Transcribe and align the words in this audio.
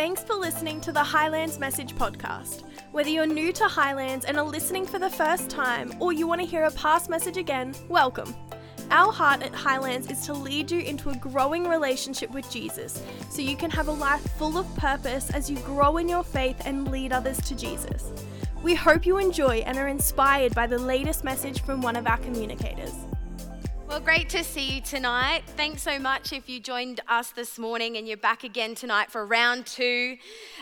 Thanks 0.00 0.22
for 0.22 0.34
listening 0.34 0.80
to 0.80 0.92
the 0.92 1.04
Highlands 1.04 1.58
Message 1.58 1.94
Podcast. 1.94 2.62
Whether 2.90 3.10
you're 3.10 3.26
new 3.26 3.52
to 3.52 3.68
Highlands 3.68 4.24
and 4.24 4.38
are 4.38 4.46
listening 4.46 4.86
for 4.86 4.98
the 4.98 5.10
first 5.10 5.50
time, 5.50 5.92
or 6.00 6.10
you 6.10 6.26
want 6.26 6.40
to 6.40 6.46
hear 6.46 6.64
a 6.64 6.70
past 6.70 7.10
message 7.10 7.36
again, 7.36 7.74
welcome. 7.86 8.34
Our 8.90 9.12
heart 9.12 9.42
at 9.42 9.54
Highlands 9.54 10.10
is 10.10 10.24
to 10.24 10.32
lead 10.32 10.70
you 10.70 10.80
into 10.80 11.10
a 11.10 11.16
growing 11.16 11.68
relationship 11.68 12.30
with 12.30 12.50
Jesus 12.50 13.02
so 13.28 13.42
you 13.42 13.58
can 13.58 13.70
have 13.72 13.88
a 13.88 13.92
life 13.92 14.22
full 14.38 14.56
of 14.56 14.74
purpose 14.76 15.28
as 15.32 15.50
you 15.50 15.58
grow 15.58 15.98
in 15.98 16.08
your 16.08 16.24
faith 16.24 16.62
and 16.64 16.90
lead 16.90 17.12
others 17.12 17.38
to 17.42 17.54
Jesus. 17.54 18.10
We 18.62 18.74
hope 18.74 19.04
you 19.04 19.18
enjoy 19.18 19.58
and 19.66 19.76
are 19.76 19.88
inspired 19.88 20.54
by 20.54 20.66
the 20.66 20.78
latest 20.78 21.24
message 21.24 21.60
from 21.60 21.82
one 21.82 21.96
of 21.96 22.06
our 22.06 22.16
communicators. 22.16 22.94
Well, 23.90 23.98
great 23.98 24.28
to 24.28 24.44
see 24.44 24.76
you 24.76 24.80
tonight. 24.80 25.42
Thanks 25.56 25.82
so 25.82 25.98
much 25.98 26.32
if 26.32 26.48
you 26.48 26.60
joined 26.60 27.00
us 27.08 27.32
this 27.32 27.58
morning 27.58 27.96
and 27.96 28.06
you're 28.06 28.16
back 28.16 28.44
again 28.44 28.76
tonight 28.76 29.10
for 29.10 29.26
round 29.26 29.66
two. 29.66 30.16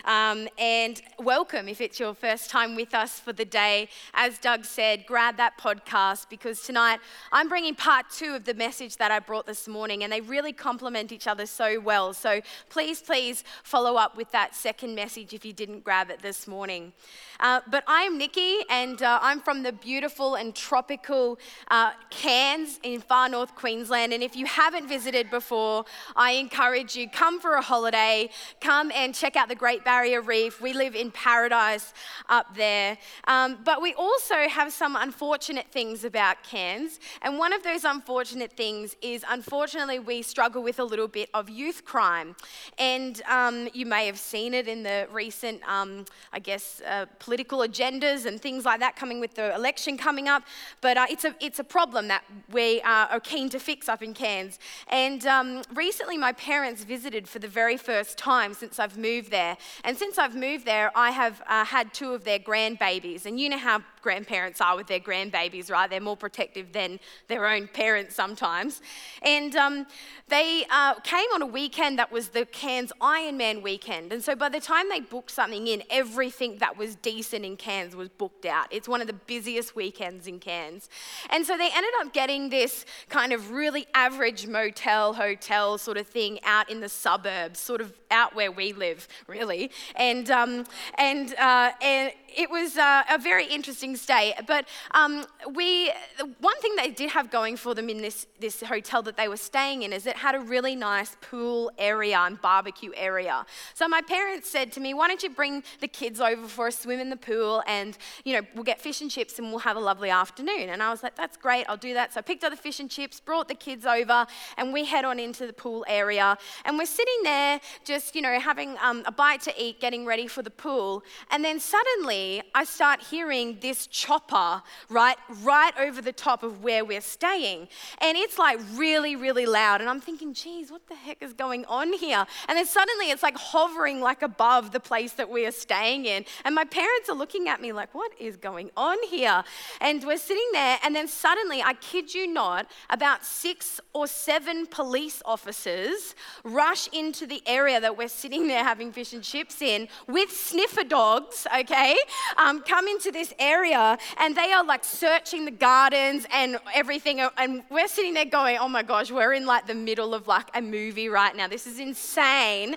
Um, 0.05 0.47
and 0.57 0.99
welcome 1.19 1.67
if 1.67 1.79
it's 1.79 1.99
your 1.99 2.15
first 2.15 2.49
time 2.49 2.75
with 2.75 2.95
us 2.95 3.19
for 3.19 3.31
the 3.31 3.45
day. 3.45 3.89
As 4.15 4.39
Doug 4.39 4.65
said, 4.65 5.05
grab 5.05 5.37
that 5.37 5.59
podcast 5.59 6.27
because 6.27 6.63
tonight 6.63 7.01
I'm 7.31 7.49
bringing 7.49 7.75
part 7.75 8.09
two 8.09 8.33
of 8.33 8.45
the 8.45 8.55
message 8.55 8.97
that 8.97 9.11
I 9.11 9.19
brought 9.19 9.45
this 9.45 9.67
morning, 9.67 10.03
and 10.03 10.11
they 10.11 10.21
really 10.21 10.51
complement 10.51 11.11
each 11.11 11.27
other 11.27 11.45
so 11.45 11.79
well. 11.79 12.15
So 12.15 12.41
please, 12.69 12.99
please 12.99 13.43
follow 13.61 13.95
up 13.95 14.17
with 14.17 14.31
that 14.31 14.55
second 14.55 14.95
message 14.95 15.35
if 15.35 15.45
you 15.45 15.53
didn't 15.53 15.83
grab 15.83 16.09
it 16.09 16.23
this 16.23 16.47
morning. 16.47 16.93
Uh, 17.39 17.61
but 17.67 17.85
I'm 17.87 18.17
Nikki, 18.17 18.57
and 18.69 19.01
uh, 19.01 19.17
I'm 19.21 19.39
from 19.39 19.63
the 19.63 19.71
beautiful 19.71 20.35
and 20.35 20.53
tropical 20.53 21.39
uh, 21.71 21.91
Cairns 22.09 22.81
in 22.83 22.99
far 22.99 23.29
north 23.29 23.55
Queensland. 23.55 24.11
And 24.11 24.21
if 24.21 24.35
you 24.35 24.45
haven't 24.45 24.89
visited 24.89 25.29
before, 25.29 25.85
I 26.17 26.31
encourage 26.31 26.97
you 26.97 27.09
come 27.09 27.39
for 27.39 27.53
a 27.53 27.61
holiday, 27.61 28.29
come 28.59 28.91
and 28.93 29.15
check 29.15 29.37
out 29.37 29.47
the 29.47 29.55
Great 29.55 29.85
Barrier 29.85 30.21
Reef. 30.21 30.59
We 30.59 30.73
live 30.73 30.95
in 30.95 31.11
paradise 31.11 31.93
up 32.27 32.55
there. 32.57 32.97
Um, 33.25 33.59
but 33.63 33.81
we 33.81 33.93
also 33.93 34.35
have 34.49 34.73
some 34.73 34.97
unfortunate 34.97 35.67
things 35.71 36.03
about 36.03 36.43
Cairns. 36.43 36.99
And 37.21 37.37
one 37.37 37.53
of 37.53 37.63
those 37.63 37.85
unfortunate 37.85 38.51
things 38.51 38.97
is, 39.01 39.23
unfortunately, 39.29 39.99
we 39.99 40.23
struggle 40.23 40.61
with 40.61 40.79
a 40.79 40.83
little 40.83 41.07
bit 41.07 41.29
of 41.33 41.49
youth 41.49 41.85
crime. 41.85 42.35
And 42.77 43.21
um, 43.29 43.69
you 43.73 43.85
may 43.85 44.07
have 44.07 44.19
seen 44.19 44.53
it 44.53 44.67
in 44.67 44.83
the 44.83 45.07
recent, 45.09 45.61
um, 45.65 46.03
I 46.33 46.39
guess, 46.39 46.81
uh, 46.85 47.05
political 47.29 47.59
agendas 47.59 48.25
and 48.25 48.41
things 48.41 48.65
like 48.65 48.79
that 48.79 48.95
coming 48.95 49.19
with 49.19 49.35
the 49.35 49.53
election 49.53 49.99
coming 49.99 50.27
up. 50.27 50.41
But 50.81 50.97
uh, 50.97 51.05
it's, 51.13 51.25
a, 51.25 51.35
it's 51.39 51.59
a 51.59 51.63
problem 51.63 52.07
that 52.07 52.23
we 52.51 52.81
are 52.81 53.07
are 53.09 53.19
keen 53.19 53.49
to 53.49 53.59
fix 53.59 53.87
up 53.87 54.01
in 54.01 54.13
Cairns. 54.13 54.57
And 54.87 55.25
um, 55.27 55.61
recently, 55.75 56.17
my 56.17 56.33
parents 56.33 56.83
visited 56.83 57.27
for 57.27 57.37
the 57.37 57.47
very 57.47 57.77
first 57.77 58.17
time 58.17 58.55
since 58.55 58.79
I've 58.79 58.97
moved 58.97 59.29
there. 59.29 59.57
And 59.83 59.95
since 59.95 60.17
I've 60.17 60.35
moved 60.35 60.65
there, 60.65 60.91
I 60.95 61.11
have 61.11 61.35
uh, 61.47 61.65
had 61.65 61.93
two 61.93 62.13
of 62.13 62.23
their 62.23 62.39
grandbabies. 62.39 63.25
And 63.27 63.39
you 63.39 63.47
know 63.49 63.59
how 63.59 63.83
grandparents 64.01 64.61
are 64.61 64.75
with 64.75 64.87
their 64.87 64.99
grandbabies, 64.99 65.69
right? 65.69 65.89
They're 65.89 65.99
more 65.99 66.17
protective 66.17 66.71
than 66.71 66.99
their 67.27 67.45
own 67.45 67.67
parents 67.67 68.15
sometimes. 68.15 68.81
And 69.21 69.55
um, 69.55 69.85
they 70.29 70.65
uh, 70.69 70.95
came 71.01 71.29
on 71.33 71.41
a 71.41 71.45
weekend 71.45 71.99
that 71.99 72.11
was 72.11 72.29
the 72.29 72.45
Cairns 72.45 72.91
Ironman 73.01 73.61
weekend. 73.61 74.13
And 74.13 74.23
so 74.23 74.35
by 74.35 74.49
the 74.49 74.59
time 74.59 74.89
they 74.89 75.01
booked 75.01 75.31
something 75.31 75.67
in, 75.67 75.83
everything 75.89 76.57
that 76.59 76.77
was 76.77 76.95
decent 77.19 77.43
in 77.43 77.57
Cairns 77.57 77.97
was 77.97 78.07
booked 78.07 78.45
out. 78.45 78.67
It's 78.71 78.87
one 78.87 79.01
of 79.01 79.07
the 79.07 79.19
busiest 79.27 79.75
weekends 79.75 80.25
in 80.25 80.39
Cairns. 80.39 80.87
And 81.29 81.45
so 81.45 81.57
they 81.57 81.69
ended 81.75 81.91
up 81.99 82.13
getting 82.13 82.49
this 82.49 82.85
kind 83.09 83.33
of 83.33 83.51
really 83.51 83.87
average 83.93 84.47
motel, 84.47 85.13
hotel 85.13 85.77
sort 85.77 85.97
of 85.97 86.07
thing 86.07 86.39
out 86.45 86.69
in 86.69 86.79
the 86.79 86.87
suburbs, 86.87 87.59
sort 87.59 87.81
of 87.81 87.91
out 88.09 88.35
where 88.35 88.53
we 88.53 88.71
live, 88.71 89.05
really. 89.27 89.69
And, 89.97 90.31
um, 90.31 90.63
and, 90.97 91.35
uh, 91.35 91.71
and 91.81 92.13
it 92.35 92.49
was 92.49 92.77
uh, 92.77 93.03
a 93.09 93.17
very 93.17 93.45
interesting 93.45 93.95
stay. 93.95 94.33
But 94.47 94.67
um, 94.91 95.25
we, 95.53 95.91
one 96.39 96.59
thing 96.59 96.75
they 96.75 96.89
did 96.89 97.11
have 97.11 97.31
going 97.31 97.57
for 97.57 97.75
them 97.75 97.89
in 97.89 98.01
this, 98.01 98.27
this 98.39 98.61
hotel 98.61 99.01
that 99.03 99.17
they 99.17 99.27
were 99.27 99.37
staying 99.37 99.83
in 99.83 99.93
is 99.93 100.05
it 100.05 100.17
had 100.17 100.35
a 100.35 100.39
really 100.39 100.75
nice 100.75 101.15
pool 101.21 101.71
area 101.77 102.17
and 102.19 102.41
barbecue 102.41 102.91
area. 102.95 103.45
So 103.73 103.87
my 103.87 104.01
parents 104.01 104.49
said 104.49 104.71
to 104.73 104.79
me, 104.79 104.93
why 104.93 105.07
don't 105.07 105.23
you 105.23 105.29
bring 105.29 105.63
the 105.79 105.87
kids 105.87 106.19
over 106.21 106.47
for 106.47 106.67
a 106.67 106.71
swim 106.71 106.99
in 106.99 107.09
the 107.09 107.17
pool 107.17 107.63
and, 107.67 107.97
you 108.25 108.33
know, 108.33 108.41
we'll 108.55 108.63
get 108.63 108.79
fish 108.81 109.01
and 109.01 109.09
chips 109.09 109.39
and 109.39 109.49
we'll 109.49 109.59
have 109.59 109.77
a 109.77 109.85
lovely 109.91 110.09
afternoon. 110.09 110.69
And 110.69 110.81
I 110.81 110.89
was 110.89 111.03
like, 111.03 111.15
that's 111.15 111.37
great, 111.37 111.65
I'll 111.69 111.77
do 111.77 111.93
that. 111.93 112.13
So 112.13 112.19
I 112.19 112.21
picked 112.21 112.43
up 112.43 112.51
the 112.51 112.57
fish 112.57 112.79
and 112.79 112.89
chips, 112.89 113.19
brought 113.19 113.47
the 113.47 113.55
kids 113.55 113.85
over, 113.85 114.25
and 114.57 114.73
we 114.73 114.85
head 114.85 115.05
on 115.05 115.19
into 115.19 115.47
the 115.47 115.53
pool 115.53 115.85
area. 115.87 116.37
And 116.65 116.77
we're 116.77 116.85
sitting 116.85 117.21
there 117.23 117.59
just, 117.83 118.15
you 118.15 118.21
know, 118.21 118.39
having 118.39 118.75
um, 118.81 119.03
a 119.05 119.11
bite 119.11 119.41
to 119.41 119.53
eat, 119.61 119.79
getting 119.79 120.05
ready 120.05 120.27
for 120.27 120.41
the 120.41 120.51
pool. 120.51 121.03
And 121.31 121.43
then 121.43 121.59
suddenly, 121.59 122.18
I 122.55 122.63
start 122.63 123.01
hearing 123.01 123.57
this 123.61 123.87
chopper 123.87 124.61
right, 124.89 125.17
right 125.43 125.73
over 125.79 126.01
the 126.01 126.11
top 126.11 126.43
of 126.43 126.63
where 126.63 126.83
we're 126.83 127.01
staying. 127.01 127.67
And 127.99 128.17
it's 128.17 128.37
like 128.37 128.59
really, 128.73 129.15
really 129.15 129.45
loud. 129.45 129.81
And 129.81 129.89
I'm 129.89 130.01
thinking, 130.01 130.33
geez, 130.33 130.71
what 130.71 130.87
the 130.87 130.95
heck 130.95 131.21
is 131.21 131.33
going 131.33 131.65
on 131.65 131.93
here? 131.93 132.25
And 132.47 132.57
then 132.57 132.65
suddenly 132.65 133.11
it's 133.11 133.23
like 133.23 133.37
hovering 133.37 134.01
like 134.01 134.21
above 134.21 134.71
the 134.71 134.79
place 134.79 135.13
that 135.13 135.29
we 135.29 135.45
are 135.45 135.51
staying 135.51 136.05
in. 136.05 136.25
And 136.45 136.55
my 136.55 136.65
parents 136.65 137.09
are 137.09 137.15
looking 137.15 137.47
at 137.47 137.61
me 137.61 137.71
like, 137.71 137.93
what 137.93 138.11
is 138.19 138.37
going 138.37 138.69
on 138.75 138.97
here? 139.09 139.43
And 139.81 140.03
we're 140.03 140.17
sitting 140.17 140.49
there, 140.53 140.77
and 140.83 140.95
then 140.95 141.07
suddenly, 141.07 141.61
I 141.61 141.73
kid 141.73 142.13
you 142.13 142.27
not, 142.27 142.67
about 142.89 143.25
six 143.25 143.79
or 143.93 144.07
seven 144.07 144.65
police 144.65 145.21
officers 145.25 146.15
rush 146.43 146.87
into 146.93 147.25
the 147.25 147.41
area 147.45 147.79
that 147.79 147.97
we're 147.97 148.07
sitting 148.07 148.47
there 148.47 148.63
having 148.63 148.91
fish 148.91 149.13
and 149.13 149.23
chips 149.23 149.61
in 149.61 149.87
with 150.07 150.31
sniffer 150.31 150.83
dogs, 150.83 151.47
okay? 151.57 151.95
Um, 152.37 152.61
come 152.61 152.87
into 152.87 153.11
this 153.11 153.33
area 153.39 153.97
and 154.17 154.35
they 154.35 154.51
are 154.51 154.63
like 154.63 154.83
searching 154.83 155.45
the 155.45 155.51
gardens 155.51 156.25
and 156.33 156.57
everything. 156.73 157.19
And 157.37 157.63
we're 157.69 157.87
sitting 157.87 158.13
there 158.13 158.25
going, 158.25 158.57
oh 158.59 158.69
my 158.69 158.83
gosh, 158.83 159.11
we're 159.11 159.33
in 159.33 159.45
like 159.45 159.67
the 159.67 159.75
middle 159.75 160.13
of 160.13 160.27
like 160.27 160.49
a 160.53 160.61
movie 160.61 161.09
right 161.09 161.35
now. 161.35 161.47
This 161.47 161.67
is 161.67 161.79
insane. 161.79 162.75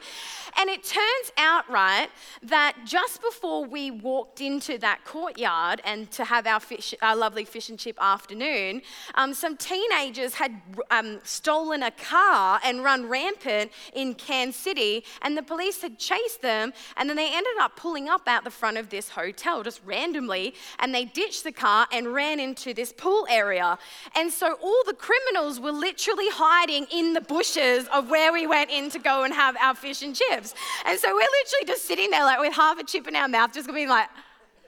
And 0.58 0.68
it 0.68 0.84
turns 0.84 1.32
out, 1.38 1.68
right, 1.70 2.08
that 2.42 2.76
just 2.84 3.22
before 3.22 3.64
we 3.64 3.90
walked 3.90 4.40
into 4.40 4.78
that 4.78 5.04
courtyard 5.04 5.80
and 5.84 6.10
to 6.12 6.24
have 6.24 6.46
our, 6.46 6.60
fish, 6.60 6.94
our 7.00 7.16
lovely 7.16 7.44
fish 7.44 7.70
and 7.70 7.78
chip 7.78 7.96
afternoon, 8.00 8.82
um, 9.14 9.32
some 9.32 9.56
teenagers 9.56 10.34
had 10.34 10.60
um, 10.90 11.20
stolen 11.24 11.82
a 11.82 11.90
car 11.90 12.60
and 12.64 12.84
run 12.84 13.08
rampant 13.08 13.72
in 13.94 14.14
Cairns 14.14 14.56
City, 14.56 15.04
and 15.22 15.36
the 15.36 15.42
police 15.42 15.80
had 15.80 15.98
chased 15.98 16.42
them, 16.42 16.72
and 16.96 17.08
then 17.08 17.16
they 17.16 17.32
ended 17.32 17.56
up 17.60 17.76
pulling 17.76 18.08
up 18.08 18.28
out 18.28 18.44
the 18.44 18.50
front 18.50 18.76
of 18.76 18.90
this 18.90 19.08
hotel 19.08 19.62
just 19.62 19.80
randomly, 19.84 20.54
and 20.78 20.94
they 20.94 21.06
ditched 21.06 21.44
the 21.44 21.52
car 21.52 21.86
and 21.92 22.12
ran 22.12 22.38
into 22.38 22.74
this 22.74 22.92
pool 22.92 23.26
area. 23.30 23.78
And 24.16 24.30
so 24.30 24.58
all 24.62 24.82
the 24.86 24.94
criminals 24.94 25.58
were 25.58 25.72
literally 25.72 26.28
hiding 26.28 26.86
in 26.92 27.14
the 27.14 27.20
bushes 27.20 27.88
of 27.88 28.10
where 28.10 28.32
we 28.32 28.46
went 28.46 28.70
in 28.70 28.90
to 28.90 28.98
go 28.98 29.24
and 29.24 29.32
have 29.32 29.56
our 29.56 29.74
fish 29.74 30.02
and 30.02 30.14
chips 30.14 30.41
lives. 30.42 30.54
And 30.84 30.98
so 30.98 31.08
we're 31.08 31.20
literally 31.20 31.66
just 31.66 31.84
sitting 31.84 32.10
there, 32.10 32.24
like 32.24 32.40
with 32.40 32.54
half 32.54 32.78
a 32.78 32.84
chip 32.84 33.06
in 33.06 33.16
our 33.16 33.28
mouth, 33.28 33.52
just 33.52 33.72
being 33.72 33.88
like, 33.88 34.08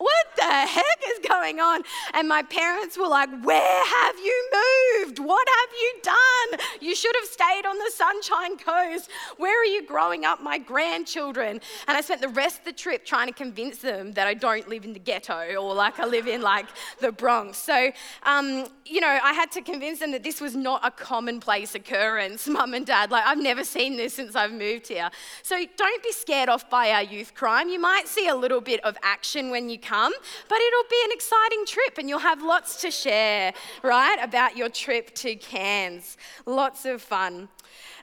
what 0.05 0.27
the 0.37 0.43
heck 0.43 1.01
is 1.09 1.27
going 1.27 1.61
on? 1.61 1.83
And 2.13 2.29
my 2.29 2.43
parents 2.43 2.99
were 2.99 3.09
like, 3.09 3.31
Where 3.43 3.87
have 3.87 4.17
you 4.19 4.51
moved? 4.53 5.19
What 5.19 5.49
have 5.49 5.71
you 5.81 5.93
done? 6.03 6.61
You 6.81 6.95
should 6.95 7.15
have 7.17 7.29
stayed 7.29 7.67
on 7.67 7.79
the 7.79 7.91
Sunshine 7.95 8.59
Coast. 8.59 9.11
Where 9.39 9.59
are 9.61 9.65
you 9.65 9.87
growing 9.87 10.27
up 10.27 10.43
my 10.43 10.59
grandchildren? 10.59 11.61
And 11.89 11.97
I 11.97 12.03
spent 12.03 12.21
the 12.21 12.29
rest 12.29 12.59
of 12.59 12.65
the 12.67 12.73
trip 12.73 13.07
trying 13.07 13.29
to 13.29 13.33
convince 13.33 13.79
them 13.79 14.13
that 14.13 14.27
I 14.27 14.35
don't 14.35 14.69
live 14.69 14.85
in 14.85 14.93
the 14.93 14.99
ghetto 14.99 15.55
or 15.57 15.75
like 15.75 15.99
I 15.99 16.05
live 16.05 16.27
in 16.27 16.43
like 16.43 16.67
the 17.01 17.11
Bronx. 17.11 17.57
So, 17.57 17.91
um, 18.25 18.67
you 18.85 19.01
know, 19.01 19.19
I 19.23 19.33
had 19.33 19.51
to 19.53 19.63
convince 19.63 20.01
them 20.01 20.13
that 20.13 20.23
this 20.23 20.41
was 20.41 20.55
not 20.55 20.85
a 20.85 20.91
commonplace 20.91 21.75
occurrence, 21.75 22.47
mum 22.57 22.75
and 22.75 22.85
dad. 22.85 23.11
Like, 23.11 23.25
I've 23.27 23.43
never 23.43 23.65
seen 23.65 23.97
this 23.97 24.15
since 24.15 24.37
I've 24.37 24.53
moved 24.53 24.89
here. 24.89 25.11
So 25.43 25.65
don't 25.77 26.03
be 26.03 26.13
scared 26.13 26.51
off 26.51 26.69
by 26.69 26.91
our 26.91 27.03
youth 27.03 27.35
crime. 27.35 27.69
You 27.69 27.81
might 27.81 28.07
see 28.07 28.29
a 28.29 28.35
little 28.35 28.61
bit 28.61 28.85
of 28.85 28.99
action 29.03 29.51
when 29.51 29.71
you 29.71 29.79
come, 29.79 29.94
but 30.49 30.59
it'll 30.61 30.91
be 30.91 31.03
an 31.05 31.13
exciting 31.13 31.65
trip 31.67 31.99
and 31.99 32.09
you'll 32.09 32.19
have 32.19 32.43
lots 32.43 32.81
to 32.81 32.91
share, 32.91 33.53
right, 33.83 34.19
about 34.21 34.57
your 34.57 34.69
trip 34.69 35.15
to 35.17 35.37
Cairns. 35.37 36.17
Lots 36.47 36.85
of 36.85 37.03
fun. 37.03 37.49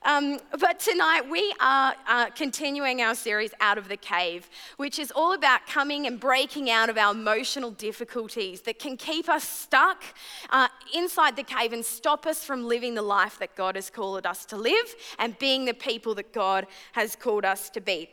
Um, 0.04 0.40
but 0.60 0.80
tonight 0.80 1.30
we 1.30 1.54
are 1.60 1.94
uh, 2.08 2.32
continuing 2.32 3.04
our 3.04 3.14
series 3.14 3.52
Out 3.62 3.78
of 3.78 3.88
the 3.88 3.98
Cave, 3.98 4.50
which 4.78 4.98
is 4.98 5.12
all 5.16 5.34
about 5.34 5.68
coming 5.68 6.08
and 6.08 6.20
breaking 6.20 6.72
out 6.72 6.90
of 6.90 6.98
our 6.98 7.14
emotional 7.14 7.70
difficulties 7.70 8.62
that 8.62 8.80
can 8.80 8.98
keep 8.98 9.30
us 9.30 9.44
stuck 9.44 10.04
uh, 10.50 10.70
inside 10.96 11.36
the 11.36 11.44
cave 11.44 11.72
and 11.72 11.86
stop 11.86 12.26
us 12.26 12.44
from 12.44 12.68
living 12.68 12.96
the 12.96 13.04
life 13.04 13.38
that 13.38 13.56
God 13.56 13.76
has 13.76 13.92
called 13.92 14.26
us 14.26 14.44
to 14.46 14.58
live 14.58 14.96
and 15.20 15.38
being 15.38 15.66
the 15.66 15.74
people 15.74 16.16
that 16.16 16.34
God 16.34 16.66
has 16.94 17.16
called 17.16 17.46
us 17.46 17.70
to 17.70 17.80
be. 17.80 18.10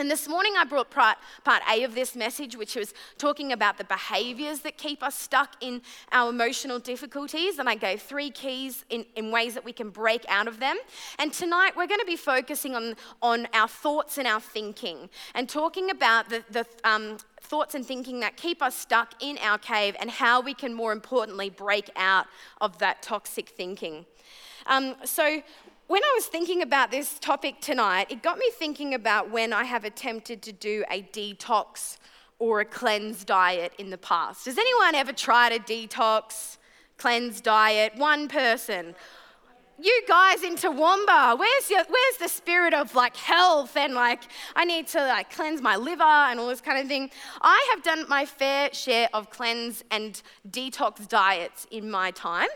And 0.00 0.10
this 0.10 0.26
morning 0.26 0.54
I 0.56 0.64
brought 0.64 0.88
part, 0.88 1.18
A 1.70 1.84
of 1.84 1.94
this 1.94 2.16
message, 2.16 2.56
which 2.56 2.74
was 2.74 2.94
talking 3.18 3.52
about 3.52 3.76
the 3.76 3.84
behaviors 3.84 4.60
that 4.60 4.78
keep 4.78 5.02
us 5.02 5.14
stuck 5.14 5.56
in 5.60 5.82
our 6.10 6.30
emotional 6.30 6.78
difficulties. 6.78 7.58
And 7.58 7.68
I 7.68 7.74
gave 7.74 8.00
three 8.00 8.30
keys 8.30 8.86
in, 8.88 9.04
in 9.14 9.30
ways 9.30 9.52
that 9.52 9.62
we 9.62 9.74
can 9.74 9.90
break 9.90 10.24
out 10.30 10.48
of 10.48 10.58
them. 10.58 10.78
And 11.18 11.34
tonight 11.34 11.72
we're 11.76 11.86
going 11.86 12.00
to 12.00 12.06
be 12.06 12.16
focusing 12.16 12.74
on, 12.74 12.96
on 13.20 13.46
our 13.52 13.68
thoughts 13.68 14.16
and 14.16 14.26
our 14.26 14.40
thinking 14.40 15.10
and 15.34 15.50
talking 15.50 15.90
about 15.90 16.30
the, 16.30 16.44
the 16.50 16.64
um, 16.82 17.18
thoughts 17.42 17.74
and 17.74 17.84
thinking 17.84 18.20
that 18.20 18.38
keep 18.38 18.62
us 18.62 18.74
stuck 18.74 19.12
in 19.22 19.36
our 19.42 19.58
cave 19.58 19.94
and 20.00 20.10
how 20.10 20.40
we 20.40 20.54
can 20.54 20.72
more 20.72 20.92
importantly 20.92 21.50
break 21.50 21.90
out 21.96 22.24
of 22.62 22.78
that 22.78 23.02
toxic 23.02 23.50
thinking. 23.50 24.06
Um, 24.64 24.94
so, 25.04 25.42
when 25.90 26.04
I 26.04 26.12
was 26.14 26.26
thinking 26.26 26.62
about 26.62 26.92
this 26.92 27.18
topic 27.18 27.60
tonight, 27.60 28.06
it 28.10 28.22
got 28.22 28.38
me 28.38 28.48
thinking 28.52 28.94
about 28.94 29.28
when 29.32 29.52
I 29.52 29.64
have 29.64 29.84
attempted 29.84 30.40
to 30.42 30.52
do 30.52 30.84
a 30.88 31.02
detox 31.02 31.96
or 32.38 32.60
a 32.60 32.64
cleanse 32.64 33.24
diet 33.24 33.72
in 33.76 33.90
the 33.90 33.98
past. 33.98 34.46
Has 34.46 34.56
anyone 34.56 34.94
ever 34.94 35.12
tried 35.12 35.50
a 35.50 35.58
detox, 35.58 36.58
cleanse 36.96 37.40
diet? 37.40 37.96
One 37.96 38.28
person 38.28 38.94
you 39.82 40.02
guys 40.06 40.42
in 40.42 40.56
Toowoomba, 40.56 41.38
where's, 41.38 41.70
your, 41.70 41.84
where's 41.88 42.16
the 42.18 42.28
spirit 42.28 42.74
of 42.74 42.94
like 42.94 43.16
health 43.16 43.76
and 43.76 43.94
like 43.94 44.22
I 44.54 44.64
need 44.64 44.86
to 44.88 44.98
like 44.98 45.30
cleanse 45.34 45.62
my 45.62 45.76
liver 45.76 46.02
and 46.02 46.38
all 46.38 46.48
this 46.48 46.60
kind 46.60 46.78
of 46.78 46.88
thing? 46.88 47.10
I 47.40 47.68
have 47.74 47.82
done 47.82 48.04
my 48.08 48.26
fair 48.26 48.72
share 48.72 49.08
of 49.14 49.30
cleanse 49.30 49.84
and 49.90 50.20
detox 50.48 51.08
diets 51.08 51.66
in 51.70 51.90
my 51.90 52.10
time. 52.10 52.48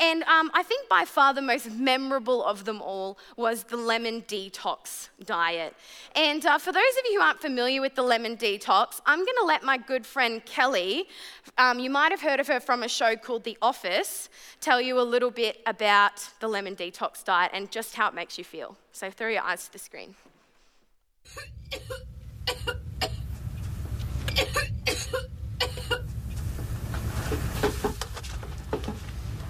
And 0.00 0.22
um, 0.24 0.50
I 0.54 0.62
think 0.62 0.88
by 0.88 1.04
far 1.04 1.34
the 1.34 1.42
most 1.42 1.70
memorable 1.72 2.44
of 2.44 2.64
them 2.64 2.80
all 2.80 3.18
was 3.36 3.64
the 3.64 3.76
lemon 3.76 4.22
detox 4.22 5.08
diet. 5.24 5.74
And 6.14 6.44
uh, 6.46 6.58
for 6.58 6.72
those 6.72 6.82
of 6.98 7.04
you 7.10 7.18
who 7.18 7.26
aren't 7.26 7.40
familiar 7.40 7.80
with 7.80 7.94
the 7.94 8.02
lemon 8.02 8.36
detox, 8.36 9.00
I'm 9.06 9.18
going 9.18 9.36
to 9.40 9.44
let 9.44 9.64
my 9.64 9.76
good 9.76 10.06
friend 10.06 10.44
Kelly, 10.44 11.08
um, 11.56 11.80
you 11.80 11.90
might 11.90 12.12
have 12.12 12.20
heard 12.20 12.38
of 12.38 12.46
her 12.46 12.60
from 12.60 12.82
a 12.82 12.88
show 12.88 13.16
called 13.16 13.42
The 13.42 13.58
Office, 13.60 14.28
tell 14.60 14.80
you 14.80 15.00
a 15.00 15.02
little 15.02 15.30
bit 15.30 15.60
about 15.66 16.28
the 16.40 16.46
lemon 16.46 16.57
detox 16.66 17.24
diet 17.24 17.50
and 17.54 17.70
just 17.70 17.94
how 17.94 18.08
it 18.08 18.14
makes 18.14 18.38
you 18.38 18.44
feel. 18.44 18.76
So 18.92 19.10
throw 19.10 19.28
your 19.28 19.42
eyes 19.42 19.66
to 19.66 19.72
the 19.72 19.78
screen. 19.78 20.14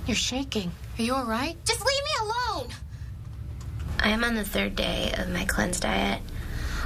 You're 0.06 0.14
shaking. 0.14 0.72
Are 0.99 1.02
you 1.02 1.14
all 1.14 1.26
right? 1.26 1.56
Just 1.66 1.81
leave 1.81 2.02
me 2.05 2.10
alone. 2.22 2.69
I 4.00 4.08
am 4.08 4.25
on 4.25 4.34
the 4.34 4.44
third 4.44 4.75
day 4.75 5.12
of 5.19 5.28
my 5.28 5.44
cleanse 5.44 5.81
diet. 5.81 6.22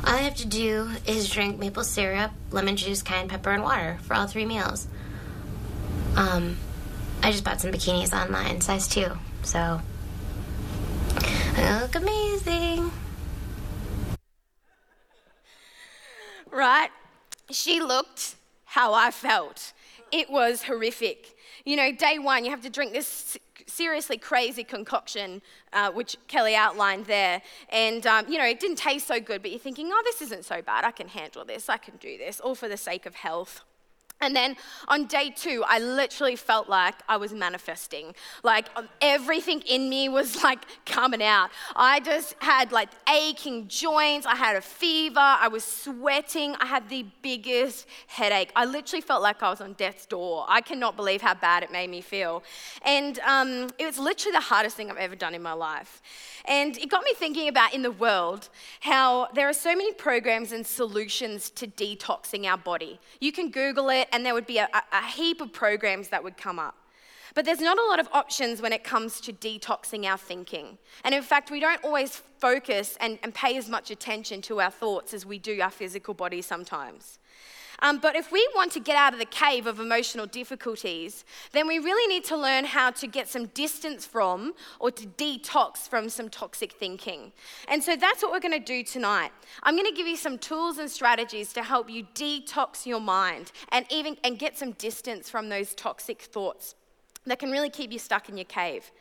All 0.04 0.14
I 0.14 0.22
have 0.22 0.34
to 0.36 0.46
do 0.46 0.90
is 1.06 1.30
drink 1.30 1.58
maple 1.58 1.84
syrup, 1.84 2.32
lemon 2.50 2.76
juice, 2.76 3.02
cayenne 3.02 3.28
pepper, 3.28 3.50
and 3.50 3.62
water 3.62 3.98
for 4.02 4.14
all 4.14 4.26
three 4.26 4.44
meals. 4.44 4.88
Um, 6.16 6.56
I 7.22 7.30
just 7.30 7.44
bought 7.44 7.60
some 7.60 7.70
bikinis 7.70 8.12
online, 8.12 8.60
size 8.60 8.88
two, 8.88 9.12
so 9.44 9.80
I 11.56 11.82
look 11.82 11.94
amazing. 11.94 12.90
Right? 16.50 16.90
She 17.50 17.81
looked 17.81 18.37
how 18.64 18.94
I 18.94 19.10
felt. 19.10 19.72
It 20.10 20.31
was 20.31 20.64
horrific. 20.64 21.37
You 21.64 21.76
know, 21.76 21.93
day 21.93 22.19
one, 22.19 22.44
you 22.44 22.50
have 22.50 22.62
to 22.62 22.70
drink 22.70 22.93
this 22.93 23.38
seriously 23.66 24.19
crazy 24.19 24.64
concoction, 24.64 25.40
uh, 25.72 25.90
which 25.90 26.16
Kelly 26.28 26.54
outlined 26.54 27.06
there. 27.06 27.40
And, 27.70 28.06
um, 28.06 28.26
you 28.28 28.38
know, 28.38 28.46
it 28.46 28.60
didn't 28.60 28.76
taste 28.76 29.06
so 29.06 29.20
good, 29.20 29.43
but 29.43 29.50
you're 29.50 29.60
thinking, 29.60 29.90
oh, 29.93 30.02
this 30.05 30.20
isn't 30.22 30.44
so 30.44 30.60
bad. 30.62 30.84
I 30.84 30.90
can 30.90 31.08
handle 31.08 31.44
this. 31.44 31.69
I 31.69 31.76
can 31.76 31.96
do 31.96 32.19
this, 32.19 32.40
all 32.40 32.55
for 32.55 32.69
the 32.69 32.76
sake 32.76 33.06
of 33.06 33.14
health. 33.14 33.64
And 34.22 34.36
then 34.36 34.56
on 34.86 35.06
day 35.06 35.30
two, 35.30 35.64
I 35.66 35.80
literally 35.80 36.36
felt 36.36 36.69
like 36.69 36.94
I 37.08 37.16
was 37.16 37.32
manifesting. 37.32 38.14
Like 38.44 38.69
um, 38.76 38.88
everything 39.00 39.60
in 39.62 39.90
me 39.90 40.08
was 40.08 40.42
like 40.44 40.64
coming 40.86 41.22
out. 41.22 41.50
I 41.74 42.00
just 42.00 42.36
had 42.38 42.70
like 42.70 42.88
aching 43.08 43.66
joints. 43.66 44.24
I 44.26 44.36
had 44.36 44.56
a 44.56 44.60
fever. 44.60 45.19
I 45.19 45.48
was 45.48 45.64
sweating. 45.64 46.54
I 46.60 46.66
had 46.66 46.88
the 46.88 47.04
biggest 47.20 47.86
headache. 48.06 48.52
I 48.54 48.64
literally 48.64 49.02
felt 49.02 49.22
like 49.22 49.42
I 49.42 49.50
was 49.50 49.60
on 49.60 49.72
death's 49.72 50.06
door. 50.06 50.46
I 50.48 50.60
cannot 50.60 50.96
believe 50.96 51.20
how 51.20 51.34
bad 51.34 51.64
it 51.64 51.72
made 51.72 51.90
me 51.90 52.00
feel. 52.00 52.44
And 52.82 53.19
um, 53.20 53.70
it 53.78 53.86
was 53.86 53.98
literally 53.98 54.32
the 54.32 54.40
hardest 54.40 54.76
thing 54.76 54.88
I've 54.88 54.96
ever 54.96 55.16
done 55.16 55.34
in 55.34 55.42
my 55.42 55.52
life. 55.52 56.00
And 56.44 56.76
it 56.78 56.88
got 56.88 57.04
me 57.04 57.14
thinking 57.14 57.48
about 57.48 57.74
in 57.74 57.82
the 57.82 57.90
world 57.90 58.48
how 58.80 59.28
there 59.34 59.48
are 59.48 59.52
so 59.52 59.70
many 59.70 59.92
programs 59.92 60.52
and 60.52 60.66
solutions 60.66 61.50
to 61.50 61.66
detoxing 61.66 62.46
our 62.46 62.58
body. 62.58 62.98
You 63.20 63.32
can 63.32 63.50
Google 63.50 63.90
it, 63.90 64.08
and 64.12 64.24
there 64.24 64.34
would 64.34 64.46
be 64.46 64.58
a, 64.58 64.68
a 64.92 65.06
heap 65.06 65.40
of 65.40 65.52
programs 65.52 66.08
that 66.08 66.22
would 66.22 66.36
come 66.36 66.58
up. 66.58 66.76
But 67.34 67.46
there's 67.46 67.60
not 67.60 67.78
a 67.78 67.84
lot 67.84 67.98
of 67.98 68.08
options 68.12 68.60
when 68.60 68.72
it 68.72 68.84
comes 68.84 69.20
to 69.22 69.32
detoxing 69.32 70.04
our 70.04 70.18
thinking. 70.18 70.76
And 71.02 71.14
in 71.14 71.22
fact, 71.22 71.50
we 71.50 71.60
don't 71.60 71.82
always 71.82 72.22
focus 72.38 72.96
and, 73.00 73.18
and 73.22 73.34
pay 73.34 73.56
as 73.56 73.68
much 73.68 73.90
attention 73.90 74.42
to 74.42 74.60
our 74.60 74.70
thoughts 74.70 75.14
as 75.14 75.24
we 75.24 75.38
do 75.38 75.60
our 75.60 75.70
physical 75.70 76.12
body 76.12 76.42
sometimes. 76.42 77.18
Um, 77.82 77.99
but 77.99 78.14
if 78.14 78.31
we 78.31 78.49
want 78.55 78.73
to 78.73 78.81
get 78.81 78.96
out 78.96 79.12
of 79.12 79.19
the 79.19 79.26
cave 79.26 79.67
of 79.67 79.81
emotional 79.81 80.25
difficulties, 80.25 81.25
then 81.50 81.67
we 81.67 81.81
really 81.81 82.06
need 82.06 82.25
to 82.26 82.37
learn 82.37 82.64
how 82.64 82.93
to 82.93 83.06
get 83.08 83.29
some 83.29 83.46
distance 83.46 84.06
from 84.06 84.55
or 84.79 84.93
to 84.93 85.06
detox 85.06 85.88
from 85.88 86.08
some 86.08 86.29
toxic 86.31 86.73
thinking. 86.73 87.32
And 87.67 87.82
so 87.82 87.96
that's 87.96 88.23
what 88.23 88.31
we're 88.31 88.40
going 88.40 88.58
to 88.58 88.64
do 88.64 88.84
tonight. 88.84 89.32
I'm 89.64 89.75
going 89.75 89.90
to 89.90 89.94
give 89.94 90.06
you 90.06 90.17
some 90.17 90.38
tools 90.38 90.79
and 90.79 90.88
strategies 90.88 91.52
to 91.55 91.62
help 91.62 91.90
you 91.90 92.05
detox 92.14 92.87
your 92.87 93.00
mind 93.00 93.50
and 93.73 93.84
even 93.90 94.17
and 94.23 94.38
get 94.38 94.56
some 94.56 94.73
distance 94.73 95.29
from 95.29 95.49
those 95.49 95.75
toxic 95.75 96.23
thoughts 96.23 96.76
that 97.26 97.40
can 97.40 97.50
really 97.50 97.70
keep 97.70 97.93
you 97.93 97.99
stuck 97.99 98.29
in 98.29 98.37
your 98.37 98.44
cave. 98.44 98.93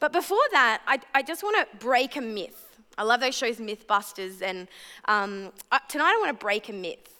But 0.00 0.12
before 0.12 0.38
that, 0.52 0.82
I, 0.86 0.98
I 1.14 1.22
just 1.22 1.42
want 1.42 1.56
to 1.56 1.76
break 1.78 2.16
a 2.16 2.20
myth. 2.20 2.64
I 2.96 3.04
love 3.04 3.20
those 3.20 3.36
shows, 3.36 3.58
Mythbusters, 3.58 4.42
and 4.42 4.66
um, 5.04 5.52
tonight 5.88 6.14
I 6.16 6.18
want 6.20 6.38
to 6.38 6.44
break 6.44 6.68
a 6.68 6.72
myth. 6.72 7.17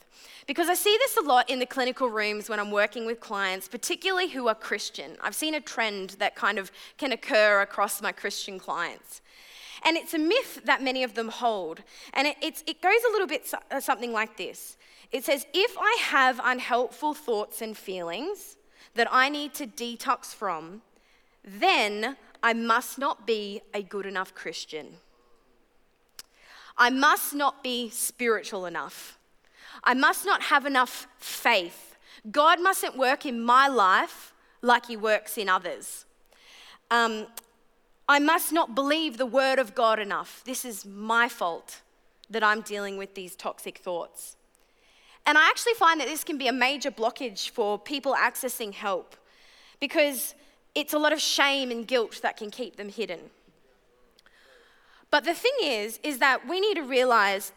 Because 0.49 0.71
I 0.71 0.75
see 0.75 0.97
this 0.99 1.19
a 1.19 1.21
lot 1.21 1.51
in 1.51 1.59
the 1.59 1.67
clinical 1.67 2.09
rooms 2.09 2.49
when 2.49 2.59
I'm 2.59 2.71
working 2.71 3.05
with 3.05 3.21
clients, 3.21 3.69
particularly 3.69 4.31
who 4.31 4.49
are 4.49 4.55
Christian. 4.55 5.19
I've 5.21 5.35
seen 5.35 5.55
a 5.55 5.61
trend 5.61 6.17
that 6.21 6.35
kind 6.35 6.59
of 6.59 6.73
can 6.97 7.13
occur 7.13 7.61
across 7.61 8.01
my 8.01 8.13
Christian 8.13 8.59
clients. 8.59 9.21
And 9.85 9.99
it's 9.99 10.15
a 10.15 10.19
myth 10.19 10.63
that 10.65 10.83
many 10.83 11.05
of 11.05 11.13
them 11.13 11.29
hold. 11.29 11.83
And 12.15 12.27
it, 12.27 12.63
it 12.67 12.81
goes 12.81 13.01
a 13.07 13.13
little 13.13 13.27
bit 13.27 13.47
so, 13.47 13.59
uh, 13.71 13.79
something 13.79 14.11
like 14.11 14.39
this 14.39 14.79
it 15.13 15.25
says, 15.25 15.47
if 15.53 15.77
I 15.79 15.99
have 16.01 16.41
unhelpful 16.43 17.13
thoughts 17.13 17.61
and 17.61 17.77
feelings 17.77 18.57
that 18.95 19.09
I 19.11 19.29
need 19.29 19.53
to 19.55 19.67
detox 19.67 20.35
from, 20.35 20.81
then 21.45 22.17
I 22.43 22.55
must 22.55 22.99
not 22.99 23.27
be 23.27 23.61
a 23.75 23.83
good 23.83 24.07
enough 24.07 24.35
Christian. 24.35 24.95
I 26.79 26.89
must 26.89 27.35
not 27.35 27.63
be 27.63 27.91
spiritual 27.91 28.65
enough. 28.65 29.18
I 29.85 29.95
must 29.95 30.25
not 30.27 30.43
have 30.43 30.67
enough 30.67 31.07
faith. 31.19 31.97
God 32.31 32.61
mustn't 32.61 32.97
work 32.97 33.25
in 33.25 33.41
my 33.41 33.69
life 33.69 34.33
like 34.63 34.87
He 34.87 34.97
works 34.97 35.39
in 35.39 35.49
others. 35.49 36.05
Um, 36.91 37.27
I 38.09 38.19
must 38.19 38.53
not 38.53 38.75
believe 38.75 39.19
the 39.19 39.27
word 39.27 39.59
of 39.59 39.75
God 39.75 39.99
enough. 39.99 40.43
This 40.45 40.65
is 40.65 40.87
my 40.87 41.29
fault 41.29 41.83
that 42.31 42.43
I'm 42.43 42.63
dealing 42.63 42.97
with 42.97 43.15
these 43.15 43.37
toxic 43.37 43.79
thoughts. 43.79 44.37
And 45.27 45.37
I 45.37 45.47
actually 45.49 45.75
find 45.75 46.01
that 46.01 46.09
this 46.09 46.25
can 46.25 46.39
be 46.39 46.49
a 46.49 46.53
major 46.53 46.91
blockage 46.91 47.51
for 47.51 47.79
people 47.79 48.15
accessing 48.15 48.73
help 48.73 49.15
because 49.79 50.35
it's 50.75 50.95
a 50.95 50.99
lot 50.99 51.13
of 51.13 51.21
shame 51.21 51.71
and 51.71 51.87
guilt 51.87 52.21
that 52.23 52.37
can 52.37 52.51
keep 52.51 52.77
them 52.77 52.89
hidden. 52.89 53.21
But 55.11 55.25
the 55.25 55.35
thing 55.35 55.53
is, 55.63 56.01
is 56.03 56.19
that 56.19 56.49
we 56.49 56.61
need 56.61 56.75
to 56.77 56.83
realize 56.83 57.53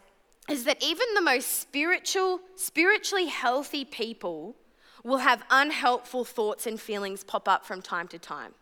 is 0.50 0.64
that 0.66 0.84
even 0.84 1.08
the 1.14 1.22
most 1.22 1.60
spiritual, 1.60 2.40
spiritually 2.56 3.28
healthy 3.28 3.86
people 3.86 4.56
will 5.04 5.18
have 5.18 5.44
unhelpful 5.50 6.26
thoughts 6.26 6.68
and 6.68 6.80
feelings 6.80 7.24
pop 7.24 7.48
up 7.48 7.66
from 7.66 7.82
time 7.82 8.08
to 8.08 8.20
time. 8.20 8.54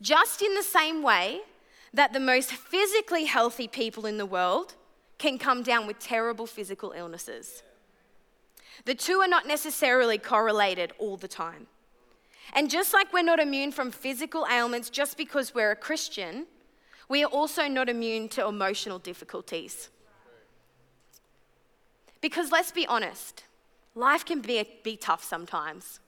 Just 0.00 0.42
in 0.42 0.54
the 0.54 0.62
same 0.62 1.02
way 1.02 1.40
that 1.92 2.12
the 2.12 2.20
most 2.20 2.52
physically 2.52 3.24
healthy 3.24 3.68
people 3.68 4.06
in 4.06 4.18
the 4.18 4.26
world 4.26 4.74
can 5.18 5.38
come 5.38 5.62
down 5.62 5.86
with 5.86 5.98
terrible 5.98 6.46
physical 6.46 6.92
illnesses. 6.92 7.62
The 8.84 8.94
two 8.94 9.20
are 9.20 9.28
not 9.28 9.46
necessarily 9.46 10.18
correlated 10.18 10.92
all 10.98 11.16
the 11.16 11.28
time. 11.28 11.68
And 12.52 12.68
just 12.68 12.92
like 12.92 13.12
we're 13.12 13.22
not 13.22 13.40
immune 13.40 13.72
from 13.72 13.90
physical 13.90 14.46
ailments 14.50 14.90
just 14.90 15.16
because 15.16 15.54
we're 15.54 15.70
a 15.70 15.76
Christian, 15.76 16.46
we 17.08 17.22
are 17.22 17.30
also 17.30 17.68
not 17.68 17.88
immune 17.88 18.28
to 18.30 18.46
emotional 18.46 18.98
difficulties. 18.98 19.90
Because 22.24 22.50
let's 22.50 22.72
be 22.72 22.86
honest, 22.86 23.44
life 23.94 24.24
can 24.24 24.40
be, 24.40 24.66
be 24.82 24.96
tough 24.96 25.22
sometimes. 25.22 26.00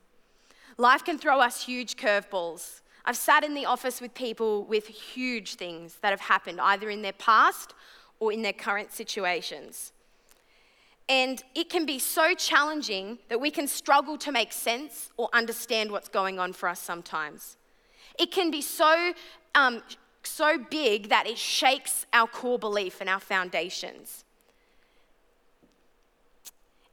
Life 0.79 1.05
can 1.05 1.19
throw 1.19 1.41
us 1.41 1.67
huge 1.67 1.99
curveballs. 1.99 2.81
I've 3.05 3.19
sat 3.19 3.45
in 3.45 3.53
the 3.53 3.67
office 3.67 4.01
with 4.01 4.15
people 4.15 4.65
with 4.65 4.87
huge 4.87 5.57
things 5.57 5.99
that 6.01 6.13
have 6.13 6.23
happened, 6.23 6.59
either 6.59 6.89
in 6.89 7.03
their 7.03 7.13
past 7.13 7.75
or 8.19 8.33
in 8.33 8.41
their 8.41 8.55
current 8.55 8.93
situations. 8.93 9.93
And 11.07 11.45
it 11.55 11.69
can 11.69 11.85
be 11.85 11.99
so 11.99 12.35
challenging 12.35 13.19
that 13.29 13.39
we 13.39 13.51
can 13.51 13.69
struggle 13.69 14.17
to 14.17 14.33
make 14.33 14.55
sense 14.55 15.11
or 15.19 15.29
understand 15.35 15.93
what's 15.93 16.09
going 16.09 16.39
on 16.39 16.55
for 16.55 16.71
us 16.71 16.81
sometimes. 16.81 17.59
It 18.19 18.33
can 18.33 18.51
be 18.51 18.63
so, 18.63 19.13
um, 19.55 19.83
so 20.23 20.57
big 20.71 21.11
that 21.11 21.27
it 21.27 21.37
shakes 21.37 22.07
our 22.15 22.27
core 22.27 22.59
belief 22.59 23.03
and 23.03 23.11
our 23.11 23.21
foundations. 23.21 24.25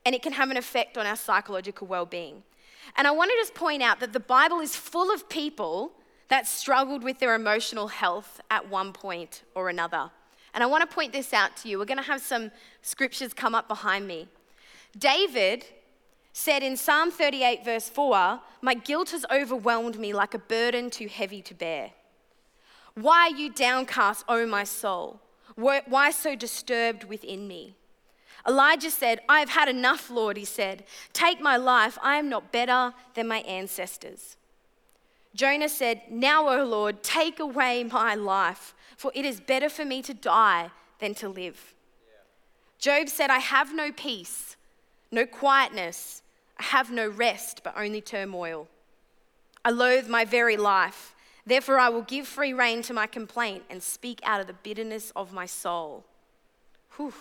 And 0.06 0.14
it 0.14 0.22
can 0.22 0.34
have 0.34 0.50
an 0.50 0.58
effect 0.58 0.98
on 0.98 1.06
our 1.06 1.16
psychological 1.16 1.88
well 1.88 2.06
being. 2.06 2.44
And 2.96 3.08
I 3.08 3.12
want 3.12 3.32
to 3.32 3.38
just 3.38 3.54
point 3.54 3.82
out 3.82 4.00
that 4.00 4.14
the 4.14 4.20
Bible 4.20 4.60
is 4.60 4.76
full 4.76 5.14
of 5.14 5.30
people 5.30 5.94
that 6.28 6.48
struggled 6.48 7.04
with 7.04 7.20
their 7.20 7.36
emotional 7.36 7.88
health 7.88 8.42
at 8.50 8.70
one 8.70 8.92
point 8.94 9.44
or 9.56 9.70
another. 9.70 10.12
And 10.54 10.64
I 10.64 10.68
want 10.68 10.88
to 10.88 10.94
point 10.94 11.14
this 11.14 11.34
out 11.34 11.56
to 11.58 11.70
you. 11.70 11.80
We're 11.80 11.86
going 11.86 11.98
to 11.98 12.04
have 12.04 12.22
some 12.22 12.52
scriptures 12.82 13.34
come 13.34 13.56
up 13.56 13.68
behind 13.68 14.08
me. 14.08 14.28
David 14.98 15.66
said 16.32 16.64
in 16.64 16.78
Psalm 16.78 17.12
38, 17.12 17.66
verse 17.66 17.90
4, 17.90 18.40
My 18.62 18.74
guilt 18.74 19.12
has 19.12 19.26
overwhelmed 19.32 20.00
me 20.00 20.14
like 20.14 20.34
a 20.34 20.40
burden 20.40 20.90
too 20.90 21.08
heavy 21.08 21.42
to 21.44 21.54
bear. 21.54 21.92
Why 22.96 23.30
are 23.32 23.36
you 23.36 23.52
downcast, 23.52 24.26
O 24.28 24.46
my 24.46 24.64
soul? 24.64 25.20
Why 25.56 26.12
so 26.12 26.36
disturbed 26.36 27.04
within 27.06 27.48
me? 27.48 27.76
Elijah 28.48 28.92
said, 28.92 29.22
I 29.30 29.40
have 29.40 29.50
had 29.50 29.70
enough, 29.70 30.10
Lord, 30.10 30.36
he 30.36 30.46
said. 30.46 30.84
Take 31.14 31.40
my 31.40 31.56
life. 31.56 31.98
I 32.02 32.18
am 32.18 32.28
not 32.28 32.52
better 32.52 32.94
than 33.14 33.28
my 33.28 33.40
ancestors. 33.40 34.36
Jonah 35.34 35.70
said, 35.70 36.02
Now, 36.10 36.50
O 36.50 36.64
Lord, 36.64 37.04
take 37.04 37.40
away 37.40 37.84
my 37.84 38.16
life, 38.16 38.76
for 38.98 39.12
it 39.16 39.26
is 39.26 39.40
better 39.40 39.70
for 39.70 39.86
me 39.86 40.02
to 40.04 40.14
die 40.14 40.72
than 41.00 41.16
to 41.16 41.30
live. 41.30 41.74
Yeah. 42.06 42.20
Job 42.80 43.10
said, 43.10 43.30
I 43.30 43.40
have 43.40 43.74
no 43.74 43.92
peace, 43.92 44.58
no 45.12 45.26
quietness, 45.26 46.22
I 46.60 46.64
have 46.64 46.92
no 46.92 47.08
rest, 47.08 47.62
but 47.64 47.74
only 47.78 48.02
turmoil. 48.02 48.68
I 49.66 49.72
loathe 49.72 50.08
my 50.08 50.26
very 50.26 50.58
life. 50.58 51.16
Therefore, 51.46 51.80
I 51.80 51.90
will 51.90 52.04
give 52.04 52.28
free 52.28 52.54
rein 52.54 52.82
to 52.84 52.94
my 52.94 53.08
complaint 53.08 53.64
and 53.70 53.82
speak 53.82 54.20
out 54.24 54.40
of 54.40 54.48
the 54.48 54.54
bitterness 54.54 55.12
of 55.16 55.34
my 55.34 55.46
soul. 55.46 56.06
Whew. 56.96 57.14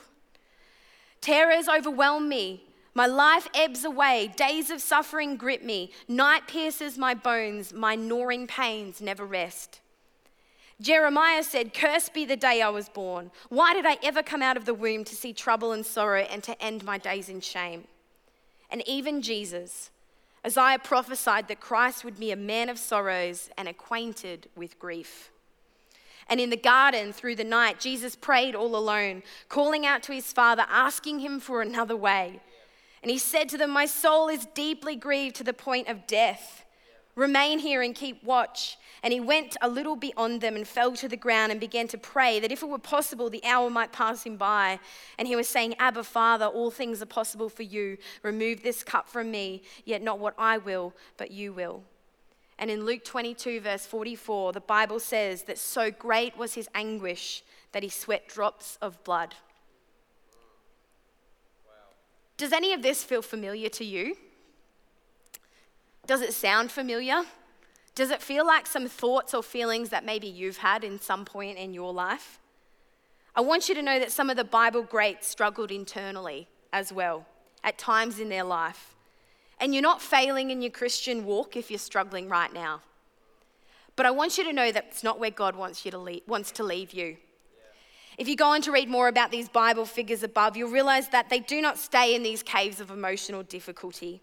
Terrors 1.23 1.69
overwhelm 1.69 2.29
me. 2.29 2.65
My 2.95 3.07
life 3.07 3.49
ebbs 3.55 3.85
away. 3.85 4.35
Days 4.37 4.71
of 4.71 4.83
suffering 4.83 5.37
grip 5.37 5.63
me. 5.63 5.91
Night 6.07 6.47
pierces 6.47 6.99
my 6.99 7.15
bones. 7.15 7.73
My 7.73 7.95
gnawing 7.95 8.47
pains 8.47 9.01
never 9.01 9.25
rest. 9.25 9.81
Jeremiah 10.81 11.45
said, 11.45 11.73
Cursed 11.73 12.13
be 12.13 12.25
the 12.25 12.37
day 12.37 12.61
I 12.61 12.69
was 12.69 12.89
born. 12.89 13.31
Why 13.49 13.73
did 13.73 13.87
I 13.87 13.99
ever 14.03 14.23
come 14.23 14.43
out 14.43 14.57
of 14.57 14.65
the 14.65 14.75
womb 14.75 15.05
to 15.05 15.15
see 15.15 15.33
trouble 15.33 15.73
and 15.73 15.87
sorrow 15.87 16.23
and 16.23 16.43
to 16.43 16.61
end 16.61 16.85
my 16.85 16.99
days 16.99 17.29
in 17.29 17.41
shame? 17.41 17.85
And 18.69 18.87
even 18.87 19.23
Jesus, 19.23 19.91
Isaiah 20.45 20.81
prophesied 20.81 21.47
that 21.49 21.61
Christ 21.61 22.05
would 22.05 22.19
be 22.19 22.33
a 22.33 22.37
man 22.37 22.69
of 22.69 22.79
sorrows 22.79 23.49
and 23.57 23.69
acquainted 23.69 24.49
with 24.57 24.79
grief. 24.79 25.32
And 26.29 26.41
in 26.41 26.51
the 26.51 26.57
garden 26.57 27.13
through 27.13 27.37
the 27.37 27.45
night, 27.45 27.81
Jesus 27.81 28.17
prayed 28.17 28.55
all 28.55 28.77
alone, 28.77 29.23
calling 29.49 29.85
out 29.85 30.03
to 30.05 30.13
his 30.13 30.33
Father, 30.33 30.65
asking 30.69 31.21
him 31.21 31.41
for 31.41 31.63
another 31.63 31.97
way. 31.97 32.41
And 33.03 33.11
he 33.11 33.19
said 33.19 33.49
to 33.51 33.59
them, 33.59 33.71
My 33.71 33.87
soul 33.87 34.29
is 34.29 34.47
deeply 34.55 34.97
grieved 34.97 35.37
to 35.37 35.45
the 35.45 35.53
point 35.53 35.89
of 35.89 36.07
death. 36.07 36.65
Remain 37.15 37.59
here 37.59 37.83
and 37.83 37.95
keep 37.95 38.23
watch. 38.25 38.79
And 39.03 39.13
he 39.13 39.21
went 39.21 39.57
a 39.61 39.69
little 39.69 39.97
beyond 39.97 40.41
them 40.41 40.55
and 40.55 40.67
fell 40.67 40.93
to 40.93 41.09
the 41.09 41.17
ground 41.17 41.51
and 41.51 41.61
began 41.61 41.89
to 41.89 41.99
pray 41.99 42.39
that 42.41 42.53
if 42.53 42.63
it 42.63 42.69
were 42.69 42.79
possible, 42.79 43.29
the 43.29 43.45
hour 43.45 43.69
might 43.69 43.93
pass 43.93 44.23
him 44.23 44.37
by. 44.37 44.79
And 45.19 45.27
he 45.27 45.37
was 45.37 45.49
saying, 45.49 45.75
Abba, 45.79 46.05
Father, 46.05 46.47
all 46.47 46.71
things 46.71 47.03
are 47.03 47.07
possible 47.07 47.49
for 47.49 47.65
you. 47.65 47.99
Remove 48.23 48.63
this 48.63 48.85
cup 48.85 49.09
from 49.09 49.31
me, 49.31 49.63
yet 49.85 50.03
not 50.03 50.21
what 50.21 50.35
I 50.39 50.59
will, 50.59 50.95
but 51.17 51.33
you 51.33 51.53
will. 51.53 51.83
And 52.59 52.71
in 52.71 52.85
Luke 52.85 53.05
22, 53.05 53.61
verse 53.61 53.87
44, 53.87 54.53
the 54.53 54.61
Bible 54.61 55.01
says 55.01 55.45
that 55.45 55.59
so 55.59 55.91
great 55.91 56.37
was 56.37 56.55
his 56.55 56.69
anguish 56.75 57.43
that 57.73 57.83
he 57.83 57.89
sweat 57.89 58.29
drops 58.29 58.79
of 58.81 59.03
blood. 59.05 59.35
Does 62.37 62.53
any 62.53 62.73
of 62.73 62.83
this 62.83 63.05
feel 63.05 63.23
familiar 63.23 63.69
to 63.71 63.85
you? 63.85 64.17
Does 66.07 66.21
it 66.21 66.35
sound 66.35 66.71
familiar? 66.71 67.23
Does 67.95 68.11
it 68.11 68.23
feel 68.23 68.47
like 68.47 68.67
some 68.67 68.89
thoughts 68.89 69.35
or 69.35 69.43
feelings 69.43 69.91
that 69.91 70.05
maybe 70.05 70.27
you've 70.27 70.59
had 70.59 70.83
in 70.83 71.01
some 71.01 71.25
point 71.25 71.59
in 71.59 71.75
your 71.75 71.93
life? 71.93 72.39
I 73.35 73.41
want 73.41 73.69
you 73.69 73.75
to 73.75 73.83
know 73.83 73.99
that 73.99 74.13
some 74.13 74.29
of 74.29 74.37
the 74.37 74.45
Bible 74.45 74.83
greats 74.83 75.29
struggled 75.29 75.71
internally 75.71 76.49
as 76.73 76.93
well, 76.93 77.27
at 77.63 77.79
times 77.79 78.19
in 78.19 78.29
their 78.29 78.45
life. 78.45 78.95
And 79.61 79.75
you're 79.75 79.83
not 79.83 80.03
failing 80.03 80.51
in 80.51 80.63
your 80.63 80.71
Christian 80.71 81.25
walk 81.25 81.57
if 81.57 81.71
you're 81.71 81.79
struggling 81.79 82.29
right 82.29 82.53
now. 82.53 82.81
But 83.95 84.07
I 84.07 84.11
want 84.11 84.39
you 84.39 84.45
to 84.45 84.53
know 84.53 84.73
that 84.73 84.87
it's 84.89 85.05
not 85.05 85.21
where 85.21 85.31
God 85.31 85.55
wants, 85.55 85.85
you 85.85 85.91
to 85.91 85.99
leave, 85.99 86.23
wants 86.27 86.51
to 86.53 86.65
leave 86.65 86.93
you. 86.93 87.17
If 88.19 88.29
you 88.29 88.37
go 88.37 88.49
on 88.49 88.63
to 88.63 88.73
read 88.73 88.89
more 88.89 89.09
about 89.09 89.31
these 89.31 89.49
Bible 89.49 89.87
figures 89.87 90.23
above, 90.23 90.57
you'll 90.57 90.71
realize 90.71 91.09
that 91.09 91.31
they 91.31 91.41
do 91.41 91.61
not 91.61 91.79
stay 91.79 92.15
in 92.15 92.23
these 92.23 92.43
caves 92.43 92.81
of 92.81 92.91
emotional 92.91 93.43
difficulty. 93.43 94.23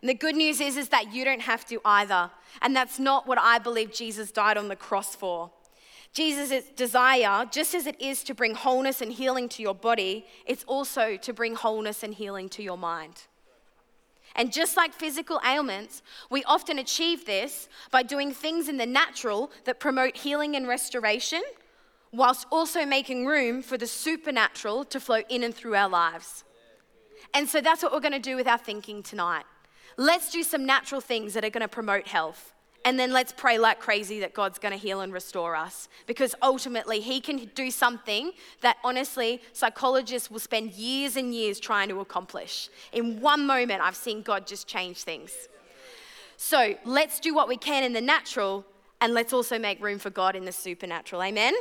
And 0.00 0.08
the 0.08 0.14
good 0.14 0.36
news 0.36 0.60
is, 0.60 0.76
is 0.76 0.88
that 0.90 1.12
you 1.12 1.24
don't 1.24 1.42
have 1.42 1.64
to 1.66 1.80
either. 1.84 2.30
And 2.60 2.74
that's 2.74 2.98
not 2.98 3.26
what 3.26 3.38
I 3.38 3.58
believe 3.58 3.92
Jesus 3.92 4.32
died 4.32 4.56
on 4.56 4.68
the 4.68 4.76
cross 4.76 5.14
for. 5.14 5.50
Jesus' 6.12 6.64
desire, 6.76 7.46
just 7.50 7.74
as 7.74 7.86
it 7.86 8.00
is 8.00 8.22
to 8.24 8.34
bring 8.34 8.54
wholeness 8.54 9.00
and 9.00 9.12
healing 9.12 9.48
to 9.50 9.62
your 9.62 9.74
body, 9.74 10.26
it's 10.46 10.64
also 10.64 11.16
to 11.16 11.32
bring 11.32 11.54
wholeness 11.54 12.02
and 12.02 12.14
healing 12.14 12.50
to 12.50 12.62
your 12.62 12.76
mind. 12.76 13.22
And 14.34 14.52
just 14.52 14.76
like 14.76 14.92
physical 14.92 15.40
ailments, 15.44 16.02
we 16.30 16.42
often 16.44 16.78
achieve 16.78 17.26
this 17.26 17.68
by 17.90 18.02
doing 18.02 18.32
things 18.32 18.68
in 18.68 18.76
the 18.76 18.86
natural 18.86 19.50
that 19.64 19.80
promote 19.80 20.16
healing 20.16 20.56
and 20.56 20.66
restoration, 20.66 21.42
whilst 22.12 22.46
also 22.50 22.84
making 22.84 23.26
room 23.26 23.62
for 23.62 23.76
the 23.76 23.86
supernatural 23.86 24.84
to 24.84 25.00
flow 25.00 25.22
in 25.28 25.42
and 25.42 25.54
through 25.54 25.74
our 25.74 25.88
lives. 25.88 26.44
And 27.34 27.48
so 27.48 27.60
that's 27.60 27.82
what 27.82 27.92
we're 27.92 28.00
going 28.00 28.12
to 28.12 28.18
do 28.18 28.36
with 28.36 28.46
our 28.46 28.58
thinking 28.58 29.02
tonight. 29.02 29.44
Let's 29.96 30.30
do 30.30 30.42
some 30.42 30.64
natural 30.66 31.00
things 31.00 31.34
that 31.34 31.44
are 31.44 31.50
going 31.50 31.62
to 31.62 31.68
promote 31.68 32.06
health. 32.06 32.52
And 32.84 32.98
then 32.98 33.12
let's 33.12 33.32
pray 33.32 33.58
like 33.58 33.78
crazy 33.78 34.18
that 34.20 34.34
God's 34.34 34.58
going 34.58 34.72
to 34.72 34.78
heal 34.78 35.00
and 35.00 35.12
restore 35.12 35.54
us. 35.54 35.88
Because 36.06 36.34
ultimately, 36.42 37.00
He 37.00 37.20
can 37.20 37.50
do 37.54 37.70
something 37.70 38.32
that 38.60 38.76
honestly, 38.82 39.40
psychologists 39.52 40.30
will 40.30 40.40
spend 40.40 40.72
years 40.72 41.16
and 41.16 41.34
years 41.34 41.60
trying 41.60 41.88
to 41.88 42.00
accomplish. 42.00 42.68
In 42.92 43.20
one 43.20 43.46
moment, 43.46 43.82
I've 43.82 43.96
seen 43.96 44.22
God 44.22 44.46
just 44.46 44.66
change 44.66 45.02
things. 45.02 45.32
So 46.36 46.74
let's 46.84 47.20
do 47.20 47.34
what 47.34 47.46
we 47.46 47.56
can 47.56 47.84
in 47.84 47.92
the 47.92 48.00
natural, 48.00 48.64
and 49.00 49.14
let's 49.14 49.32
also 49.32 49.58
make 49.58 49.80
room 49.80 49.98
for 50.00 50.10
God 50.10 50.34
in 50.34 50.44
the 50.44 50.52
supernatural. 50.52 51.22
Amen? 51.22 51.54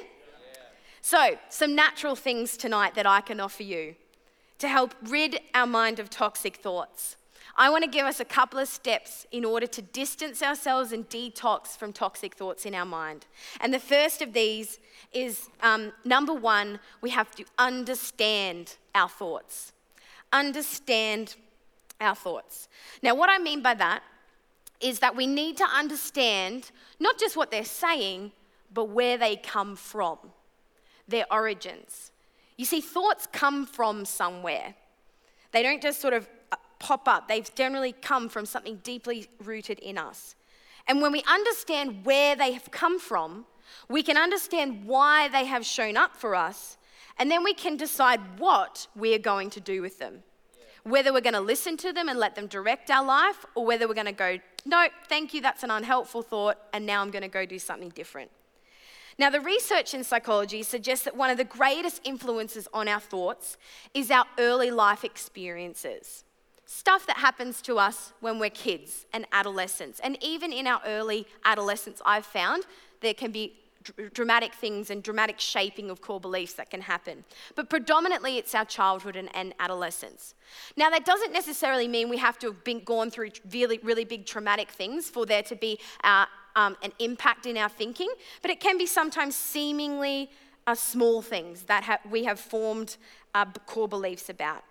So, 1.03 1.37
some 1.49 1.75
natural 1.75 2.15
things 2.15 2.57
tonight 2.57 2.93
that 2.95 3.07
I 3.07 3.21
can 3.21 3.39
offer 3.39 3.63
you 3.63 3.95
to 4.59 4.67
help 4.67 4.93
rid 5.03 5.39
our 5.55 5.65
mind 5.65 5.99
of 5.99 6.09
toxic 6.09 6.57
thoughts. 6.57 7.15
I 7.61 7.69
want 7.69 7.83
to 7.83 7.89
give 7.91 8.07
us 8.07 8.19
a 8.19 8.25
couple 8.25 8.57
of 8.57 8.67
steps 8.67 9.27
in 9.31 9.45
order 9.45 9.67
to 9.67 9.83
distance 9.83 10.41
ourselves 10.41 10.91
and 10.91 11.07
detox 11.07 11.77
from 11.77 11.93
toxic 11.93 12.33
thoughts 12.33 12.65
in 12.65 12.73
our 12.73 12.87
mind. 12.87 13.27
And 13.59 13.71
the 13.71 13.77
first 13.77 14.23
of 14.23 14.33
these 14.33 14.79
is 15.13 15.47
um, 15.61 15.93
number 16.03 16.33
one, 16.33 16.79
we 17.01 17.11
have 17.11 17.29
to 17.35 17.45
understand 17.59 18.77
our 18.95 19.07
thoughts. 19.07 19.73
Understand 20.33 21.35
our 21.99 22.15
thoughts. 22.15 22.67
Now, 23.03 23.13
what 23.13 23.29
I 23.29 23.37
mean 23.37 23.61
by 23.61 23.75
that 23.75 24.01
is 24.79 24.97
that 24.97 25.15
we 25.15 25.27
need 25.27 25.55
to 25.57 25.65
understand 25.65 26.71
not 26.99 27.19
just 27.19 27.37
what 27.37 27.51
they're 27.51 27.63
saying, 27.63 28.31
but 28.73 28.85
where 28.85 29.19
they 29.19 29.35
come 29.35 29.75
from, 29.75 30.17
their 31.07 31.31
origins. 31.31 32.11
You 32.57 32.65
see, 32.65 32.81
thoughts 32.81 33.27
come 33.31 33.67
from 33.67 34.03
somewhere. 34.03 34.73
They 35.51 35.61
don't 35.61 35.79
just 35.83 36.01
sort 36.01 36.15
of 36.15 36.27
pop 36.81 37.07
up. 37.07 37.27
They've 37.27 37.53
generally 37.55 37.93
come 37.93 38.27
from 38.27 38.45
something 38.45 38.77
deeply 38.83 39.27
rooted 39.41 39.79
in 39.79 39.97
us. 39.97 40.35
And 40.87 41.01
when 41.01 41.11
we 41.11 41.23
understand 41.23 42.03
where 42.03 42.35
they 42.35 42.51
have 42.51 42.71
come 42.71 42.99
from, 42.99 43.45
we 43.87 44.03
can 44.03 44.17
understand 44.17 44.85
why 44.85 45.29
they 45.29 45.45
have 45.45 45.65
shown 45.65 45.95
up 45.95 46.17
for 46.17 46.35
us, 46.35 46.77
and 47.17 47.29
then 47.29 47.43
we 47.43 47.53
can 47.53 47.77
decide 47.77 48.19
what 48.37 48.87
we're 48.95 49.19
going 49.19 49.49
to 49.51 49.59
do 49.59 49.81
with 49.81 49.99
them. 49.99 50.23
Whether 50.83 51.13
we're 51.13 51.21
going 51.21 51.35
to 51.35 51.39
listen 51.39 51.77
to 51.77 51.93
them 51.93 52.09
and 52.09 52.17
let 52.17 52.35
them 52.35 52.47
direct 52.47 52.89
our 52.89 53.05
life, 53.05 53.45
or 53.55 53.65
whether 53.65 53.87
we're 53.87 53.93
going 53.93 54.07
to 54.07 54.11
go, 54.11 54.39
no, 54.65 54.87
thank 55.07 55.33
you, 55.33 55.41
that's 55.41 55.63
an 55.63 55.71
unhelpful 55.71 56.23
thought, 56.23 56.57
and 56.73 56.85
now 56.85 57.01
I'm 57.01 57.11
going 57.11 57.21
to 57.21 57.27
go 57.29 57.45
do 57.45 57.59
something 57.59 57.89
different. 57.89 58.31
Now, 59.17 59.29
the 59.29 59.41
research 59.41 59.93
in 59.93 60.03
psychology 60.03 60.63
suggests 60.63 61.05
that 61.05 61.15
one 61.15 61.29
of 61.29 61.37
the 61.37 61.43
greatest 61.43 62.01
influences 62.03 62.67
on 62.73 62.87
our 62.87 62.99
thoughts 62.99 63.57
is 63.93 64.09
our 64.09 64.25
early 64.39 64.71
life 64.71 65.03
experiences 65.03 66.23
stuff 66.71 67.05
that 67.05 67.17
happens 67.17 67.61
to 67.61 67.77
us 67.77 68.13
when 68.21 68.39
we're 68.39 68.49
kids 68.49 69.05
and 69.11 69.25
adolescents. 69.33 69.99
And 69.99 70.17
even 70.23 70.53
in 70.53 70.67
our 70.67 70.81
early 70.85 71.27
adolescence, 71.43 72.01
I've 72.05 72.25
found 72.25 72.63
there 73.01 73.13
can 73.13 73.31
be 73.31 73.53
dr- 73.83 74.13
dramatic 74.13 74.53
things 74.53 74.89
and 74.89 75.03
dramatic 75.03 75.37
shaping 75.37 75.89
of 75.89 75.99
core 75.99 76.21
beliefs 76.21 76.53
that 76.53 76.69
can 76.69 76.79
happen. 76.79 77.25
But 77.55 77.69
predominantly, 77.69 78.37
it's 78.37 78.55
our 78.55 78.63
childhood 78.63 79.17
and, 79.17 79.29
and 79.35 79.53
adolescence. 79.59 80.33
Now, 80.77 80.89
that 80.91 81.03
doesn't 81.03 81.33
necessarily 81.33 81.89
mean 81.89 82.07
we 82.07 82.17
have 82.17 82.39
to 82.39 82.47
have 82.47 82.63
been 82.63 82.83
gone 82.85 83.11
through 83.11 83.31
really, 83.51 83.79
really 83.83 84.05
big 84.05 84.25
traumatic 84.25 84.69
things 84.69 85.09
for 85.09 85.25
there 85.25 85.43
to 85.43 85.55
be 85.57 85.77
uh, 86.05 86.25
um, 86.55 86.77
an 86.83 86.93
impact 86.99 87.47
in 87.47 87.57
our 87.57 87.69
thinking, 87.69 88.09
but 88.41 88.49
it 88.49 88.61
can 88.61 88.77
be 88.77 88.85
sometimes 88.85 89.35
seemingly 89.35 90.29
uh, 90.67 90.75
small 90.75 91.21
things 91.21 91.63
that 91.63 91.83
ha- 91.83 91.99
we 92.09 92.23
have 92.23 92.39
formed 92.39 92.95
uh, 93.35 93.45
core 93.65 93.89
beliefs 93.89 94.29
about. 94.29 94.63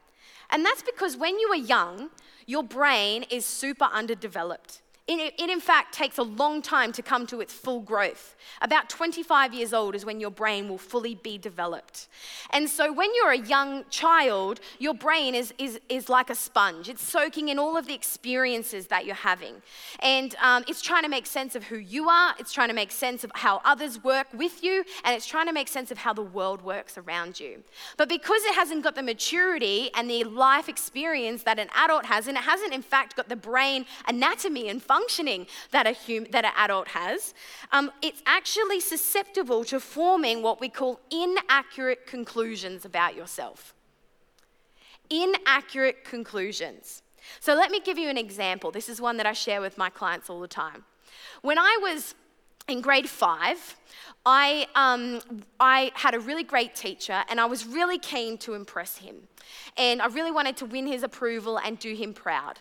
And 0.51 0.65
that's 0.65 0.83
because 0.83 1.17
when 1.17 1.39
you 1.39 1.49
are 1.49 1.57
young, 1.57 2.11
your 2.47 2.63
brain 2.63 3.25
is 3.31 3.47
super 3.47 3.85
underdeveloped. 3.85 4.81
It, 5.07 5.35
in 5.41 5.61
fact 5.61 5.95
takes 5.95 6.19
a 6.19 6.23
long 6.23 6.63
time 6.63 6.93
to 6.93 7.03
come 7.03 7.27
to 7.27 7.41
its 7.41 7.53
full 7.53 7.81
growth. 7.81 8.37
About 8.63 8.89
25 8.89 9.53
years 9.53 9.73
old 9.73 9.95
is 9.95 10.05
when 10.05 10.21
your 10.21 10.31
brain 10.31 10.69
will 10.69 10.79
fully 10.79 11.15
be 11.17 11.37
developed. 11.37 12.09
And 12.51 12.69
so, 12.69 12.93
when 12.93 13.11
you're 13.15 13.33
a 13.33 13.39
young 13.39 13.85
child, 13.91 14.61
your 14.79 14.95
brain 14.95 15.35
is, 15.35 15.53
is, 15.59 15.81
is 15.89 16.09
like 16.09 16.31
a 16.31 16.35
sponge. 16.35 16.89
It's 16.89 17.03
soaking 17.03 17.49
in 17.49 17.59
all 17.59 17.77
of 17.77 17.87
the 17.87 17.95
experiences 17.95 18.87
that 18.89 19.05
you're 19.05 19.15
having. 19.15 19.63
And 20.01 20.37
um, 20.37 20.65
it's 20.69 20.83
trying 20.83 21.03
to 21.03 21.09
make 21.09 21.27
sense 21.27 21.55
of 21.55 21.65
who 21.65 21.77
you 21.77 22.09
are, 22.09 22.35
it's 22.39 22.53
trying 22.53 22.69
to 22.69 22.75
make 22.75 22.93
sense 22.93 23.25
of 23.25 23.33
how 23.35 23.61
others 23.65 24.03
work 24.05 24.29
with 24.33 24.63
you, 24.63 24.85
and 25.05 25.17
it's 25.17 25.27
trying 25.27 25.47
to 25.47 25.53
make 25.53 25.69
sense 25.69 25.91
of 25.91 25.99
how 25.99 26.13
the 26.13 26.23
world 26.23 26.63
works 26.63 26.97
around 26.97 27.41
you. 27.41 27.63
But 27.97 28.09
because 28.09 28.43
it 28.45 28.55
hasn't 28.55 28.85
got 28.85 28.95
the 28.95 29.03
maturity 29.03 29.91
and 29.95 30.09
the 30.09 30.25
life 30.25 30.69
experience 30.69 31.43
that 31.43 31.59
an 31.59 31.69
adult 31.75 32.07
has, 32.07 32.29
and 32.29 32.37
it 32.37 32.45
hasn't, 32.45 32.73
in 32.73 32.83
fact, 32.83 33.17
got 33.17 33.29
the 33.29 33.37
brain 33.37 33.87
anatomy 34.07 34.69
and 34.69 34.83
functioning 34.91 35.47
that, 35.71 35.87
a 35.87 35.95
hum- 35.95 36.27
that 36.33 36.45
an 36.45 36.51
adult 36.57 36.89
has, 36.89 37.33
um, 37.71 37.93
it's 38.03 38.23
actually 38.27 38.81
susceptible 38.81 39.63
to 39.65 39.79
forming 39.79 40.43
what 40.43 40.61
we 40.61 40.69
call 40.69 40.99
inaccurate 41.13 42.09
conclusions 42.09 42.85
about 42.85 43.15
yourself. 43.15 43.73
Inaccurate 45.09 46.05
conclusions. 46.05 47.03
So 47.39 47.55
let 47.55 47.71
me 47.71 47.79
give 47.79 47.99
you 47.99 48.09
an 48.09 48.19
example. 48.19 48.73
This 48.73 48.89
is 48.89 49.01
one 49.01 49.17
that 49.19 49.27
I 49.27 49.33
share 49.33 49.61
with 49.61 49.79
my 49.79 49.91
clients 49.91 50.29
all 50.29 50.41
the 50.41 50.49
time. 50.49 50.85
When 51.43 51.57
I 51.57 51.79
was 51.81 52.17
in 52.67 52.81
grade 52.81 53.09
five, 53.09 53.77
I, 54.27 54.67
um, 54.75 55.43
I 55.61 55.93
had 55.95 56.15
a 56.15 56.21
really 56.21 56.45
great 56.45 56.75
teacher 56.75 57.23
and 57.29 57.41
I 57.41 57.47
was 57.47 57.65
really 57.65 57.99
keen 57.99 58.39
to 58.39 58.55
impress 58.55 58.97
him. 58.97 59.29
And 59.77 60.01
I 60.03 60.07
really 60.07 60.31
wanted 60.31 60.57
to 60.59 60.67
win 60.67 60.87
his 60.87 61.03
approval 61.03 61.59
and 61.59 61.79
do 61.79 61.95
him 61.95 62.13
proud. 62.13 62.59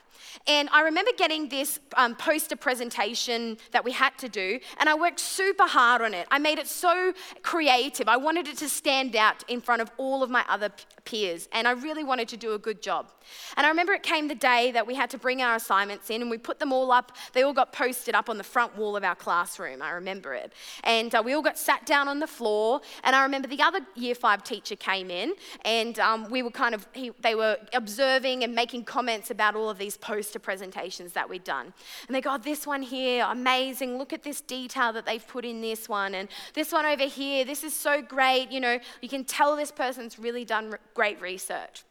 And 0.48 0.70
I 0.72 0.82
remember 0.82 1.12
getting 1.18 1.50
this 1.50 1.80
um, 1.96 2.16
poster 2.16 2.56
presentation 2.56 3.58
that 3.72 3.84
we 3.86 3.92
had 3.92 4.18
to 4.18 4.30
do, 4.30 4.60
and 4.78 4.90
I 4.90 4.96
worked 4.96 5.20
super 5.20 5.66
hard 5.66 6.02
on 6.02 6.14
it. 6.14 6.28
I 6.30 6.40
made 6.40 6.60
it 6.60 6.68
so 6.68 7.14
creative. 7.42 8.08
I 8.08 8.18
wanted 8.18 8.48
it 8.48 8.58
to 8.58 8.70
stand 8.70 9.16
out 9.16 9.44
in 9.48 9.62
front 9.62 9.82
of 9.82 9.92
all 9.98 10.22
of 10.22 10.30
my 10.30 10.44
other 10.50 10.72
peers, 11.06 11.48
and 11.52 11.68
I 11.68 11.72
really 11.72 12.04
wanted 12.04 12.28
to 12.30 12.38
do 12.38 12.54
a 12.54 12.60
good 12.60 12.82
job. 12.82 13.12
And 13.56 13.66
I 13.66 13.70
remember 13.70 13.94
it 13.94 14.04
came 14.04 14.28
the 14.28 14.36
day 14.36 14.72
that 14.72 14.86
we 14.86 14.96
had 14.96 15.10
to 15.12 15.18
bring 15.18 15.42
our 15.42 15.56
assignments 15.56 16.10
in, 16.10 16.22
and 16.22 16.30
we 16.30 16.38
put 16.38 16.60
them 16.60 16.74
all 16.74 16.92
up. 16.92 17.16
They 17.34 17.44
all 17.44 17.54
got 17.54 17.72
posted 17.72 18.14
up 18.14 18.30
on 18.30 18.38
the 18.38 18.44
front 18.44 18.78
wall 18.78 18.98
of 18.98 19.04
our 19.04 19.16
classroom. 19.16 19.82
I 19.82 19.92
remember 19.92 20.34
it. 20.34 20.52
And 20.84 21.14
uh, 21.16 21.22
we 21.24 21.34
all 21.34 21.42
got 21.42 21.58
sat 21.58 21.86
down 21.86 22.08
on 22.08 22.20
the 22.20 22.28
floor, 22.28 22.82
and 23.04 23.16
I 23.16 23.24
remember 23.24 23.48
the 23.48 23.62
other 23.62 23.80
year 23.96 24.16
five 24.16 24.44
teacher 24.44 24.76
came 24.76 25.10
in, 25.10 25.34
and 25.64 25.98
um, 26.00 26.30
we 26.30 26.44
were 26.44 26.52
kind 26.52 26.76
of, 26.76 26.79
he, 26.94 27.12
they 27.22 27.36
were 27.36 27.58
observing 27.74 28.44
and 28.44 28.54
making 28.54 28.84
comments 28.84 29.32
about 29.32 29.56
all 29.56 29.70
of 29.70 29.78
these 29.78 29.98
poster 29.98 30.40
presentations 30.40 31.14
that 31.14 31.30
we'd 31.30 31.44
done. 31.44 31.74
And 32.08 32.16
they 32.16 32.22
go, 32.22 32.34
oh, 32.34 32.38
this 32.38 32.68
one 32.68 32.82
here, 32.82 33.26
amazing. 33.30 33.98
Look 33.98 34.14
at 34.14 34.24
this 34.24 34.42
detail 34.42 34.94
that 34.94 35.06
they've 35.06 35.26
put 35.28 35.46
in 35.46 35.62
this 35.62 35.90
one. 35.90 36.16
And 36.16 36.30
this 36.54 36.72
one 36.72 36.86
over 36.86 37.06
here, 37.06 37.46
this 37.46 37.64
is 37.64 37.76
so 37.76 38.02
great. 38.02 38.52
You 38.52 38.60
know, 38.60 38.80
you 39.02 39.10
can 39.10 39.24
tell 39.24 39.56
this 39.56 39.72
person's 39.72 40.20
really 40.20 40.46
done 40.46 40.76
great 40.94 41.22
research. 41.22 41.84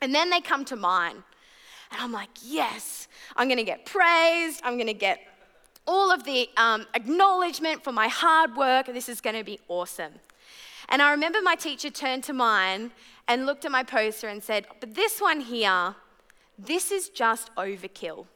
And 0.00 0.14
then 0.14 0.30
they 0.30 0.40
come 0.40 0.64
to 0.66 0.76
mine. 0.76 1.22
And 1.90 2.00
I'm 2.00 2.12
like, 2.12 2.30
yes, 2.42 3.08
I'm 3.36 3.48
going 3.48 3.58
to 3.58 3.64
get 3.64 3.86
praised. 3.86 4.60
I'm 4.62 4.74
going 4.74 4.88
to 4.88 4.94
get 4.94 5.20
all 5.86 6.12
of 6.12 6.24
the 6.24 6.48
um, 6.56 6.86
acknowledgement 6.94 7.82
for 7.82 7.92
my 7.92 8.08
hard 8.08 8.56
work. 8.56 8.86
This 8.86 9.08
is 9.08 9.20
going 9.20 9.36
to 9.36 9.44
be 9.44 9.58
awesome. 9.68 10.12
And 10.90 11.02
I 11.02 11.10
remember 11.10 11.40
my 11.42 11.54
teacher 11.54 11.90
turned 11.90 12.24
to 12.24 12.32
mine 12.32 12.92
and 13.28 13.44
looked 13.44 13.66
at 13.66 13.70
my 13.70 13.82
poster 13.82 14.26
and 14.26 14.42
said, 14.42 14.66
But 14.80 14.94
this 14.94 15.20
one 15.20 15.40
here, 15.40 15.94
this 16.58 16.90
is 16.90 17.10
just 17.10 17.54
overkill. 17.54 18.26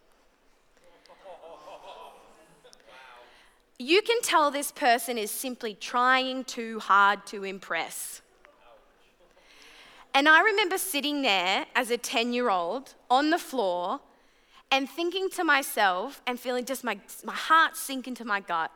You 3.78 4.02
can 4.02 4.20
tell 4.22 4.52
this 4.52 4.70
person 4.70 5.18
is 5.18 5.30
simply 5.30 5.74
trying 5.74 6.44
too 6.44 6.78
hard 6.78 7.26
to 7.26 7.42
impress. 7.42 8.22
And 10.14 10.28
I 10.28 10.42
remember 10.42 10.78
sitting 10.78 11.22
there 11.22 11.66
as 11.74 11.90
a 11.90 11.96
10 11.96 12.32
year 12.32 12.50
old 12.50 12.94
on 13.10 13.30
the 13.30 13.38
floor 13.38 14.00
and 14.70 14.88
thinking 14.88 15.30
to 15.30 15.42
myself 15.42 16.22
and 16.26 16.38
feeling 16.38 16.64
just 16.64 16.84
my, 16.84 17.00
my 17.24 17.34
heart 17.34 17.76
sink 17.76 18.06
into 18.06 18.24
my 18.24 18.40
gut 18.40 18.70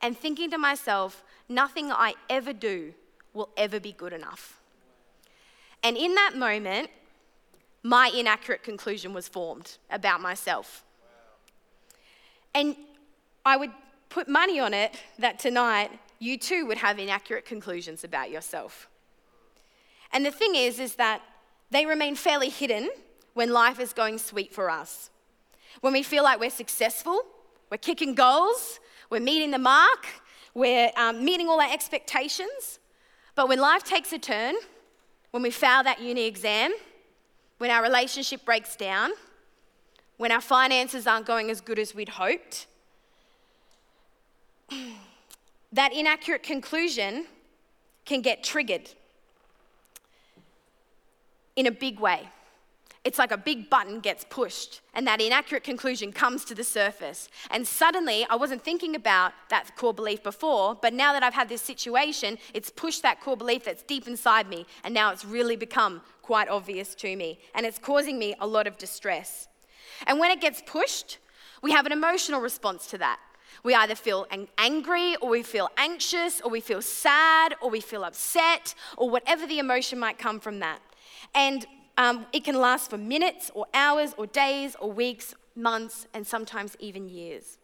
and 0.00 0.18
thinking 0.18 0.50
to 0.50 0.58
myself, 0.58 1.22
nothing 1.48 1.92
I 1.92 2.14
ever 2.28 2.52
do 2.52 2.94
will 3.34 3.50
ever 3.56 3.78
be 3.78 3.92
good 3.92 4.12
enough. 4.12 4.61
And 5.82 5.96
in 5.96 6.14
that 6.14 6.34
moment, 6.36 6.90
my 7.82 8.10
inaccurate 8.14 8.62
conclusion 8.62 9.12
was 9.12 9.28
formed 9.28 9.78
about 9.90 10.20
myself. 10.20 10.84
And 12.54 12.76
I 13.44 13.56
would 13.56 13.72
put 14.08 14.28
money 14.28 14.60
on 14.60 14.74
it 14.74 14.94
that 15.18 15.38
tonight 15.38 15.90
you 16.18 16.38
too 16.38 16.66
would 16.66 16.78
have 16.78 16.98
inaccurate 16.98 17.44
conclusions 17.44 18.04
about 18.04 18.30
yourself. 18.30 18.88
And 20.12 20.24
the 20.24 20.30
thing 20.30 20.54
is, 20.54 20.78
is 20.78 20.94
that 20.96 21.22
they 21.70 21.86
remain 21.86 22.14
fairly 22.14 22.50
hidden 22.50 22.90
when 23.34 23.50
life 23.50 23.80
is 23.80 23.92
going 23.92 24.18
sweet 24.18 24.52
for 24.54 24.70
us. 24.70 25.10
When 25.80 25.92
we 25.92 26.02
feel 26.02 26.22
like 26.22 26.38
we're 26.38 26.50
successful, 26.50 27.22
we're 27.70 27.78
kicking 27.78 28.14
goals, 28.14 28.78
we're 29.08 29.20
meeting 29.20 29.50
the 29.50 29.58
mark, 29.58 30.06
we're 30.54 30.90
um, 30.96 31.24
meeting 31.24 31.48
all 31.48 31.60
our 31.60 31.72
expectations. 31.72 32.78
But 33.34 33.48
when 33.48 33.58
life 33.58 33.82
takes 33.82 34.12
a 34.12 34.18
turn, 34.18 34.54
when 35.32 35.42
we 35.42 35.50
fail 35.50 35.82
that 35.82 36.00
uni 36.00 36.26
exam, 36.26 36.72
when 37.58 37.70
our 37.70 37.82
relationship 37.82 38.44
breaks 38.44 38.76
down, 38.76 39.10
when 40.18 40.30
our 40.30 40.40
finances 40.40 41.06
aren't 41.06 41.26
going 41.26 41.50
as 41.50 41.60
good 41.60 41.78
as 41.78 41.94
we'd 41.94 42.10
hoped, 42.10 42.66
that 45.72 45.92
inaccurate 45.92 46.42
conclusion 46.42 47.26
can 48.04 48.20
get 48.20 48.44
triggered 48.44 48.90
in 51.56 51.66
a 51.66 51.72
big 51.72 51.98
way. 51.98 52.28
It's 53.04 53.18
like 53.18 53.32
a 53.32 53.36
big 53.36 53.68
button 53.68 53.98
gets 53.98 54.24
pushed, 54.28 54.80
and 54.94 55.04
that 55.08 55.20
inaccurate 55.20 55.64
conclusion 55.64 56.12
comes 56.12 56.44
to 56.44 56.54
the 56.54 56.62
surface. 56.62 57.28
And 57.50 57.66
suddenly, 57.66 58.24
I 58.30 58.36
wasn't 58.36 58.62
thinking 58.62 58.94
about 58.94 59.32
that 59.48 59.74
core 59.76 59.92
belief 59.92 60.22
before, 60.22 60.76
but 60.80 60.94
now 60.94 61.12
that 61.12 61.24
I've 61.24 61.34
had 61.34 61.48
this 61.48 61.62
situation, 61.62 62.38
it's 62.54 62.70
pushed 62.70 63.02
that 63.02 63.20
core 63.20 63.36
belief 63.36 63.64
that's 63.64 63.82
deep 63.82 64.06
inside 64.06 64.48
me, 64.48 64.66
and 64.84 64.94
now 64.94 65.10
it's 65.10 65.24
really 65.24 65.56
become 65.56 66.02
quite 66.22 66.48
obvious 66.48 66.94
to 66.96 67.16
me, 67.16 67.40
and 67.56 67.66
it's 67.66 67.78
causing 67.78 68.20
me 68.20 68.36
a 68.38 68.46
lot 68.46 68.68
of 68.68 68.78
distress. 68.78 69.48
And 70.06 70.20
when 70.20 70.30
it 70.30 70.40
gets 70.40 70.62
pushed, 70.64 71.18
we 71.60 71.72
have 71.72 71.86
an 71.86 71.92
emotional 71.92 72.40
response 72.40 72.86
to 72.88 72.98
that. 72.98 73.18
We 73.64 73.74
either 73.74 73.96
feel 73.96 74.28
angry, 74.58 75.16
or 75.16 75.28
we 75.28 75.42
feel 75.42 75.70
anxious, 75.76 76.40
or 76.40 76.50
we 76.52 76.60
feel 76.60 76.82
sad, 76.82 77.56
or 77.60 77.68
we 77.68 77.80
feel 77.80 78.04
upset, 78.04 78.76
or 78.96 79.10
whatever 79.10 79.44
the 79.44 79.58
emotion 79.58 79.98
might 79.98 80.18
come 80.18 80.38
from 80.38 80.60
that. 80.60 80.80
And 81.34 81.66
um, 81.96 82.26
it 82.32 82.44
can 82.44 82.54
last 82.54 82.90
for 82.90 82.98
minutes 82.98 83.50
or 83.54 83.66
hours 83.74 84.14
or 84.16 84.26
days 84.26 84.76
or 84.80 84.90
weeks, 84.90 85.34
months, 85.54 86.06
and 86.14 86.26
sometimes 86.26 86.76
even 86.80 87.08
years. 87.08 87.58